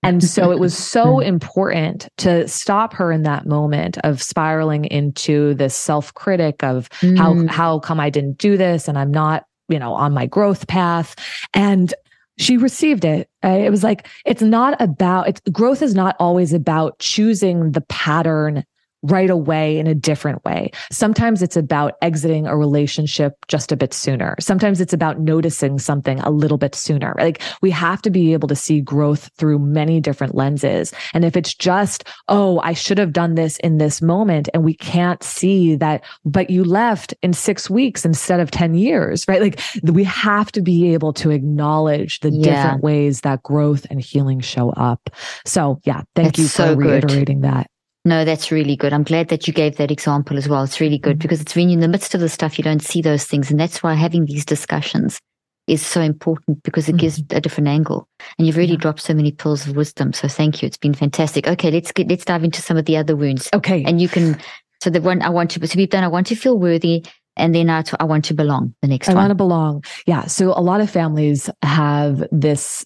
And 0.03 0.23
so 0.23 0.51
it 0.51 0.59
was 0.59 0.77
so 0.77 1.05
mm. 1.17 1.25
important 1.25 2.07
to 2.17 2.47
stop 2.47 2.93
her 2.93 3.11
in 3.11 3.23
that 3.23 3.45
moment 3.45 3.97
of 3.99 4.21
spiraling 4.21 4.85
into 4.85 5.53
this 5.55 5.75
self-critic 5.75 6.63
of 6.63 6.89
mm. 7.01 7.17
how 7.17 7.47
how 7.47 7.79
come 7.79 7.99
I 7.99 8.09
didn't 8.09 8.37
do 8.37 8.57
this 8.57 8.87
and 8.87 8.97
I'm 8.97 9.11
not, 9.11 9.45
you 9.69 9.79
know, 9.79 9.93
on 9.93 10.13
my 10.13 10.25
growth 10.25 10.67
path. 10.67 11.15
And 11.53 11.93
she 12.39 12.57
received 12.57 13.03
it. 13.03 13.27
It 13.43 13.71
was 13.71 13.83
like 13.83 14.07
it's 14.25 14.43
not 14.43 14.79
about 14.79 15.27
it's 15.27 15.41
growth 15.51 15.81
is 15.81 15.95
not 15.95 16.15
always 16.19 16.53
about 16.53 16.99
choosing 16.99 17.71
the 17.71 17.81
pattern 17.81 18.63
right 19.03 19.29
away 19.29 19.77
in 19.77 19.87
a 19.87 19.95
different 19.95 20.43
way. 20.43 20.71
Sometimes 20.91 21.41
it's 21.41 21.57
about 21.57 21.93
exiting 22.01 22.47
a 22.47 22.57
relationship 22.57 23.33
just 23.47 23.71
a 23.71 23.77
bit 23.77 23.93
sooner. 23.93 24.35
Sometimes 24.39 24.81
it's 24.81 24.93
about 24.93 25.19
noticing 25.19 25.79
something 25.79 26.19
a 26.21 26.31
little 26.31 26.57
bit 26.57 26.75
sooner. 26.75 27.13
Like 27.17 27.41
we 27.61 27.71
have 27.71 28.01
to 28.03 28.09
be 28.09 28.33
able 28.33 28.47
to 28.47 28.55
see 28.55 28.81
growth 28.81 29.29
through 29.37 29.59
many 29.59 29.99
different 29.99 30.35
lenses. 30.35 30.93
And 31.13 31.23
if 31.23 31.37
it's 31.37 31.53
just, 31.53 32.05
oh, 32.27 32.59
I 32.63 32.73
should 32.73 32.97
have 32.97 33.13
done 33.13 33.35
this 33.35 33.57
in 33.57 33.77
this 33.77 34.01
moment 34.01 34.49
and 34.53 34.63
we 34.63 34.73
can't 34.73 35.21
see 35.21 35.75
that, 35.75 36.03
but 36.25 36.49
you 36.49 36.63
left 36.63 37.13
in 37.21 37.33
six 37.33 37.69
weeks 37.69 38.05
instead 38.05 38.39
of 38.39 38.51
10 38.51 38.73
years, 38.73 39.25
right? 39.27 39.41
Like 39.41 39.59
we 39.83 40.03
have 40.05 40.51
to 40.53 40.61
be 40.61 40.93
able 40.93 41.13
to 41.13 41.31
acknowledge 41.31 42.19
the 42.21 42.31
yeah. 42.31 42.63
different 42.63 42.83
ways 42.83 43.21
that 43.21 43.43
growth 43.43 43.85
and 43.89 44.01
healing 44.01 44.39
show 44.39 44.71
up. 44.71 45.09
So 45.45 45.79
yeah, 45.83 46.01
thank 46.15 46.29
That's 46.29 46.39
you 46.39 46.45
for 46.45 46.49
so 46.49 46.75
reiterating 46.75 47.41
good. 47.41 47.49
that. 47.49 47.67
No, 48.07 48.23
that's 48.23 48.51
really 48.51 48.77
good. 48.77 48.93
I'm 48.93 49.03
glad 49.03 49.27
that 49.27 49.47
you 49.47 49.53
gave 49.53 49.75
that 49.75 49.91
example 49.91 50.37
as 50.37 50.47
well. 50.47 50.63
It's 50.63 50.79
really 50.79 50.97
good 50.97 51.17
mm-hmm. 51.17 51.23
because 51.23 51.41
it's 51.41 51.57
when 51.57 51.67
you're 51.67 51.75
in 51.75 51.81
the 51.81 51.89
midst 51.89 52.15
of 52.15 52.21
the 52.21 52.29
stuff, 52.29 52.57
you 52.57 52.63
don't 52.63 52.81
see 52.81 53.01
those 53.01 53.25
things. 53.25 53.51
And 53.51 53.59
that's 53.59 53.83
why 53.83 53.95
having 53.95 54.23
these 54.23 54.45
discussions 54.45 55.19
is 55.67 55.85
so 55.85 55.99
important 55.99 56.63
because 56.63 56.87
it 56.87 56.93
mm-hmm. 56.93 56.99
gives 56.99 57.19
a 57.31 57.41
different 57.41 57.67
angle. 57.67 58.07
And 58.37 58.47
you've 58.47 58.55
really 58.55 58.71
yeah. 58.71 58.77
dropped 58.77 59.01
so 59.01 59.13
many 59.13 59.33
pearls 59.33 59.67
of 59.67 59.75
wisdom. 59.75 60.13
So 60.13 60.29
thank 60.29 60.61
you. 60.61 60.67
It's 60.67 60.77
been 60.77 60.93
fantastic. 60.93 61.49
Okay, 61.49 61.69
let's 61.69 61.91
get 61.91 62.07
let's 62.07 62.23
dive 62.23 62.45
into 62.45 62.61
some 62.61 62.77
of 62.77 62.85
the 62.85 62.95
other 62.95 63.17
wounds. 63.17 63.49
Okay. 63.53 63.83
And 63.83 63.99
you 63.99 64.07
can 64.07 64.39
so 64.81 64.89
the 64.89 65.01
one 65.01 65.21
I 65.21 65.29
want 65.29 65.51
to 65.51 65.67
so 65.67 65.77
we've 65.77 65.89
done 65.89 66.05
I 66.05 66.07
want 66.07 66.27
to 66.27 66.35
feel 66.35 66.57
worthy 66.57 67.05
and 67.35 67.53
then 67.53 67.69
I, 67.69 67.83
I 67.99 68.05
want 68.05 68.23
to 68.25 68.33
belong 68.33 68.73
the 68.81 68.87
next 68.87 69.09
I 69.09 69.15
one. 69.15 69.17
I 69.17 69.21
want 69.23 69.31
to 69.31 69.35
belong. 69.35 69.83
Yeah. 70.05 70.27
So 70.27 70.53
a 70.57 70.63
lot 70.63 70.79
of 70.79 70.89
families 70.89 71.49
have 71.61 72.23
this 72.31 72.85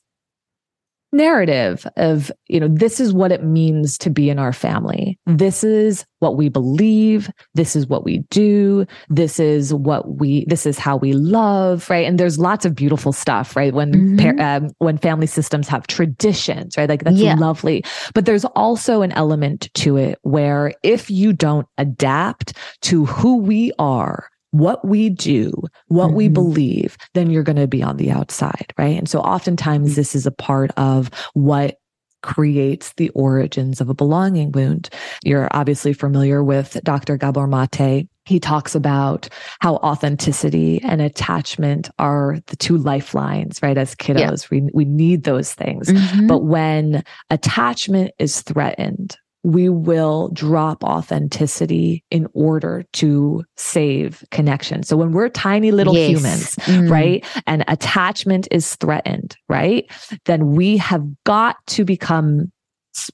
narrative 1.11 1.85
of, 1.97 2.31
you 2.47 2.59
know, 2.59 2.67
this 2.67 2.99
is 2.99 3.13
what 3.13 3.31
it 3.31 3.43
means 3.43 3.97
to 3.99 4.09
be 4.09 4.29
in 4.29 4.39
our 4.39 4.53
family. 4.53 5.19
This 5.25 5.63
is 5.63 6.05
what 6.19 6.37
we 6.37 6.49
believe. 6.49 7.29
This 7.53 7.75
is 7.75 7.87
what 7.87 8.03
we 8.03 8.19
do. 8.29 8.85
This 9.09 9.39
is 9.39 9.73
what 9.73 10.17
we, 10.19 10.45
this 10.45 10.65
is 10.65 10.77
how 10.77 10.97
we 10.97 11.13
love, 11.13 11.89
right? 11.89 12.05
And 12.05 12.19
there's 12.19 12.39
lots 12.39 12.65
of 12.65 12.75
beautiful 12.75 13.11
stuff, 13.11 13.55
right? 13.55 13.73
When, 13.73 13.91
mm-hmm. 14.17 14.37
par- 14.37 14.45
um, 14.45 14.69
when 14.77 14.97
family 14.97 15.27
systems 15.27 15.67
have 15.67 15.87
traditions, 15.87 16.77
right? 16.77 16.89
Like 16.89 17.03
that's 17.03 17.17
yeah. 17.17 17.35
lovely. 17.35 17.83
But 18.13 18.25
there's 18.25 18.45
also 18.45 19.01
an 19.01 19.11
element 19.13 19.69
to 19.75 19.97
it 19.97 20.19
where 20.21 20.73
if 20.83 21.09
you 21.09 21.33
don't 21.33 21.67
adapt 21.77 22.57
to 22.83 23.05
who 23.05 23.37
we 23.37 23.71
are, 23.79 24.30
what 24.51 24.85
we 24.85 25.09
do, 25.09 25.51
what 25.87 26.07
mm-hmm. 26.07 26.15
we 26.15 26.27
believe, 26.27 26.97
then 27.13 27.29
you're 27.29 27.43
going 27.43 27.55
to 27.55 27.67
be 27.67 27.81
on 27.81 27.97
the 27.97 28.11
outside, 28.11 28.73
right? 28.77 28.97
And 28.97 29.09
so 29.09 29.19
oftentimes 29.19 29.89
mm-hmm. 29.89 29.95
this 29.95 30.15
is 30.15 30.25
a 30.25 30.31
part 30.31 30.71
of 30.77 31.09
what 31.33 31.77
creates 32.21 32.93
the 32.93 33.09
origins 33.09 33.81
of 33.81 33.89
a 33.89 33.93
belonging 33.93 34.51
wound. 34.51 34.89
You're 35.23 35.47
obviously 35.51 35.93
familiar 35.93 36.43
with 36.43 36.79
Dr. 36.83 37.17
Gabor 37.17 37.47
Mate. 37.47 38.07
He 38.25 38.39
talks 38.39 38.75
about 38.75 39.27
how 39.59 39.77
authenticity 39.77 40.79
and 40.83 41.01
attachment 41.01 41.89
are 41.97 42.37
the 42.47 42.55
two 42.55 42.77
lifelines, 42.77 43.61
right? 43.63 43.77
As 43.77 43.95
kiddos, 43.95 44.43
yeah. 44.51 44.61
we, 44.61 44.69
we 44.73 44.85
need 44.85 45.23
those 45.23 45.53
things. 45.53 45.87
Mm-hmm. 45.87 46.27
But 46.27 46.43
when 46.43 47.03
attachment 47.31 48.11
is 48.19 48.41
threatened, 48.41 49.17
we 49.43 49.69
will 49.69 50.29
drop 50.29 50.83
authenticity 50.83 52.03
in 52.11 52.27
order 52.33 52.85
to 52.93 53.43
save 53.57 54.23
connection. 54.31 54.83
So 54.83 54.95
when 54.95 55.11
we're 55.11 55.29
tiny 55.29 55.71
little 55.71 55.95
yes. 55.95 56.09
humans, 56.09 56.55
mm. 56.67 56.89
right, 56.89 57.25
and 57.47 57.63
attachment 57.67 58.47
is 58.51 58.75
threatened, 58.75 59.35
right, 59.49 59.89
then 60.25 60.51
we 60.51 60.77
have 60.77 61.03
got 61.23 61.57
to 61.67 61.85
become 61.85 62.51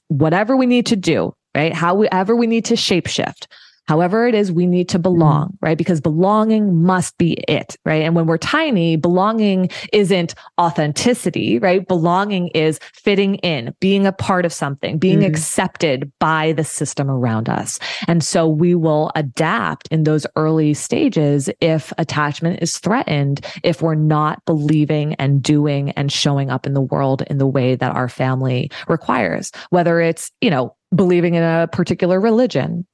whatever 0.08 0.56
we 0.56 0.66
need 0.66 0.86
to 0.86 0.96
do, 0.96 1.34
right? 1.54 1.72
However 1.72 2.36
we 2.36 2.46
need 2.46 2.66
to 2.66 2.74
shapeshift. 2.74 3.46
However 3.88 4.28
it 4.28 4.34
is 4.34 4.52
we 4.52 4.66
need 4.66 4.88
to 4.88 4.98
belong 4.98 5.46
mm-hmm. 5.48 5.66
right 5.66 5.78
because 5.78 6.00
belonging 6.00 6.82
must 6.82 7.16
be 7.18 7.32
it 7.48 7.76
right 7.84 8.02
and 8.02 8.14
when 8.14 8.26
we're 8.26 8.38
tiny 8.38 8.96
belonging 8.96 9.68
isn't 9.92 10.34
authenticity 10.60 11.58
right 11.58 11.88
belonging 11.88 12.48
is 12.48 12.78
fitting 12.92 13.36
in 13.36 13.74
being 13.80 14.06
a 14.06 14.12
part 14.12 14.44
of 14.44 14.52
something 14.52 14.98
being 14.98 15.20
mm-hmm. 15.20 15.30
accepted 15.30 16.12
by 16.20 16.52
the 16.52 16.64
system 16.64 17.10
around 17.10 17.48
us 17.48 17.78
and 18.06 18.22
so 18.22 18.46
we 18.46 18.74
will 18.74 19.10
adapt 19.16 19.88
in 19.88 20.04
those 20.04 20.26
early 20.36 20.74
stages 20.74 21.48
if 21.60 21.92
attachment 21.98 22.58
is 22.62 22.78
threatened 22.78 23.44
if 23.64 23.82
we're 23.82 23.94
not 23.94 24.44
believing 24.44 25.14
and 25.14 25.42
doing 25.42 25.90
and 25.92 26.12
showing 26.12 26.50
up 26.50 26.66
in 26.66 26.74
the 26.74 26.80
world 26.80 27.22
in 27.28 27.38
the 27.38 27.46
way 27.46 27.74
that 27.74 27.94
our 27.96 28.08
family 28.08 28.70
requires 28.86 29.50
whether 29.70 30.00
it's 30.00 30.30
you 30.40 30.50
know 30.50 30.74
believing 30.94 31.34
in 31.34 31.42
a 31.42 31.68
particular 31.72 32.20
religion 32.20 32.86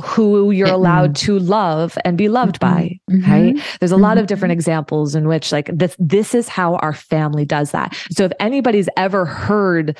who 0.00 0.50
you're 0.50 0.68
allowed 0.68 1.14
to 1.16 1.38
love 1.38 1.98
and 2.04 2.16
be 2.18 2.28
loved 2.28 2.60
mm-hmm. 2.60 2.74
by 2.74 3.00
mm-hmm. 3.10 3.30
right 3.30 3.78
there's 3.80 3.92
a 3.92 3.96
lot 3.96 4.18
of 4.18 4.26
different 4.26 4.50
mm-hmm. 4.50 4.58
examples 4.58 5.14
in 5.14 5.26
which 5.28 5.52
like 5.52 5.70
this 5.72 5.96
this 5.98 6.34
is 6.34 6.48
how 6.48 6.76
our 6.76 6.92
family 6.92 7.44
does 7.44 7.70
that 7.70 7.94
so 8.10 8.24
if 8.24 8.32
anybody's 8.40 8.88
ever 8.96 9.24
heard 9.24 9.96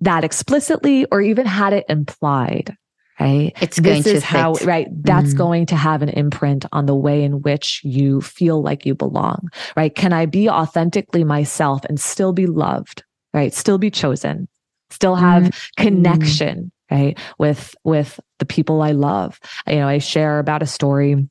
that 0.00 0.24
explicitly 0.24 1.04
or 1.06 1.20
even 1.20 1.46
had 1.46 1.72
it 1.72 1.84
implied 1.88 2.76
right 3.20 3.52
it's 3.60 3.78
going 3.78 4.02
this 4.02 4.12
to 4.12 4.16
is 4.16 4.24
how 4.24 4.54
right 4.64 4.88
that's 5.02 5.28
mm-hmm. 5.28 5.38
going 5.38 5.66
to 5.66 5.76
have 5.76 6.02
an 6.02 6.08
imprint 6.10 6.66
on 6.72 6.86
the 6.86 6.94
way 6.94 7.22
in 7.22 7.42
which 7.42 7.80
you 7.84 8.20
feel 8.20 8.62
like 8.62 8.84
you 8.84 8.94
belong 8.94 9.48
right 9.76 9.94
can 9.94 10.12
i 10.12 10.26
be 10.26 10.48
authentically 10.48 11.24
myself 11.24 11.84
and 11.86 12.00
still 12.00 12.32
be 12.32 12.46
loved 12.46 13.04
right 13.32 13.54
still 13.54 13.78
be 13.78 13.90
chosen 13.90 14.48
still 14.90 15.14
have 15.14 15.44
mm-hmm. 15.44 15.82
connection 15.82 16.72
right 16.94 17.18
with 17.38 17.74
with 17.84 18.20
the 18.38 18.46
people 18.46 18.82
i 18.82 18.92
love. 18.92 19.38
You 19.68 19.76
know 19.76 19.88
i 19.88 19.98
share 19.98 20.38
about 20.38 20.62
a 20.62 20.66
story 20.66 21.28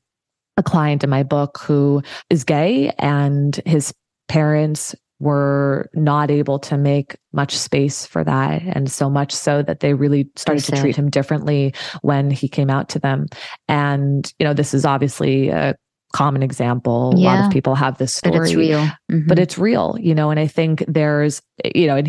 a 0.56 0.62
client 0.62 1.02
in 1.02 1.10
my 1.10 1.22
book 1.22 1.58
who 1.58 2.02
is 2.30 2.44
gay 2.44 2.92
and 2.98 3.60
his 3.66 3.92
parents 4.28 4.94
were 5.20 5.88
not 5.94 6.30
able 6.30 6.58
to 6.58 6.76
make 6.76 7.16
much 7.32 7.56
space 7.56 8.04
for 8.04 8.24
that 8.24 8.62
and 8.62 8.90
so 8.90 9.08
much 9.08 9.32
so 9.32 9.62
that 9.62 9.80
they 9.80 9.94
really 9.94 10.28
started 10.36 10.64
to 10.64 10.76
treat 10.76 10.96
him 10.96 11.08
differently 11.08 11.72
when 12.02 12.30
he 12.30 12.48
came 12.48 12.68
out 12.68 12.88
to 12.90 12.98
them. 12.98 13.26
And 13.68 14.30
you 14.38 14.44
know 14.44 14.54
this 14.54 14.74
is 14.74 14.84
obviously 14.84 15.48
a 15.48 15.76
common 16.12 16.42
example. 16.42 17.14
Yeah. 17.16 17.26
a 17.26 17.36
lot 17.36 17.46
of 17.46 17.52
people 17.52 17.74
have 17.74 17.98
this 17.98 18.14
story 18.14 18.38
but 18.38 18.44
it's 18.44 18.54
real. 18.54 18.80
mm-hmm. 18.80 19.26
but 19.26 19.38
it's 19.38 19.58
real 19.58 19.96
you 20.00 20.14
know 20.14 20.30
and 20.30 20.38
i 20.38 20.46
think 20.46 20.84
there's 20.86 21.42
you 21.74 21.88
know 21.88 22.00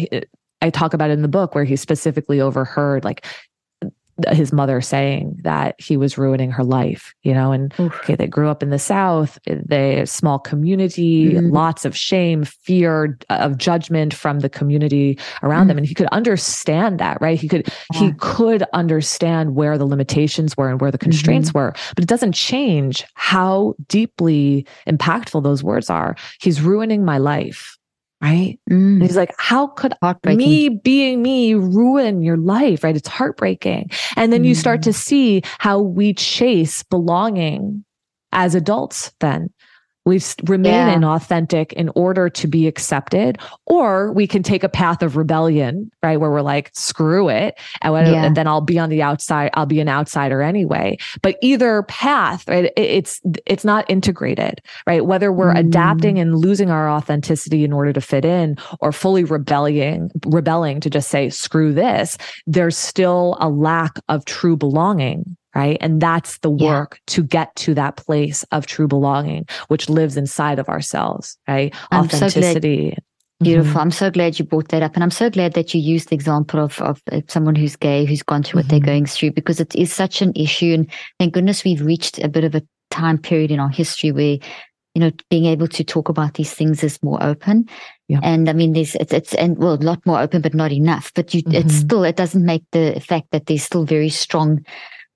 I 0.66 0.72
talk 0.72 0.96
about 0.96 1.12
it 1.12 1.14
in 1.14 1.22
the 1.22 1.28
book 1.28 1.54
where 1.54 1.64
he 1.64 1.76
specifically 1.76 2.42
overheard 2.42 3.06
like 3.06 3.26
his 4.30 4.54
mother 4.54 4.80
saying 4.80 5.38
that 5.44 5.76
he 5.78 5.98
was 5.98 6.18
ruining 6.18 6.50
her 6.50 6.64
life, 6.64 7.14
you 7.24 7.34
know, 7.34 7.52
and 7.52 7.74
Oof. 7.80 8.00
okay, 8.00 8.16
they 8.16 8.28
grew 8.28 8.50
up 8.50 8.64
in 8.64 8.70
the 8.70 8.80
South, 8.80 9.38
they 9.46 10.06
small 10.06 10.40
community, 10.40 11.34
mm-hmm. 11.34 11.50
lots 11.50 11.84
of 11.84 11.98
shame, 11.98 12.46
fear 12.46 13.18
of 13.30 13.58
judgment 13.58 14.14
from 14.14 14.40
the 14.40 14.48
community 14.48 15.20
around 15.44 15.64
mm-hmm. 15.64 15.68
them. 15.68 15.78
And 15.80 15.88
he 15.88 15.94
could 15.94 16.08
understand 16.08 17.00
that, 17.00 17.20
right? 17.20 17.40
He 17.40 17.50
could, 17.50 17.68
yeah. 17.94 18.00
he 18.00 18.14
could 18.14 18.64
understand 18.74 19.54
where 19.54 19.78
the 19.78 19.86
limitations 19.86 20.56
were 20.56 20.70
and 20.70 20.80
where 20.80 20.92
the 20.92 20.98
constraints 20.98 21.50
mm-hmm. 21.50 21.58
were, 21.58 21.76
but 21.96 22.04
it 22.04 22.08
doesn't 22.08 22.34
change 22.34 23.06
how 23.16 23.76
deeply 23.88 24.66
impactful 24.88 25.44
those 25.44 25.62
words 25.62 25.90
are. 25.90 26.16
He's 26.40 26.62
ruining 26.62 27.04
my 27.04 27.18
life 27.18 27.75
right? 28.22 28.60
Mm. 28.70 29.02
he's 29.02 29.18
like, 29.18 29.34
how 29.38 29.68
could 29.68 29.94
me 30.26 30.70
being 30.70 31.22
me 31.22 31.54
ruin 31.54 32.22
your 32.22 32.38
life? 32.38 32.84
Right? 32.84 32.96
It's 32.96 33.08
heartbreaking. 33.08 33.92
And 34.16 34.32
then 34.32 34.44
mm. 34.44 34.48
you 34.48 34.56
start 34.56 34.82
to 34.84 34.92
mm. 34.92 34.96
see 34.96 35.42
how 35.60 35.80
we 35.80 36.14
chase 36.14 36.84
belonging 36.84 37.84
as 38.32 38.54
adults 38.54 39.14
then 39.22 39.50
we 40.06 40.22
remain 40.46 40.74
yeah. 40.74 40.96
inauthentic 40.96 41.74
in 41.74 41.90
order 41.96 42.30
to 42.30 42.48
be 42.48 42.68
accepted 42.68 43.40
or 43.66 44.12
we 44.14 44.28
can 44.28 44.44
take 44.44 44.64
a 44.64 44.70
path 44.70 45.02
of 45.02 45.18
rebellion 45.18 45.92
right 46.04 46.20
where 46.20 46.30
we're 46.30 46.42
like 46.42 46.70
screw 46.74 47.28
it 47.28 47.60
and, 47.82 48.08
yeah. 48.08 48.26
and, 48.26 48.38
then 48.38 48.48
i'll 48.48 48.62
be 48.62 48.78
on 48.78 48.90
the 48.90 49.02
outside 49.02 49.50
i'll 49.56 49.66
be 49.66 49.80
an 49.80 49.90
outsider 49.90 50.42
anyway 50.42 50.98
but 51.22 51.38
either 51.42 51.84
path 51.84 52.48
right 52.48 52.72
it's 52.78 53.22
it's 53.46 53.66
not 53.66 53.90
integrated 53.90 54.62
right 54.86 55.06
whether 55.06 55.32
we're 55.32 55.54
mm. 55.54 55.60
adapting 55.60 56.20
and 56.20 56.36
losing 56.36 56.70
our 56.70 56.90
authenticity 56.90 57.64
in 57.64 57.74
order 57.74 57.92
to 57.92 58.02
fit 58.02 58.26
in 58.26 58.56
or 58.80 58.92
fully 58.92 59.24
rebelling 59.24 60.12
rebelling 60.28 60.80
to 60.80 60.90
just 60.90 61.10
say 61.10 61.30
screw 61.30 61.74
this 61.74 62.18
there's 62.46 62.78
still 62.78 63.38
a 63.40 63.50
lack 63.50 64.00
of 64.10 64.26
true 64.26 64.56
belonging 64.56 65.36
right? 65.56 65.78
And 65.80 66.02
that's 66.02 66.38
the 66.40 66.50
work 66.50 66.96
yeah. 66.96 67.14
to 67.16 67.24
get 67.24 67.56
to 67.56 67.74
that 67.74 67.96
place 67.96 68.44
of 68.52 68.68
true 68.68 68.88
belonging, 68.88 69.48
which 69.70 69.90
lives 69.90 70.18
inside 70.18 70.60
of 70.60 70.70
ourselves, 70.70 71.38
right? 71.48 71.74
I'm 71.92 72.06
Authenticity. 72.06 72.92
So 72.96 73.04
Beautiful. 73.42 73.72
Mm-hmm. 73.72 73.80
I'm 73.80 73.92
so 73.92 74.10
glad 74.10 74.40
you 74.40 74.46
brought 74.46 74.70
that 74.70 74.82
up. 74.82 74.94
And 74.96 75.04
I'm 75.04 75.12
so 75.12 75.30
glad 75.30 75.54
that 75.54 75.74
you 75.74 75.82
used 75.82 76.08
the 76.10 76.16
example 76.16 76.60
of, 76.60 76.82
of 76.82 77.02
someone 77.28 77.56
who's 77.56 77.76
gay, 77.76 78.06
who's 78.06 78.24
gone 78.24 78.44
through 78.44 78.60
what 78.60 78.68
mm-hmm. 78.68 78.78
they're 78.78 78.86
going 78.86 79.06
through, 79.06 79.32
because 79.32 79.60
it 79.60 79.76
is 79.76 79.92
such 79.92 80.22
an 80.22 80.32
issue. 80.36 80.74
And 80.74 80.90
thank 81.20 81.34
goodness 81.34 81.66
we've 81.66 81.82
reached 81.82 82.18
a 82.20 82.30
bit 82.30 82.46
of 82.46 82.56
a 82.56 82.64
time 82.92 83.18
period 83.18 83.52
in 83.52 83.60
our 83.60 83.70
history 83.70 84.14
where, 84.14 84.38
you 84.94 85.02
know, 85.02 85.12
being 85.30 85.46
able 85.46 85.68
to 85.68 85.84
talk 85.84 86.08
about 86.08 86.36
these 86.36 86.54
things 86.54 86.82
is 86.82 87.04
more 87.04 87.22
open. 87.22 87.68
Yeah. 88.08 88.22
And 88.24 88.50
I 88.50 88.54
mean, 88.54 88.72
there's, 88.72 88.96
it's, 88.96 89.12
it's, 89.12 89.34
and 89.34 89.58
well, 89.58 89.74
a 89.74 89.84
lot 89.84 90.06
more 90.06 90.22
open, 90.22 90.42
but 90.42 90.54
not 90.54 90.72
enough. 90.72 91.12
But 91.14 91.34
you, 91.34 91.44
mm-hmm. 91.44 91.56
it's 91.56 91.76
still, 91.76 92.06
it 92.06 92.16
doesn't 92.16 92.46
make 92.46 92.64
the 92.72 93.04
fact 93.06 93.32
that 93.32 93.48
there's 93.48 93.64
still 93.64 93.84
very 93.84 94.10
strong 94.10 94.64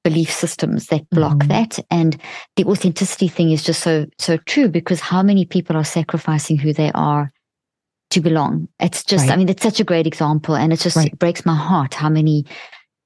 belief 0.04 0.32
systems 0.32 0.88
that 0.88 1.10
block 1.10 1.38
mm-hmm. 1.38 1.50
that 1.50 1.80
and 1.92 2.18
the 2.56 2.66
authenticity 2.66 3.28
thing 3.28 3.52
is 3.52 3.64
just 3.64 3.82
so 3.84 4.06
so 4.18 4.38
true 4.38 4.70
because 4.70 5.00
how 5.00 5.22
many 5.22 5.46
people 5.46 5.76
are 5.76 5.84
sacrificing 5.84 6.58
who 6.58 6.72
they 6.72 6.92
are 6.94 7.32
to 8.10 8.22
belong 8.22 8.68
it's 8.80 9.04
just 9.04 9.28
right. 9.28 9.34
i 9.34 9.36
mean 9.36 9.50
it's 9.50 9.64
such 9.64 9.80
a 9.80 9.84
great 9.84 10.08
example 10.08 10.56
and 10.56 10.72
it 10.72 10.80
just 10.80 10.96
right. 10.96 11.08
it 11.08 11.20
breaks 11.20 11.46
my 11.46 11.56
heart 11.56 11.94
how 11.94 12.10
many 12.10 12.46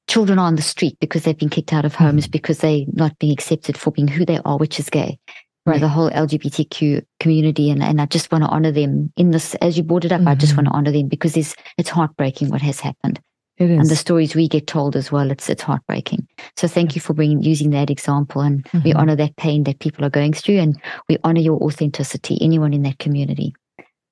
children 0.07 0.37
are 0.37 0.45
on 0.45 0.55
the 0.55 0.61
street 0.61 0.95
because 0.99 1.23
they've 1.23 1.37
been 1.37 1.49
kicked 1.49 1.73
out 1.73 1.85
of 1.85 1.95
homes 1.95 2.25
mm-hmm. 2.25 2.31
because 2.31 2.59
they're 2.59 2.85
not 2.93 3.17
being 3.17 3.33
accepted 3.33 3.75
for 3.75 3.91
being 3.91 4.07
who 4.07 4.23
they 4.23 4.39
are 4.45 4.57
which 4.57 4.79
is 4.79 4.89
gay 4.89 5.17
right. 5.65 5.75
You 5.75 5.81
know, 5.81 5.87
the 5.87 5.93
whole 5.93 6.11
lgbtq 6.11 7.03
community 7.19 7.71
and, 7.71 7.81
and 7.81 8.01
i 8.01 8.05
just 8.05 8.31
want 8.31 8.43
to 8.43 8.49
honor 8.49 8.71
them 8.71 9.11
in 9.17 9.31
this 9.31 9.55
as 9.55 9.77
you 9.77 9.83
brought 9.83 10.05
it 10.05 10.11
up 10.11 10.19
mm-hmm. 10.19 10.29
i 10.29 10.35
just 10.35 10.55
want 10.55 10.67
to 10.67 10.73
honor 10.73 10.91
them 10.91 11.07
because 11.07 11.35
it's 11.35 11.55
it's 11.77 11.89
heartbreaking 11.89 12.49
what 12.49 12.61
has 12.61 12.79
happened 12.79 13.19
it 13.58 13.70
is. 13.70 13.80
And 13.80 13.89
the 13.89 13.95
stories 13.95 14.36
we 14.36 14.47
get 14.47 14.68
told 14.68 14.95
as 14.95 15.12
well, 15.12 15.32
it's 15.32 15.49
it's 15.49 15.64
heartbreaking. 15.64 16.28
So 16.58 16.68
thank 16.68 16.95
you 16.95 17.01
for 17.01 17.14
bringing 17.14 17.43
using 17.43 17.70
that 17.72 17.89
example, 17.89 18.41
and 18.41 18.64
mm-hmm. 18.66 18.82
we 18.84 18.93
honor 18.93 19.16
that 19.16 19.36
pain 19.36 19.64
that 19.64 19.80
people 19.80 20.04
are 20.06 20.10
going 20.10 20.34
through, 20.34 20.60
and 20.60 20.82
we 21.08 21.18
honor 21.24 21.41
your 21.41 21.62
authenticity. 21.62 22.38
Anyone 22.41 22.74
in 22.74 22.84
that 22.84 22.99
community. 22.99 23.54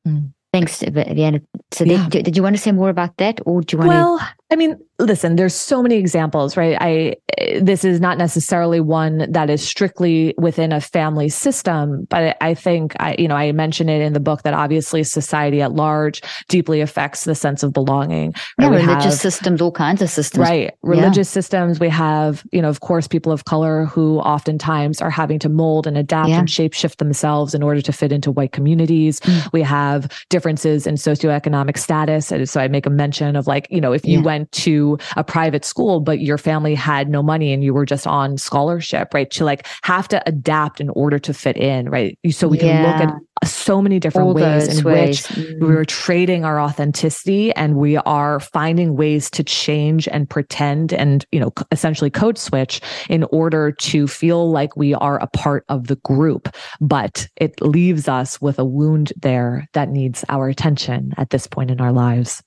Mm. 0.07 0.33
Thanks, 0.53 0.81
Vienna. 0.81 1.41
So, 1.71 1.85
yeah. 1.85 2.09
did, 2.09 2.25
did 2.25 2.35
you 2.35 2.43
want 2.43 2.57
to 2.57 2.61
say 2.61 2.73
more 2.73 2.89
about 2.89 3.15
that, 3.17 3.39
or 3.45 3.61
do 3.61 3.75
you 3.75 3.77
want? 3.79 3.89
Well, 3.89 4.19
to... 4.19 4.27
I 4.51 4.57
mean, 4.57 4.77
listen, 4.99 5.37
there's 5.37 5.55
so 5.55 5.81
many 5.81 5.95
examples, 5.95 6.57
right? 6.57 6.77
I 6.79 7.15
this 7.59 7.85
is 7.85 8.01
not 8.01 8.17
necessarily 8.17 8.81
one 8.81 9.31
that 9.31 9.49
is 9.49 9.65
strictly 9.65 10.35
within 10.37 10.73
a 10.73 10.81
family 10.81 11.29
system, 11.29 12.05
but 12.09 12.35
I 12.41 12.53
think 12.53 12.93
I, 12.99 13.15
you 13.17 13.29
know, 13.29 13.35
I 13.35 13.51
mentioned 13.53 13.89
it 13.89 14.01
in 14.01 14.11
the 14.11 14.19
book 14.19 14.43
that 14.43 14.53
obviously 14.53 15.03
society 15.03 15.61
at 15.61 15.71
large 15.71 16.21
deeply 16.49 16.81
affects 16.81 17.23
the 17.23 17.33
sense 17.33 17.63
of 17.63 17.71
belonging. 17.71 18.35
Yeah, 18.59 18.69
religious 18.69 19.03
have, 19.03 19.13
systems, 19.13 19.61
all 19.61 19.71
kinds 19.71 20.01
of 20.01 20.09
systems. 20.09 20.49
Right. 20.49 20.73
Religious 20.83 21.29
yeah. 21.29 21.33
systems. 21.33 21.79
We 21.79 21.89
have, 21.89 22.43
you 22.51 22.61
know, 22.61 22.69
of 22.69 22.81
course, 22.81 23.07
people 23.07 23.31
of 23.31 23.45
color 23.45 23.85
who 23.85 24.19
oftentimes 24.19 25.01
are 25.01 25.09
having 25.09 25.39
to 25.39 25.49
mold 25.49 25.87
and 25.87 25.97
adapt 25.97 26.29
yeah. 26.29 26.39
and 26.39 26.47
shapeshift 26.47 26.97
themselves 26.97 27.55
in 27.55 27.63
order 27.63 27.81
to 27.81 27.93
fit 27.93 28.11
into 28.11 28.31
white 28.31 28.51
communities. 28.51 29.21
Mm. 29.21 29.53
We 29.53 29.61
have 29.61 30.25
differences 30.29 30.85
in 30.85 30.95
socioeconomic 30.95 31.77
status. 31.77 32.31
And 32.31 32.47
so 32.49 32.59
I 32.59 32.67
make 32.67 32.85
a 32.85 32.89
mention 32.89 33.37
of 33.37 33.47
like, 33.47 33.67
you 33.69 33.79
know, 33.79 33.93
if 33.93 34.05
you 34.05 34.19
yeah. 34.19 34.25
went 34.25 34.40
to 34.51 34.97
a 35.15 35.23
private 35.23 35.65
school, 35.65 35.99
but 35.99 36.19
your 36.19 36.37
family 36.37 36.75
had 36.75 37.09
no 37.09 37.21
money 37.21 37.53
and 37.53 37.63
you 37.63 37.73
were 37.73 37.85
just 37.85 38.07
on 38.07 38.37
scholarship, 38.37 39.13
right? 39.13 39.29
To 39.31 39.45
like 39.45 39.67
have 39.83 40.07
to 40.09 40.21
adapt 40.27 40.79
in 40.81 40.89
order 40.89 41.19
to 41.19 41.33
fit 41.33 41.57
in, 41.57 41.89
right? 41.89 42.17
So 42.29 42.47
we 42.47 42.57
can 42.57 42.83
look 42.83 42.95
at 42.95 43.47
so 43.47 43.81
many 43.81 43.99
different 43.99 44.27
All 44.27 44.33
ways 44.35 44.77
in 44.77 44.83
ways. 44.83 45.27
which 45.27 45.37
mm. 45.37 45.59
we're 45.59 45.85
trading 45.85 46.45
our 46.45 46.59
authenticity 46.59 47.51
and 47.53 47.75
we 47.75 47.97
are 47.97 48.39
finding 48.39 48.95
ways 48.95 49.29
to 49.31 49.43
change 49.43 50.07
and 50.07 50.29
pretend 50.29 50.93
and, 50.93 51.25
you 51.31 51.39
know, 51.39 51.51
essentially 51.71 52.09
code 52.09 52.37
switch 52.37 52.81
in 53.09 53.23
order 53.25 53.71
to 53.71 54.07
feel 54.07 54.51
like 54.51 54.75
we 54.75 54.93
are 54.93 55.19
a 55.19 55.27
part 55.27 55.65
of 55.69 55.87
the 55.87 55.95
group. 55.97 56.55
But 56.79 57.27
it 57.37 57.59
leaves 57.61 58.07
us 58.07 58.39
with 58.41 58.59
a 58.59 58.65
wound 58.65 59.11
there 59.17 59.67
that 59.73 59.89
needs 59.89 60.23
our 60.29 60.47
attention 60.47 61.13
at 61.17 61.31
this 61.31 61.47
point 61.47 61.71
in 61.71 61.81
our 61.81 61.91
lives. 61.91 62.43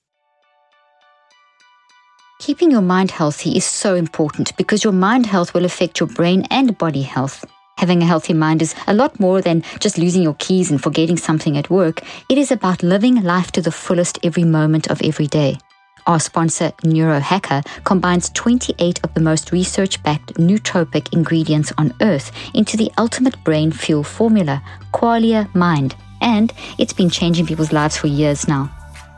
Keeping 2.39 2.69
your 2.69 2.81
mind 2.81 3.11
healthy 3.11 3.55
is 3.55 3.63
so 3.63 3.95
important 3.95 4.55
because 4.57 4.83
your 4.83 4.91
mind 4.91 5.25
health 5.25 5.53
will 5.53 5.63
affect 5.63 6.01
your 6.01 6.07
brain 6.07 6.45
and 6.51 6.77
body 6.77 7.01
health. 7.01 7.45
Having 7.77 8.03
a 8.03 8.05
healthy 8.05 8.33
mind 8.33 8.61
is 8.61 8.75
a 8.87 8.93
lot 8.93 9.19
more 9.21 9.41
than 9.41 9.63
just 9.79 9.97
losing 9.97 10.21
your 10.21 10.35
keys 10.37 10.69
and 10.69 10.83
forgetting 10.83 11.15
something 11.15 11.57
at 11.57 11.69
work. 11.69 12.01
It 12.29 12.37
is 12.37 12.51
about 12.51 12.83
living 12.83 13.23
life 13.23 13.53
to 13.53 13.61
the 13.61 13.71
fullest 13.71 14.19
every 14.21 14.43
moment 14.43 14.87
of 14.87 15.01
every 15.01 15.27
day. 15.27 15.57
Our 16.07 16.19
sponsor, 16.19 16.71
Neurohacker, 16.83 17.65
combines 17.85 18.29
28 18.31 18.99
of 19.03 19.13
the 19.13 19.21
most 19.21 19.53
research 19.53 20.03
backed 20.03 20.33
nootropic 20.35 21.13
ingredients 21.13 21.71
on 21.77 21.93
Earth 22.01 22.31
into 22.53 22.75
the 22.75 22.91
ultimate 22.97 23.41
brain 23.45 23.71
fuel 23.71 24.03
formula, 24.03 24.61
Qualia 24.93 25.53
Mind, 25.55 25.95
and 26.21 26.53
it's 26.77 26.93
been 26.93 27.09
changing 27.09 27.45
people's 27.45 27.71
lives 27.71 27.97
for 27.97 28.07
years 28.07 28.45
now. 28.45 28.69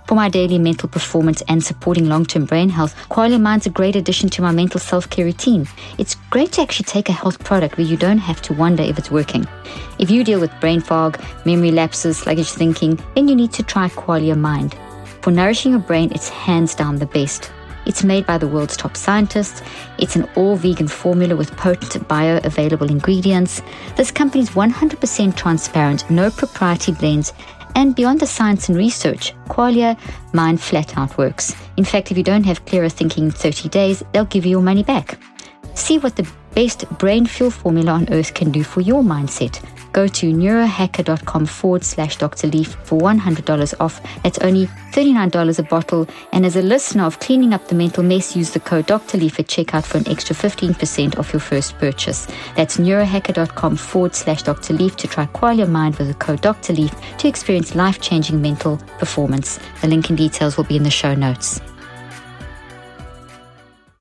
For 0.08 0.16
my 0.16 0.30
daily 0.30 0.58
mental 0.58 0.88
performance 0.88 1.44
and 1.50 1.62
supporting 1.62 2.08
long 2.08 2.26
term 2.26 2.46
brain 2.46 2.70
health, 2.70 2.96
Qualia 3.10 3.42
Mind's 3.42 3.66
a 3.66 3.70
great 3.70 3.98
addition 3.98 4.30
to 4.30 4.42
my 4.42 4.52
mental 4.52 4.80
self 4.80 5.10
care 5.10 5.26
routine. 5.26 5.68
It's 5.98 6.16
great 6.30 6.54
to 6.54 6.62
actually 6.62 6.86
take 6.86 7.10
a 7.10 7.12
health 7.12 7.44
product 7.44 7.78
where 7.78 7.86
you 7.86 7.98
don't 7.98 8.18
have 8.18 8.42
to 8.44 8.54
wonder 8.54 8.84
if 8.84 8.98
it's 8.98 9.12
working. 9.12 9.46
If 10.00 10.10
you 10.10 10.24
deal 10.24 10.40
with 10.40 10.58
brain 10.62 10.80
fog, 10.80 11.22
memory 11.46 11.72
lapses, 11.72 12.20
sluggish 12.20 12.54
thinking, 12.54 12.98
then 13.16 13.28
you 13.28 13.36
need 13.36 13.52
to 13.52 13.64
try 13.64 13.90
Qualia 13.90 14.38
Mind. 14.38 14.78
For 15.22 15.32
nourishing 15.32 15.72
your 15.74 15.82
brain, 15.82 16.10
it's 16.16 16.30
hands 16.30 16.74
down 16.74 16.96
the 16.96 17.06
best. 17.06 17.52
It's 17.86 18.04
made 18.04 18.26
by 18.26 18.38
the 18.38 18.48
world's 18.48 18.78
top 18.78 18.96
scientists. 18.96 19.62
It's 19.98 20.16
an 20.16 20.30
all 20.36 20.56
vegan 20.56 20.88
formula 20.88 21.36
with 21.36 21.56
potent 21.58 22.08
bioavailable 22.08 22.90
ingredients. 22.90 23.62
This 23.96 24.12
company 24.12 24.44
is 24.44 24.52
100% 24.52 25.36
transparent, 25.36 26.10
no 26.10 26.30
proprietary 26.30 26.98
blends, 26.98 27.34
and 27.78 27.94
beyond 27.94 28.20
the 28.20 28.26
science 28.26 28.70
and 28.70 28.78
research, 28.78 29.34
Qualia 29.50 29.96
Mind 30.34 30.60
flat 30.60 30.98
out 30.98 31.16
works. 31.16 31.56
In 31.78 31.86
fact, 31.86 32.12
if 32.12 32.18
you 32.18 32.24
don't 32.24 32.44
have 32.44 32.66
clearer 32.66 32.90
thinking 32.90 33.26
in 33.26 33.32
30 33.32 33.70
days, 33.70 34.04
they'll 34.12 34.26
give 34.26 34.46
you 34.46 34.52
your 34.52 34.64
money 34.64 34.82
back. 34.82 35.20
See 35.76 36.00
what 36.00 36.16
the 36.16 36.28
best 36.58 36.90
brain 36.98 37.26
fuel 37.28 37.52
formula 37.52 37.92
on 37.92 38.12
earth 38.12 38.34
can 38.34 38.52
do 38.52 38.64
for 38.64 38.82
your 38.82 39.04
mindset 39.04 39.62
go 39.98 40.08
to 40.08 40.32
neurohacker.com 40.32 41.44
forward 41.48 41.84
slash 41.84 42.18
Dr. 42.18 42.46
Leaf 42.48 42.76
for 42.84 43.00
$100 43.00 43.74
off. 43.80 44.00
That's 44.22 44.38
only 44.40 44.68
$39 44.94 45.58
a 45.58 45.64
bottle. 45.64 46.08
And 46.32 46.46
as 46.46 46.56
a 46.56 46.62
listener 46.62 47.06
of 47.06 47.20
Cleaning 47.20 47.52
Up 47.52 47.68
the 47.68 47.74
Mental 47.74 48.04
Mess, 48.04 48.36
use 48.36 48.52
the 48.52 48.60
code 48.60 48.86
Dr. 48.86 49.18
Leaf 49.18 49.40
at 49.40 49.48
checkout 49.48 49.88
for 49.88 49.98
an 49.98 50.08
extra 50.08 50.36
15% 50.36 51.18
off 51.18 51.34
your 51.34 51.40
first 51.40 51.80
purchase. 51.80 52.28
That's 52.56 52.78
neurohacker.com 52.78 53.76
forward 53.76 54.14
slash 54.14 54.44
Dr. 54.44 54.74
Leaf 54.74 54.96
to 54.98 55.08
try 55.08 55.26
Qualia 55.26 55.68
Mind 55.68 55.96
with 55.96 56.10
the 56.10 56.14
code 56.14 56.42
Dr. 56.42 56.74
Leaf 56.74 56.94
to 57.18 57.28
experience 57.28 57.74
life 57.74 58.00
changing 58.00 58.40
mental 58.40 58.78
performance. 59.00 59.60
The 59.82 59.88
link 59.88 60.10
and 60.10 60.18
details 60.18 60.58
will 60.58 60.66
be 60.66 60.78
in 60.78 60.84
the 60.84 60.92
show 60.92 61.16
notes. 61.16 61.60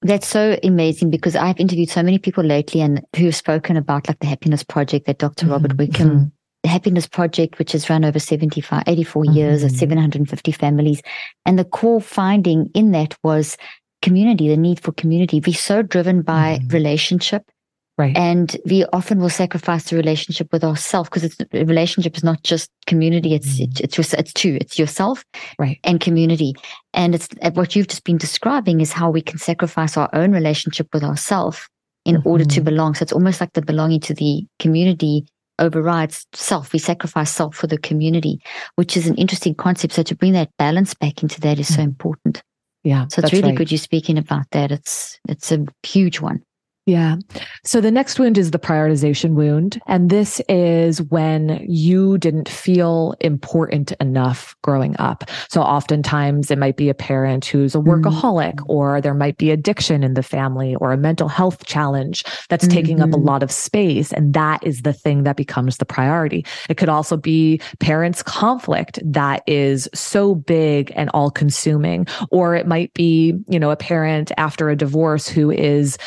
That's 0.07 0.29
so 0.29 0.57
amazing 0.63 1.11
because 1.11 1.35
I've 1.35 1.59
interviewed 1.59 1.91
so 1.91 2.01
many 2.01 2.19
people 2.19 2.45
lately 2.45 2.81
and 2.81 3.05
who've 3.17 3.35
spoken 3.35 3.77
about 3.77 4.07
like 4.07 4.21
the 4.21 4.29
happiness 4.29 4.63
project 4.63 5.07
that 5.07 5.19
doctor 5.19 5.47
mm-hmm. 5.47 5.53
Robert 5.53 5.77
Wickham, 5.77 6.11
mm-hmm. 6.11 6.25
the 6.63 6.69
happiness 6.69 7.09
project, 7.09 7.59
which 7.59 7.73
has 7.73 7.91
run 7.91 8.05
over 8.05 8.21
75, 8.21 8.85
84 8.87 9.25
mm-hmm. 9.25 9.33
years 9.33 9.65
at 9.65 9.73
750 9.73 10.53
families. 10.53 11.03
And 11.45 11.59
the 11.59 11.65
core 11.65 12.01
finding 12.01 12.71
in 12.73 12.93
that 12.93 13.17
was 13.25 13.57
community, 14.01 14.49
the 14.49 14.57
need 14.57 14.79
for 14.79 14.93
community. 14.93 15.43
We're 15.45 15.55
so 15.55 15.83
driven 15.83 16.23
by 16.23 16.59
mm-hmm. 16.59 16.69
relationship 16.69 17.51
Right. 17.99 18.17
And 18.17 18.55
we 18.67 18.85
often 18.93 19.21
will 19.21 19.31
sacrifice 19.31 19.85
the 19.85 19.97
relationship 19.97 20.53
with 20.53 20.63
ourselves 20.63 21.09
because 21.09 21.25
it's 21.25 21.37
a 21.41 21.65
relationship 21.65 22.15
is 22.15 22.25
not 22.25 22.43
just 22.43 22.71
community. 22.87 23.35
It's, 23.35 23.59
mm. 23.59 23.69
it's, 23.81 23.99
it's, 23.99 24.13
it's 24.13 24.33
two, 24.35 24.59
it's 24.61 24.79
yourself 24.79 25.25
right. 25.59 25.81
and 25.83 25.99
community. 25.99 26.55
And 26.93 27.15
it's 27.15 27.29
what 27.55 27.75
you've 27.75 27.89
just 27.89 28.05
been 28.05 28.19
describing 28.19 28.83
is 28.83 28.93
how 28.93 29.11
we 29.11 29.23
can 29.23 29.39
sacrifice 29.39 29.97
our 29.97 30.11
own 30.13 30.33
relationship 30.33 30.89
with 30.93 31.05
ourselves 31.05 31.67
in 32.05 32.17
mm-hmm. 32.17 32.29
order 32.29 32.45
to 32.45 32.61
belong. 32.61 32.95
So 32.95 33.03
it's 33.03 33.15
almost 33.15 33.41
like 33.41 33.55
the 33.55 33.63
belonging 33.63 34.01
to 34.01 34.15
the 34.15 34.47
community 34.59 35.27
overrides 35.59 36.27
self. 36.35 36.75
We 36.75 36.79
sacrifice 36.79 37.31
self 37.31 37.57
for 37.57 37.67
the 37.67 37.79
community, 37.79 38.41
which 38.75 38.99
is 38.99 39.07
an 39.07 39.15
interesting 39.15 39.55
concept. 39.55 39.95
So 39.95 40.03
to 40.03 40.15
bring 40.15 40.35
that 40.35 40.51
balance 40.59 40.93
back 40.93 41.23
into 41.23 41.41
that 41.41 41.59
is 41.59 41.71
mm. 41.71 41.77
so 41.77 41.83
important. 41.83 42.43
Yeah. 42.85 43.07
So 43.09 43.23
it's 43.23 43.33
really 43.33 43.49
right. 43.49 43.57
good 43.57 43.73
you're 43.73 43.79
speaking 43.79 44.19
about 44.19 44.47
that. 44.53 44.71
It's 44.71 45.19
it's 45.29 45.51
a 45.51 45.65
huge 45.83 46.21
one. 46.21 46.43
Yeah. 46.87 47.17
So 47.65 47.81
the 47.81 47.91
next 47.91 48.21
wound 48.21 48.39
is 48.39 48.53
the 48.53 48.61
prioritization 48.61 49.35
wound. 49.35 49.81
And 49.89 50.09
this 50.09 50.41
is 50.49 51.03
when 51.03 51.67
you 51.69 52.17
didn't 52.17 52.49
feel 52.49 53.17
important 53.21 53.91
enough 54.01 54.55
growing 54.63 54.95
up. 55.01 55.25
So 55.49 55.63
oftentimes 55.63 56.49
it 56.53 56.59
might 56.59 56.77
be 56.77 56.89
a 56.89 56.95
parent 56.95 57.45
who's 57.45 57.75
a 57.75 57.79
workaholic, 57.79 58.55
mm-hmm. 58.55 58.71
or 58.71 59.01
there 59.01 59.15
might 59.15 59.37
be 59.37 59.51
addiction 59.51 60.05
in 60.05 60.15
the 60.15 60.23
family, 60.23 60.77
or 60.77 60.93
a 60.93 60.97
mental 60.97 61.27
health 61.27 61.67
challenge 61.67 62.23
that's 62.49 62.67
mm-hmm. 62.67 62.77
taking 62.77 63.01
up 63.01 63.09
a 63.09 63.17
mm-hmm. 63.17 63.27
lot 63.27 63.43
of 63.43 63.51
space. 63.51 64.13
And 64.13 64.33
that 64.35 64.65
is 64.65 64.83
the 64.83 64.93
thing 64.93 65.25
that 65.25 65.37
becomes 65.37 65.79
the 65.79 65.87
priority. 65.87 66.47
It 66.69 66.77
could 66.77 66.89
also 66.89 67.17
be 67.17 67.61
parents' 67.81 68.23
conflict 68.23 69.01
that 69.05 69.43
is 69.49 69.89
so 69.93 70.37
big 70.37 70.93
and 70.95 71.11
all 71.11 71.33
consuming. 71.33 72.07
Or 72.31 72.55
it 72.55 72.69
might 72.69 72.95
be, 72.95 73.35
you 73.49 73.59
know, 73.59 73.73
a 73.73 73.77
parent 73.77 74.31
after 74.37 74.71
a 74.71 74.77
divorce 74.77 75.27
who 75.27 75.51
is 75.51 75.99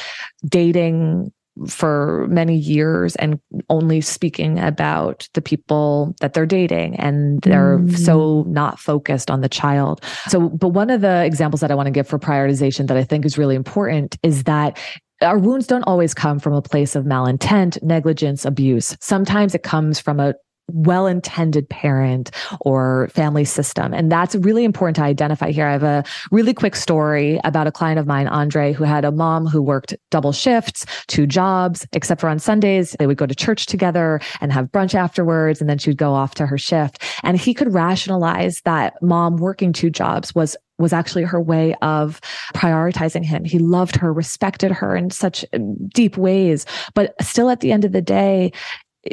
dating 0.47 1.31
for 1.67 2.25
many 2.29 2.55
years 2.55 3.15
and 3.17 3.39
only 3.69 4.01
speaking 4.01 4.59
about 4.59 5.27
the 5.33 5.41
people 5.41 6.15
that 6.21 6.33
they're 6.33 6.45
dating 6.45 6.95
and 6.95 7.41
they're 7.41 7.79
mm. 7.79 7.97
so 7.97 8.43
not 8.47 8.79
focused 8.79 9.29
on 9.29 9.41
the 9.41 9.49
child. 9.49 10.01
So, 10.27 10.49
but 10.49 10.69
one 10.69 10.89
of 10.89 11.01
the 11.01 11.25
examples 11.25 11.61
that 11.61 11.71
I 11.71 11.75
want 11.75 11.87
to 11.87 11.91
give 11.91 12.07
for 12.07 12.19
prioritization 12.19 12.87
that 12.87 12.97
I 12.97 13.03
think 13.03 13.25
is 13.25 13.37
really 13.37 13.55
important 13.55 14.17
is 14.23 14.43
that 14.45 14.79
our 15.21 15.37
wounds 15.37 15.67
don't 15.67 15.83
always 15.83 16.13
come 16.13 16.39
from 16.39 16.53
a 16.53 16.61
place 16.61 16.95
of 16.95 17.03
malintent, 17.03 17.81
negligence, 17.83 18.45
abuse. 18.45 18.95
Sometimes 19.01 19.53
it 19.53 19.63
comes 19.63 19.99
from 19.99 20.19
a 20.19 20.33
well 20.73 21.07
intended 21.07 21.69
parent 21.69 22.31
or 22.61 23.09
family 23.13 23.45
system. 23.45 23.93
And 23.93 24.11
that's 24.11 24.35
really 24.35 24.63
important 24.63 24.95
to 24.97 25.03
identify 25.03 25.51
here. 25.51 25.67
I 25.67 25.71
have 25.71 25.83
a 25.83 26.03
really 26.31 26.53
quick 26.53 26.75
story 26.75 27.39
about 27.43 27.67
a 27.67 27.71
client 27.71 27.99
of 27.99 28.07
mine, 28.07 28.27
Andre, 28.27 28.73
who 28.73 28.83
had 28.83 29.05
a 29.05 29.11
mom 29.11 29.47
who 29.47 29.61
worked 29.61 29.95
double 30.11 30.31
shifts, 30.31 30.85
two 31.07 31.25
jobs, 31.25 31.87
except 31.93 32.21
for 32.21 32.29
on 32.29 32.39
Sundays. 32.39 32.95
They 32.99 33.07
would 33.07 33.17
go 33.17 33.25
to 33.25 33.35
church 33.35 33.65
together 33.65 34.19
and 34.41 34.51
have 34.51 34.67
brunch 34.67 34.93
afterwards. 34.93 35.61
And 35.61 35.69
then 35.69 35.77
she 35.77 35.89
would 35.89 35.97
go 35.97 36.13
off 36.13 36.35
to 36.35 36.45
her 36.45 36.57
shift. 36.57 37.03
And 37.23 37.39
he 37.39 37.53
could 37.53 37.73
rationalize 37.73 38.61
that 38.61 39.01
mom 39.01 39.37
working 39.37 39.73
two 39.73 39.89
jobs 39.89 40.33
was 40.35 40.55
was 40.79 40.93
actually 40.93 41.23
her 41.23 41.41
way 41.41 41.75
of 41.81 42.19
prioritizing 42.55 43.23
him. 43.23 43.43
He 43.43 43.59
loved 43.59 43.95
her, 43.97 44.11
respected 44.11 44.71
her 44.71 44.95
in 44.95 45.11
such 45.11 45.45
deep 45.93 46.17
ways. 46.17 46.65
But 46.95 47.13
still 47.21 47.49
at 47.49 47.59
the 47.59 47.71
end 47.71 47.85
of 47.85 47.91
the 47.91 48.01
day, 48.01 48.51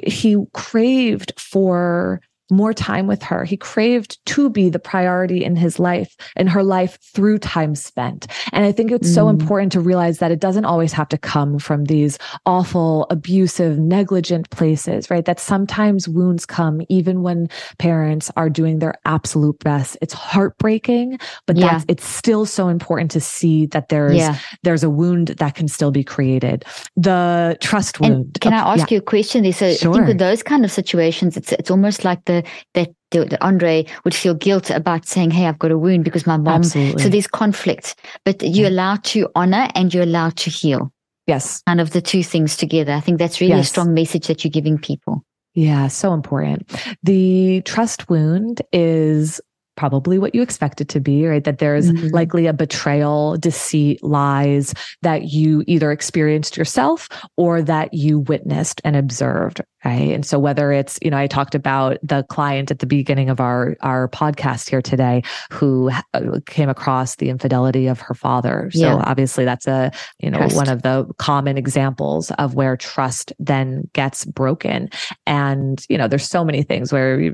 he 0.07 0.37
craved 0.53 1.33
for 1.39 2.21
more 2.51 2.73
time 2.73 3.07
with 3.07 3.23
her. 3.23 3.45
He 3.45 3.57
craved 3.57 4.25
to 4.27 4.49
be 4.49 4.69
the 4.69 4.79
priority 4.79 5.45
in 5.45 5.57
his 5.57 5.79
life, 5.79 6.17
in 6.37 6.47
her 6.47 6.63
life 6.63 6.99
through 7.03 7.39
time 7.39 7.75
spent. 7.75 8.27
And 8.53 8.65
I 8.65 8.73
think 8.73 8.91
it's 8.93 9.11
mm. 9.11 9.15
so 9.15 9.29
important 9.29 9.73
to 9.73 9.81
realize 9.81 10.19
that 10.19 10.31
it 10.31 10.41
doesn't 10.41 10.65
always 10.65 10.93
have 10.93 11.09
to 11.09 11.19
come 11.19 11.59
from 11.59 11.85
these 11.85 12.19
awful, 12.45 13.07
abusive, 13.11 13.79
negligent 13.79 14.51
places, 14.51 15.11
right? 15.11 15.25
That 15.25 15.41
sometimes 15.41 16.09
wounds 16.09 16.47
come 16.47 16.83
even 16.89 17.23
when 17.23 17.49
parents 17.79 18.31
are 18.37 18.49
doing 18.49 18.79
their 18.79 18.95
absolute 19.05 19.59
best. 19.61 19.97
It's 20.01 20.15
heartbreaking, 20.15 21.19
but 21.47 21.57
yeah. 21.57 21.73
that's, 21.73 21.85
it's 21.89 22.07
still 22.07 22.47
so 22.47 22.69
important 22.69 23.11
to 23.13 23.21
see 23.21 23.67
that 23.67 23.89
there's, 23.89 24.17
yeah. 24.17 24.39
there's 24.63 24.85
a 24.85 24.91
wound 24.91 25.29
that 25.29 25.55
can 25.55 25.69
still 25.69 25.91
be 25.91 26.05
created. 26.05 26.65
The 26.97 27.57
trust 27.61 28.01
wound. 28.01 28.13
And 28.15 28.41
can 28.41 28.53
I 28.53 28.75
ask 28.75 28.91
yeah. 28.91 28.97
you 28.97 28.99
a 28.99 29.05
question 29.05 29.43
there? 29.43 29.53
So 29.53 29.73
sure. 29.73 29.91
I 29.91 29.95
think 29.97 30.09
with 30.09 30.19
those 30.19 30.43
kind 30.43 30.65
of 30.65 30.71
situations, 30.71 31.37
it's, 31.37 31.53
it's 31.53 31.71
almost 31.71 32.05
like 32.05 32.25
the 32.27 32.36
that 32.75 32.91
that 33.13 33.43
Andre 33.43 33.87
would 34.05 34.15
feel 34.15 34.35
guilt 34.35 34.71
about 34.71 35.07
saying, 35.07 35.31
"Hey, 35.31 35.47
I've 35.47 35.59
got 35.59 35.71
a 35.71 35.79
wound 35.79 36.05
because 36.05 36.27
my 36.27 36.37
mom." 36.37 36.63
Absolutely. 36.63 37.03
So 37.03 37.09
there's 37.09 37.27
conflict, 37.27 37.95
but 38.25 38.43
you're 38.43 38.69
allowed 38.69 39.05
to 39.05 39.29
honor 39.35 39.69
and 39.75 39.93
you're 39.93 40.03
allowed 40.03 40.37
to 40.37 40.51
heal. 40.51 40.93
Yes, 41.27 41.63
kind 41.67 41.81
of 41.81 41.91
the 41.91 42.01
two 42.01 42.23
things 42.23 42.57
together. 42.57 42.93
I 42.93 43.01
think 43.01 43.19
that's 43.19 43.41
really 43.41 43.55
yes. 43.55 43.67
a 43.67 43.69
strong 43.69 43.95
message 43.95 44.27
that 44.29 44.45
you're 44.45 44.51
giving 44.51 44.79
people. 44.79 45.23
Yeah, 45.55 45.89
so 45.89 46.13
important. 46.13 46.71
The 47.03 47.63
trust 47.63 48.11
wound 48.11 48.61
is 48.73 49.41
probably 49.77 50.19
what 50.19 50.35
you 50.35 50.43
expect 50.43 50.81
it 50.81 50.89
to 50.89 51.01
be, 51.01 51.27
right? 51.27 51.45
That 51.45 51.59
there's 51.59 51.91
mm-hmm. 51.91 52.09
likely 52.09 52.47
a 52.47 52.53
betrayal, 52.53 53.37
deceit, 53.37 54.03
lies 54.03 54.75
that 55.03 55.25
you 55.25 55.63
either 55.67 55.93
experienced 55.93 56.57
yourself 56.57 57.09
or 57.37 57.63
that 57.63 57.93
you 57.95 58.21
witnessed 58.21 58.81
and 58.85 58.97
observed, 58.97 59.61
right? 59.85 60.13
And 60.13 60.25
so 60.25 60.39
whether 60.39 60.73
it's, 60.73 60.99
you 61.03 61.11
know, 61.11 61.19
I 61.19 61.27
talked 61.27 61.55
about 61.55 61.99
the 62.03 62.25
client 62.25 62.71
at 62.71 62.79
the 62.79 62.87
beginning 62.87 63.29
of 63.29 63.41
our 63.41 63.77
our 63.83 64.09
podcast 64.09 64.69
here 64.69 64.83
today 64.83 65.23
who 65.53 65.91
uh, 66.15 66.41
came 66.47 66.69
across 66.69 67.17
the 67.17 67.29
infidelity 67.29 67.87
of 67.87 68.01
her 68.01 68.15
father. 68.15 68.71
So 68.73 68.81
yeah. 68.81 69.03
obviously 69.05 69.45
that's 69.45 69.67
a, 69.67 69.93
you 70.19 70.31
know, 70.31 70.39
trust. 70.39 70.57
one 70.57 70.69
of 70.69 70.83
the 70.83 71.07
common 71.19 71.59
examples 71.59 72.31
of 72.33 72.55
where 72.55 72.77
trust 72.77 73.33
then 73.39 73.89
gets 73.93 74.25
broken. 74.25 74.89
And, 75.27 75.85
you 75.89 75.99
know, 75.99 76.09
there's 76.09 76.29
so 76.29 76.45
many 76.45 76.63
things 76.63 76.93
where 76.93 77.33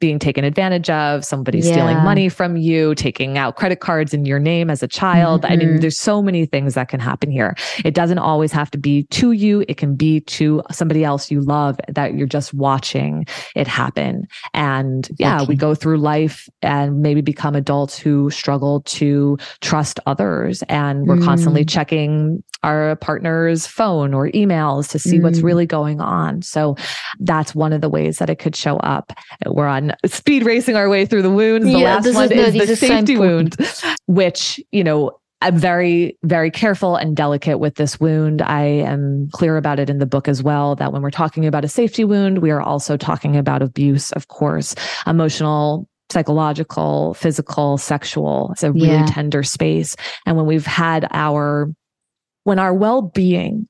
being 0.00 0.18
taken 0.18 0.44
advantage 0.44 0.90
of, 0.90 1.24
somebody 1.24 1.58
yeah. 1.58 1.72
stealing 1.72 1.96
money 1.98 2.28
from 2.28 2.56
you, 2.56 2.94
taking 2.94 3.38
out 3.38 3.56
credit 3.56 3.80
cards 3.80 4.12
in 4.12 4.24
your 4.24 4.38
name 4.38 4.70
as 4.70 4.82
a 4.82 4.88
child. 4.88 5.42
Mm-hmm. 5.42 5.52
I 5.52 5.56
mean, 5.56 5.68
mm-hmm. 5.68 5.78
there's 5.78 5.98
so 5.98 6.22
many 6.22 6.46
things 6.46 6.74
that 6.74 6.88
can 6.88 7.00
happen 7.00 7.30
here. 7.30 7.56
It 7.84 7.94
doesn't 7.94 8.18
always 8.18 8.52
have 8.52 8.70
to 8.72 8.78
be 8.78 9.04
to 9.04 9.32
you. 9.32 9.64
It 9.68 9.76
can 9.76 9.94
be 9.94 10.20
to 10.20 10.62
somebody 10.70 11.04
else 11.04 11.30
you 11.30 11.40
love 11.40 11.78
that 11.88 12.14
you're 12.14 12.26
just 12.26 12.52
watching 12.52 13.26
it 13.54 13.66
happen. 13.66 14.26
And 14.52 15.08
yeah, 15.18 15.42
okay. 15.42 15.46
we 15.46 15.56
go 15.56 15.74
through 15.74 15.98
life 15.98 16.48
and 16.62 17.00
maybe 17.00 17.20
become 17.20 17.54
adults 17.54 17.98
who 17.98 18.30
struggle 18.30 18.82
to 18.82 19.38
trust 19.60 20.00
others. 20.06 20.62
And 20.68 21.06
we're 21.06 21.16
mm. 21.16 21.24
constantly 21.24 21.64
checking 21.64 22.42
our 22.62 22.96
partner's 22.96 23.66
phone 23.66 24.14
or 24.14 24.28
emails 24.30 24.90
to 24.90 24.98
see 24.98 25.18
mm. 25.18 25.22
what's 25.22 25.40
really 25.40 25.66
going 25.66 26.00
on. 26.00 26.40
So 26.42 26.76
that's 27.20 27.54
one 27.54 27.72
of 27.72 27.82
the 27.82 27.90
ways 27.90 28.18
that 28.18 28.30
it 28.30 28.38
could 28.38 28.56
show 28.56 28.78
up. 28.78 29.12
We're 29.46 29.66
on 29.66 29.92
speed 30.06 30.44
racing 30.44 30.76
our 30.76 30.88
way 30.88 31.06
through 31.06 31.22
the 31.22 31.30
wounds. 31.30 31.66
The 31.66 31.72
yeah, 31.78 31.96
last 31.96 32.14
one 32.14 32.32
is, 32.32 32.54
no, 32.54 32.66
the 32.66 32.76
safety 32.76 33.16
wound, 33.16 33.56
which, 34.06 34.60
you 34.72 34.84
know, 34.84 35.18
I'm 35.40 35.58
very, 35.58 36.16
very 36.22 36.50
careful 36.50 36.96
and 36.96 37.14
delicate 37.14 37.58
with 37.58 37.74
this 37.74 38.00
wound. 38.00 38.40
I 38.40 38.62
am 38.62 39.28
clear 39.32 39.58
about 39.58 39.78
it 39.78 39.90
in 39.90 39.98
the 39.98 40.06
book 40.06 40.26
as 40.26 40.42
well 40.42 40.74
that 40.76 40.92
when 40.92 41.02
we're 41.02 41.10
talking 41.10 41.44
about 41.44 41.64
a 41.64 41.68
safety 41.68 42.04
wound, 42.04 42.38
we 42.38 42.50
are 42.50 42.62
also 42.62 42.96
talking 42.96 43.36
about 43.36 43.60
abuse, 43.60 44.10
of 44.12 44.28
course, 44.28 44.74
emotional, 45.06 45.86
psychological, 46.10 47.12
physical, 47.14 47.76
sexual. 47.76 48.50
It's 48.52 48.62
a 48.62 48.72
really 48.72 48.88
yeah. 48.88 49.06
tender 49.06 49.42
space. 49.42 49.96
And 50.24 50.36
when 50.36 50.46
we've 50.46 50.64
had 50.64 51.06
our 51.10 51.70
when 52.44 52.58
our 52.58 52.72
well 52.72 53.02
being 53.02 53.68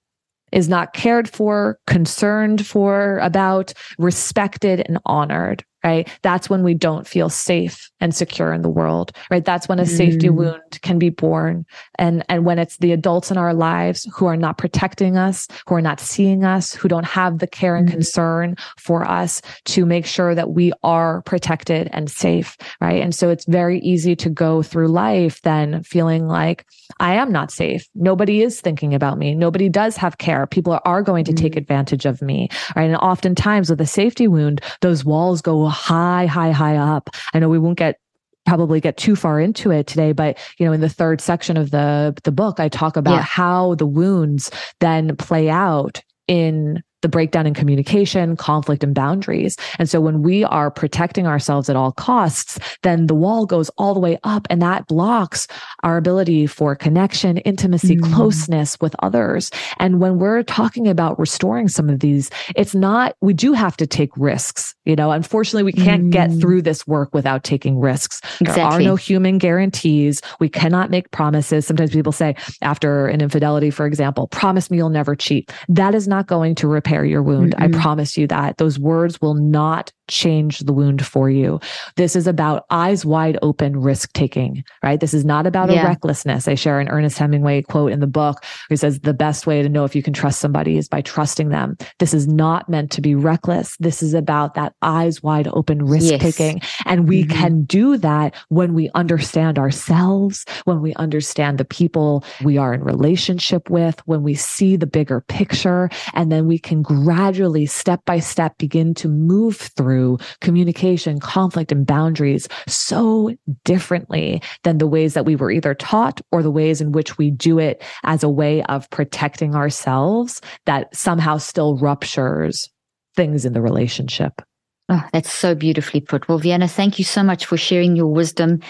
is 0.52 0.68
not 0.68 0.92
cared 0.92 1.28
for, 1.28 1.80
concerned 1.88 2.64
for, 2.64 3.18
about, 3.18 3.72
respected, 3.98 4.80
and 4.86 4.98
honored, 5.04 5.64
right? 5.84 6.08
That's 6.22 6.48
when 6.48 6.64
we 6.64 6.74
don't 6.74 7.06
feel 7.06 7.28
safe 7.28 7.90
and 8.00 8.14
secure 8.14 8.52
in 8.52 8.62
the 8.62 8.70
world, 8.70 9.12
right? 9.30 9.44
That's 9.44 9.68
when 9.68 9.78
a 9.78 9.86
safety 9.86 10.28
mm. 10.28 10.34
wound 10.34 10.80
can 10.82 10.98
be 10.98 11.10
born. 11.10 11.66
And, 11.98 12.24
and 12.28 12.44
when 12.44 12.58
it's 12.58 12.78
the 12.78 12.92
adults 12.92 13.30
in 13.30 13.36
our 13.36 13.54
lives 13.54 14.08
who 14.14 14.26
are 14.26 14.36
not 14.36 14.58
protecting 14.58 15.16
us, 15.16 15.46
who 15.66 15.74
are 15.74 15.82
not 15.82 16.00
seeing 16.00 16.44
us, 16.44 16.74
who 16.74 16.88
don't 16.88 17.04
have 17.04 17.38
the 17.38 17.46
care 17.46 17.76
and 17.76 17.88
mm. 17.88 17.92
concern 17.92 18.56
for 18.78 19.04
us 19.04 19.42
to 19.66 19.84
make 19.84 20.06
sure 20.06 20.34
that 20.34 20.50
we 20.50 20.72
are 20.82 21.22
protected 21.22 21.88
and 21.92 22.10
safe, 22.10 22.56
right? 22.80 23.02
And 23.02 23.14
so 23.14 23.28
it's 23.28 23.44
very 23.44 23.78
easy 23.80 24.16
to 24.16 24.30
go 24.30 24.62
through 24.62 24.88
life 24.88 25.42
then 25.42 25.82
feeling 25.82 26.26
like 26.26 26.66
I 27.00 27.14
am 27.14 27.30
not 27.30 27.50
safe. 27.50 27.88
Nobody 27.94 28.42
is 28.42 28.60
thinking 28.60 28.94
about 28.94 29.18
me. 29.18 29.34
Nobody 29.34 29.68
does 29.68 29.96
have 29.96 30.18
care. 30.18 30.46
People 30.46 30.80
are 30.84 31.02
going 31.02 31.24
to 31.26 31.32
mm. 31.32 31.36
take 31.36 31.56
advantage 31.56 32.06
of 32.06 32.22
me, 32.22 32.48
right? 32.74 32.84
And 32.84 32.96
oftentimes 32.96 33.68
with 33.70 33.80
a 33.80 33.86
safety 33.86 34.28
wound, 34.28 34.60
those 34.80 35.04
walls 35.04 35.42
go 35.42 35.73
high, 35.74 36.26
high, 36.26 36.52
high 36.52 36.76
up. 36.76 37.10
I 37.32 37.38
know 37.38 37.48
we 37.48 37.58
won't 37.58 37.78
get 37.78 37.98
probably 38.46 38.78
get 38.78 38.98
too 38.98 39.16
far 39.16 39.40
into 39.40 39.70
it 39.70 39.86
today 39.86 40.12
but 40.12 40.36
you 40.58 40.66
know 40.66 40.72
in 40.72 40.82
the 40.82 40.88
third 40.88 41.18
section 41.18 41.56
of 41.56 41.70
the 41.70 42.14
the 42.24 42.30
book 42.30 42.60
i 42.60 42.68
talk 42.68 42.94
about 42.94 43.14
yeah. 43.14 43.22
how 43.22 43.74
the 43.76 43.86
wounds 43.86 44.50
then 44.80 45.16
play 45.16 45.48
out 45.48 46.02
in 46.28 46.82
the 47.04 47.08
breakdown 47.10 47.46
in 47.46 47.52
communication, 47.52 48.34
conflict, 48.34 48.82
and 48.82 48.94
boundaries. 48.94 49.58
And 49.78 49.90
so 49.90 50.00
when 50.00 50.22
we 50.22 50.42
are 50.42 50.70
protecting 50.70 51.26
ourselves 51.26 51.68
at 51.68 51.76
all 51.76 51.92
costs, 51.92 52.58
then 52.82 53.08
the 53.08 53.14
wall 53.14 53.44
goes 53.44 53.68
all 53.76 53.92
the 53.92 54.00
way 54.00 54.18
up 54.24 54.46
and 54.48 54.62
that 54.62 54.86
blocks 54.86 55.46
our 55.82 55.98
ability 55.98 56.46
for 56.46 56.74
connection, 56.74 57.36
intimacy, 57.38 57.98
mm. 57.98 58.14
closeness 58.14 58.80
with 58.80 58.96
others. 59.00 59.50
And 59.78 60.00
when 60.00 60.18
we're 60.18 60.42
talking 60.44 60.88
about 60.88 61.18
restoring 61.18 61.68
some 61.68 61.90
of 61.90 62.00
these, 62.00 62.30
it's 62.56 62.74
not, 62.74 63.16
we 63.20 63.34
do 63.34 63.52
have 63.52 63.76
to 63.76 63.86
take 63.86 64.16
risks. 64.16 64.73
You 64.84 64.96
know, 64.96 65.10
unfortunately, 65.10 65.62
we 65.62 65.72
can't 65.72 66.04
mm. 66.04 66.10
get 66.10 66.30
through 66.32 66.62
this 66.62 66.86
work 66.86 67.14
without 67.14 67.44
taking 67.44 67.78
risks. 67.78 68.20
Exactly. 68.40 68.54
There 68.54 68.66
are 68.66 68.80
no 68.80 68.96
human 68.96 69.38
guarantees. 69.38 70.20
We 70.40 70.48
cannot 70.48 70.90
make 70.90 71.10
promises. 71.10 71.66
Sometimes 71.66 71.90
people 71.90 72.12
say 72.12 72.36
after 72.62 73.06
an 73.06 73.20
infidelity, 73.20 73.70
for 73.70 73.86
example, 73.86 74.28
promise 74.28 74.70
me 74.70 74.76
you'll 74.76 74.90
never 74.90 75.16
cheat. 75.16 75.52
That 75.68 75.94
is 75.94 76.06
not 76.06 76.26
going 76.26 76.54
to 76.56 76.68
repair 76.68 77.04
your 77.04 77.22
wound. 77.22 77.54
Mm-hmm. 77.56 77.76
I 77.76 77.80
promise 77.80 78.16
you 78.16 78.26
that. 78.28 78.58
Those 78.58 78.78
words 78.78 79.20
will 79.20 79.34
not 79.34 79.92
change 80.08 80.60
the 80.60 80.72
wound 80.72 81.04
for 81.04 81.30
you. 81.30 81.60
This 81.96 82.14
is 82.14 82.26
about 82.26 82.66
eyes 82.70 83.06
wide 83.06 83.38
open 83.40 83.80
risk 83.80 84.12
taking, 84.12 84.62
right? 84.82 85.00
This 85.00 85.14
is 85.14 85.24
not 85.24 85.46
about 85.46 85.70
yeah. 85.70 85.82
a 85.82 85.88
recklessness. 85.88 86.46
I 86.46 86.54
share 86.54 86.78
an 86.80 86.88
Ernest 86.88 87.18
Hemingway 87.18 87.62
quote 87.62 87.92
in 87.92 88.00
the 88.00 88.06
book 88.06 88.44
who 88.68 88.76
says 88.76 89.00
the 89.00 89.14
best 89.14 89.46
way 89.46 89.62
to 89.62 89.68
know 89.68 89.84
if 89.84 89.96
you 89.96 90.02
can 90.02 90.12
trust 90.12 90.40
somebody 90.40 90.76
is 90.76 90.88
by 90.88 91.00
trusting 91.00 91.48
them. 91.48 91.76
This 91.98 92.12
is 92.12 92.26
not 92.26 92.68
meant 92.68 92.90
to 92.92 93.00
be 93.00 93.14
reckless. 93.14 93.76
This 93.78 94.02
is 94.02 94.12
about 94.12 94.54
that 94.54 94.73
eyes 94.84 95.22
wide 95.22 95.48
open 95.52 95.84
risk 95.84 96.12
yes. 96.12 96.20
taking. 96.20 96.60
And 96.86 97.08
we 97.08 97.24
mm-hmm. 97.24 97.38
can 97.38 97.64
do 97.64 97.96
that 97.98 98.34
when 98.48 98.74
we 98.74 98.90
understand 98.94 99.58
ourselves, 99.58 100.44
when 100.64 100.80
we 100.80 100.94
understand 100.94 101.58
the 101.58 101.64
people 101.64 102.24
we 102.44 102.58
are 102.58 102.74
in 102.74 102.84
relationship 102.84 103.70
with, 103.70 104.00
when 104.06 104.22
we 104.22 104.34
see 104.34 104.76
the 104.76 104.86
bigger 104.86 105.22
picture, 105.22 105.88
and 106.12 106.30
then 106.30 106.46
we 106.46 106.58
can 106.58 106.82
gradually 106.82 107.66
step 107.66 108.04
by 108.04 108.18
step 108.20 108.58
begin 108.58 108.94
to 108.94 109.08
move 109.08 109.56
through 109.56 110.18
communication, 110.40 111.18
conflict, 111.18 111.72
and 111.72 111.86
boundaries 111.86 112.48
so 112.68 113.34
differently 113.64 114.42
than 114.62 114.78
the 114.78 114.86
ways 114.86 115.14
that 115.14 115.24
we 115.24 115.36
were 115.36 115.50
either 115.50 115.74
taught 115.74 116.20
or 116.30 116.42
the 116.42 116.50
ways 116.50 116.80
in 116.80 116.92
which 116.92 117.18
we 117.18 117.30
do 117.30 117.58
it 117.58 117.82
as 118.04 118.22
a 118.22 118.28
way 118.28 118.62
of 118.64 118.88
protecting 118.90 119.54
ourselves 119.54 120.40
that 120.66 120.94
somehow 120.94 121.38
still 121.38 121.76
ruptures 121.78 122.70
things 123.16 123.44
in 123.44 123.52
the 123.52 123.62
relationship. 123.62 124.42
Oh, 124.88 125.02
that's 125.12 125.32
so 125.32 125.54
beautifully 125.54 126.00
put. 126.00 126.28
Well, 126.28 126.38
Vienna, 126.38 126.68
thank 126.68 126.98
you 126.98 127.04
so 127.04 127.22
much 127.22 127.46
for 127.46 127.56
sharing 127.56 127.96
your 127.96 128.08
wisdom. 128.08 128.60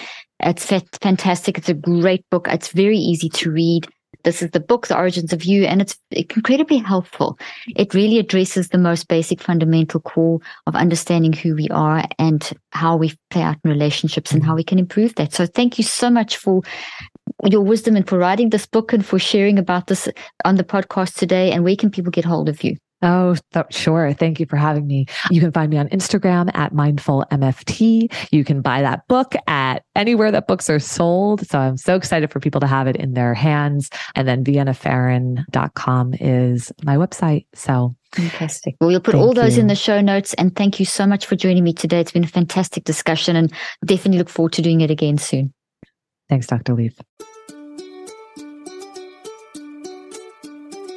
It's 0.41 0.67
fantastic. 1.01 1.59
It's 1.59 1.69
a 1.69 1.75
great 1.75 2.25
book. 2.31 2.47
It's 2.49 2.69
very 2.69 2.99
easy 2.99 3.29
to 3.31 3.51
read. 3.51 3.89
This 4.23 4.41
is 4.41 4.53
the 4.53 4.61
book, 4.61 4.87
The 4.87 4.97
Origins 4.97 5.33
of 5.33 5.45
You, 5.45 5.65
and 5.65 5.83
it's 5.83 5.99
incredibly 6.11 6.79
helpful. 6.79 7.37
It 7.77 7.93
really 7.93 8.19
addresses 8.19 8.69
the 8.69 8.79
most 8.79 9.09
basic 9.09 9.43
fundamental 9.43 10.01
core 10.01 10.39
of 10.67 10.77
understanding 10.77 11.33
who 11.33 11.55
we 11.55 11.69
are 11.69 12.05
and 12.19 12.51
how 12.71 12.97
we 12.97 13.13
play 13.31 13.43
out 13.43 13.57
in 13.65 13.71
relationships 13.71 14.33
and 14.33 14.43
how 14.43 14.55
we 14.55 14.65
can 14.65 14.79
improve 14.79 15.17
that. 15.17 15.35
So 15.35 15.47
thank 15.47 15.79
you 15.79 15.85
so 15.85 16.09
much 16.11 16.37
for 16.37 16.63
your 17.45 17.61
wisdom 17.61 17.97
and 17.97 18.09
for 18.09 18.17
writing 18.17 18.51
this 18.51 18.67
book 18.67 18.93
and 18.93 19.05
for 19.05 19.19
sharing 19.19 19.59
about 19.59 19.89
this 19.89 20.09
on 20.45 20.57
the 20.57 20.65
podcast 20.65 21.17
today. 21.17 21.51
And 21.51 21.65
where 21.65 21.77
can 21.77 21.91
people 21.91 22.13
get 22.13 22.25
hold 22.25 22.49
of 22.49 22.63
you? 22.63 22.77
Oh, 23.05 23.37
th- 23.53 23.67
sure. 23.71 24.15
Thank 24.15 24.41
you 24.41 24.47
for 24.47 24.57
having 24.57 24.87
me. 24.87 25.05
You 25.31 25.39
can 25.39 25.53
find 25.53 25.71
me 25.71 25.77
on 25.77 25.89
Instagram 25.91 26.51
at 26.55 26.73
mindful 26.73 27.27
MFT. 27.31 28.11
You 28.33 28.45
can 28.45 28.63
buy 28.63 28.81
that 28.81 29.07
book 29.09 29.35
at 29.47 29.85
anywhere 29.95 30.31
that 30.31 30.47
books 30.47 30.71
are 30.71 30.79
sold. 30.79 31.47
So 31.47 31.59
I'm 31.59 31.77
so 31.77 31.97
excited 31.97 32.33
for 32.33 32.41
people 32.41 32.63
to 32.63 32.67
have 32.67 32.87
it 32.87 32.97
in 32.97 33.13
their 33.13 33.35
hands. 33.35 33.91
And 34.15 34.27
then 34.27 34.43
viennapharaon.com 34.43 36.15
is 36.19 36.73
my 36.83 36.97
website. 36.97 37.47
So 37.55 37.95
Fantastic. 38.13 38.77
Well, 38.81 38.89
we'll 38.89 39.01
put 39.01 39.13
thank 39.13 39.25
all 39.25 39.35
those 39.35 39.57
you. 39.57 39.61
in 39.61 39.67
the 39.67 39.75
show 39.75 40.01
notes. 40.01 40.33
And 40.35 40.57
thank 40.57 40.81
you 40.81 40.87
so 40.87 41.07
much 41.07 41.27
for 41.27 41.37
joining 41.37 41.65
me 41.65 41.75
today. 41.75 42.01
It's 42.01 42.13
been 42.13 42.25
a 42.25 42.29
fantastic 42.29 42.85
discussion 42.85 43.37
and 43.37 43.53
definitely 43.85 44.19
look 44.19 44.31
forward 44.31 44.53
to 44.55 44.63
doing 44.63 44.81
it 44.81 44.91
again 44.91 45.19
soon. 45.19 45.53
Thanks, 46.31 46.47
Dr. 46.47 46.75
Leaf. 46.75 46.99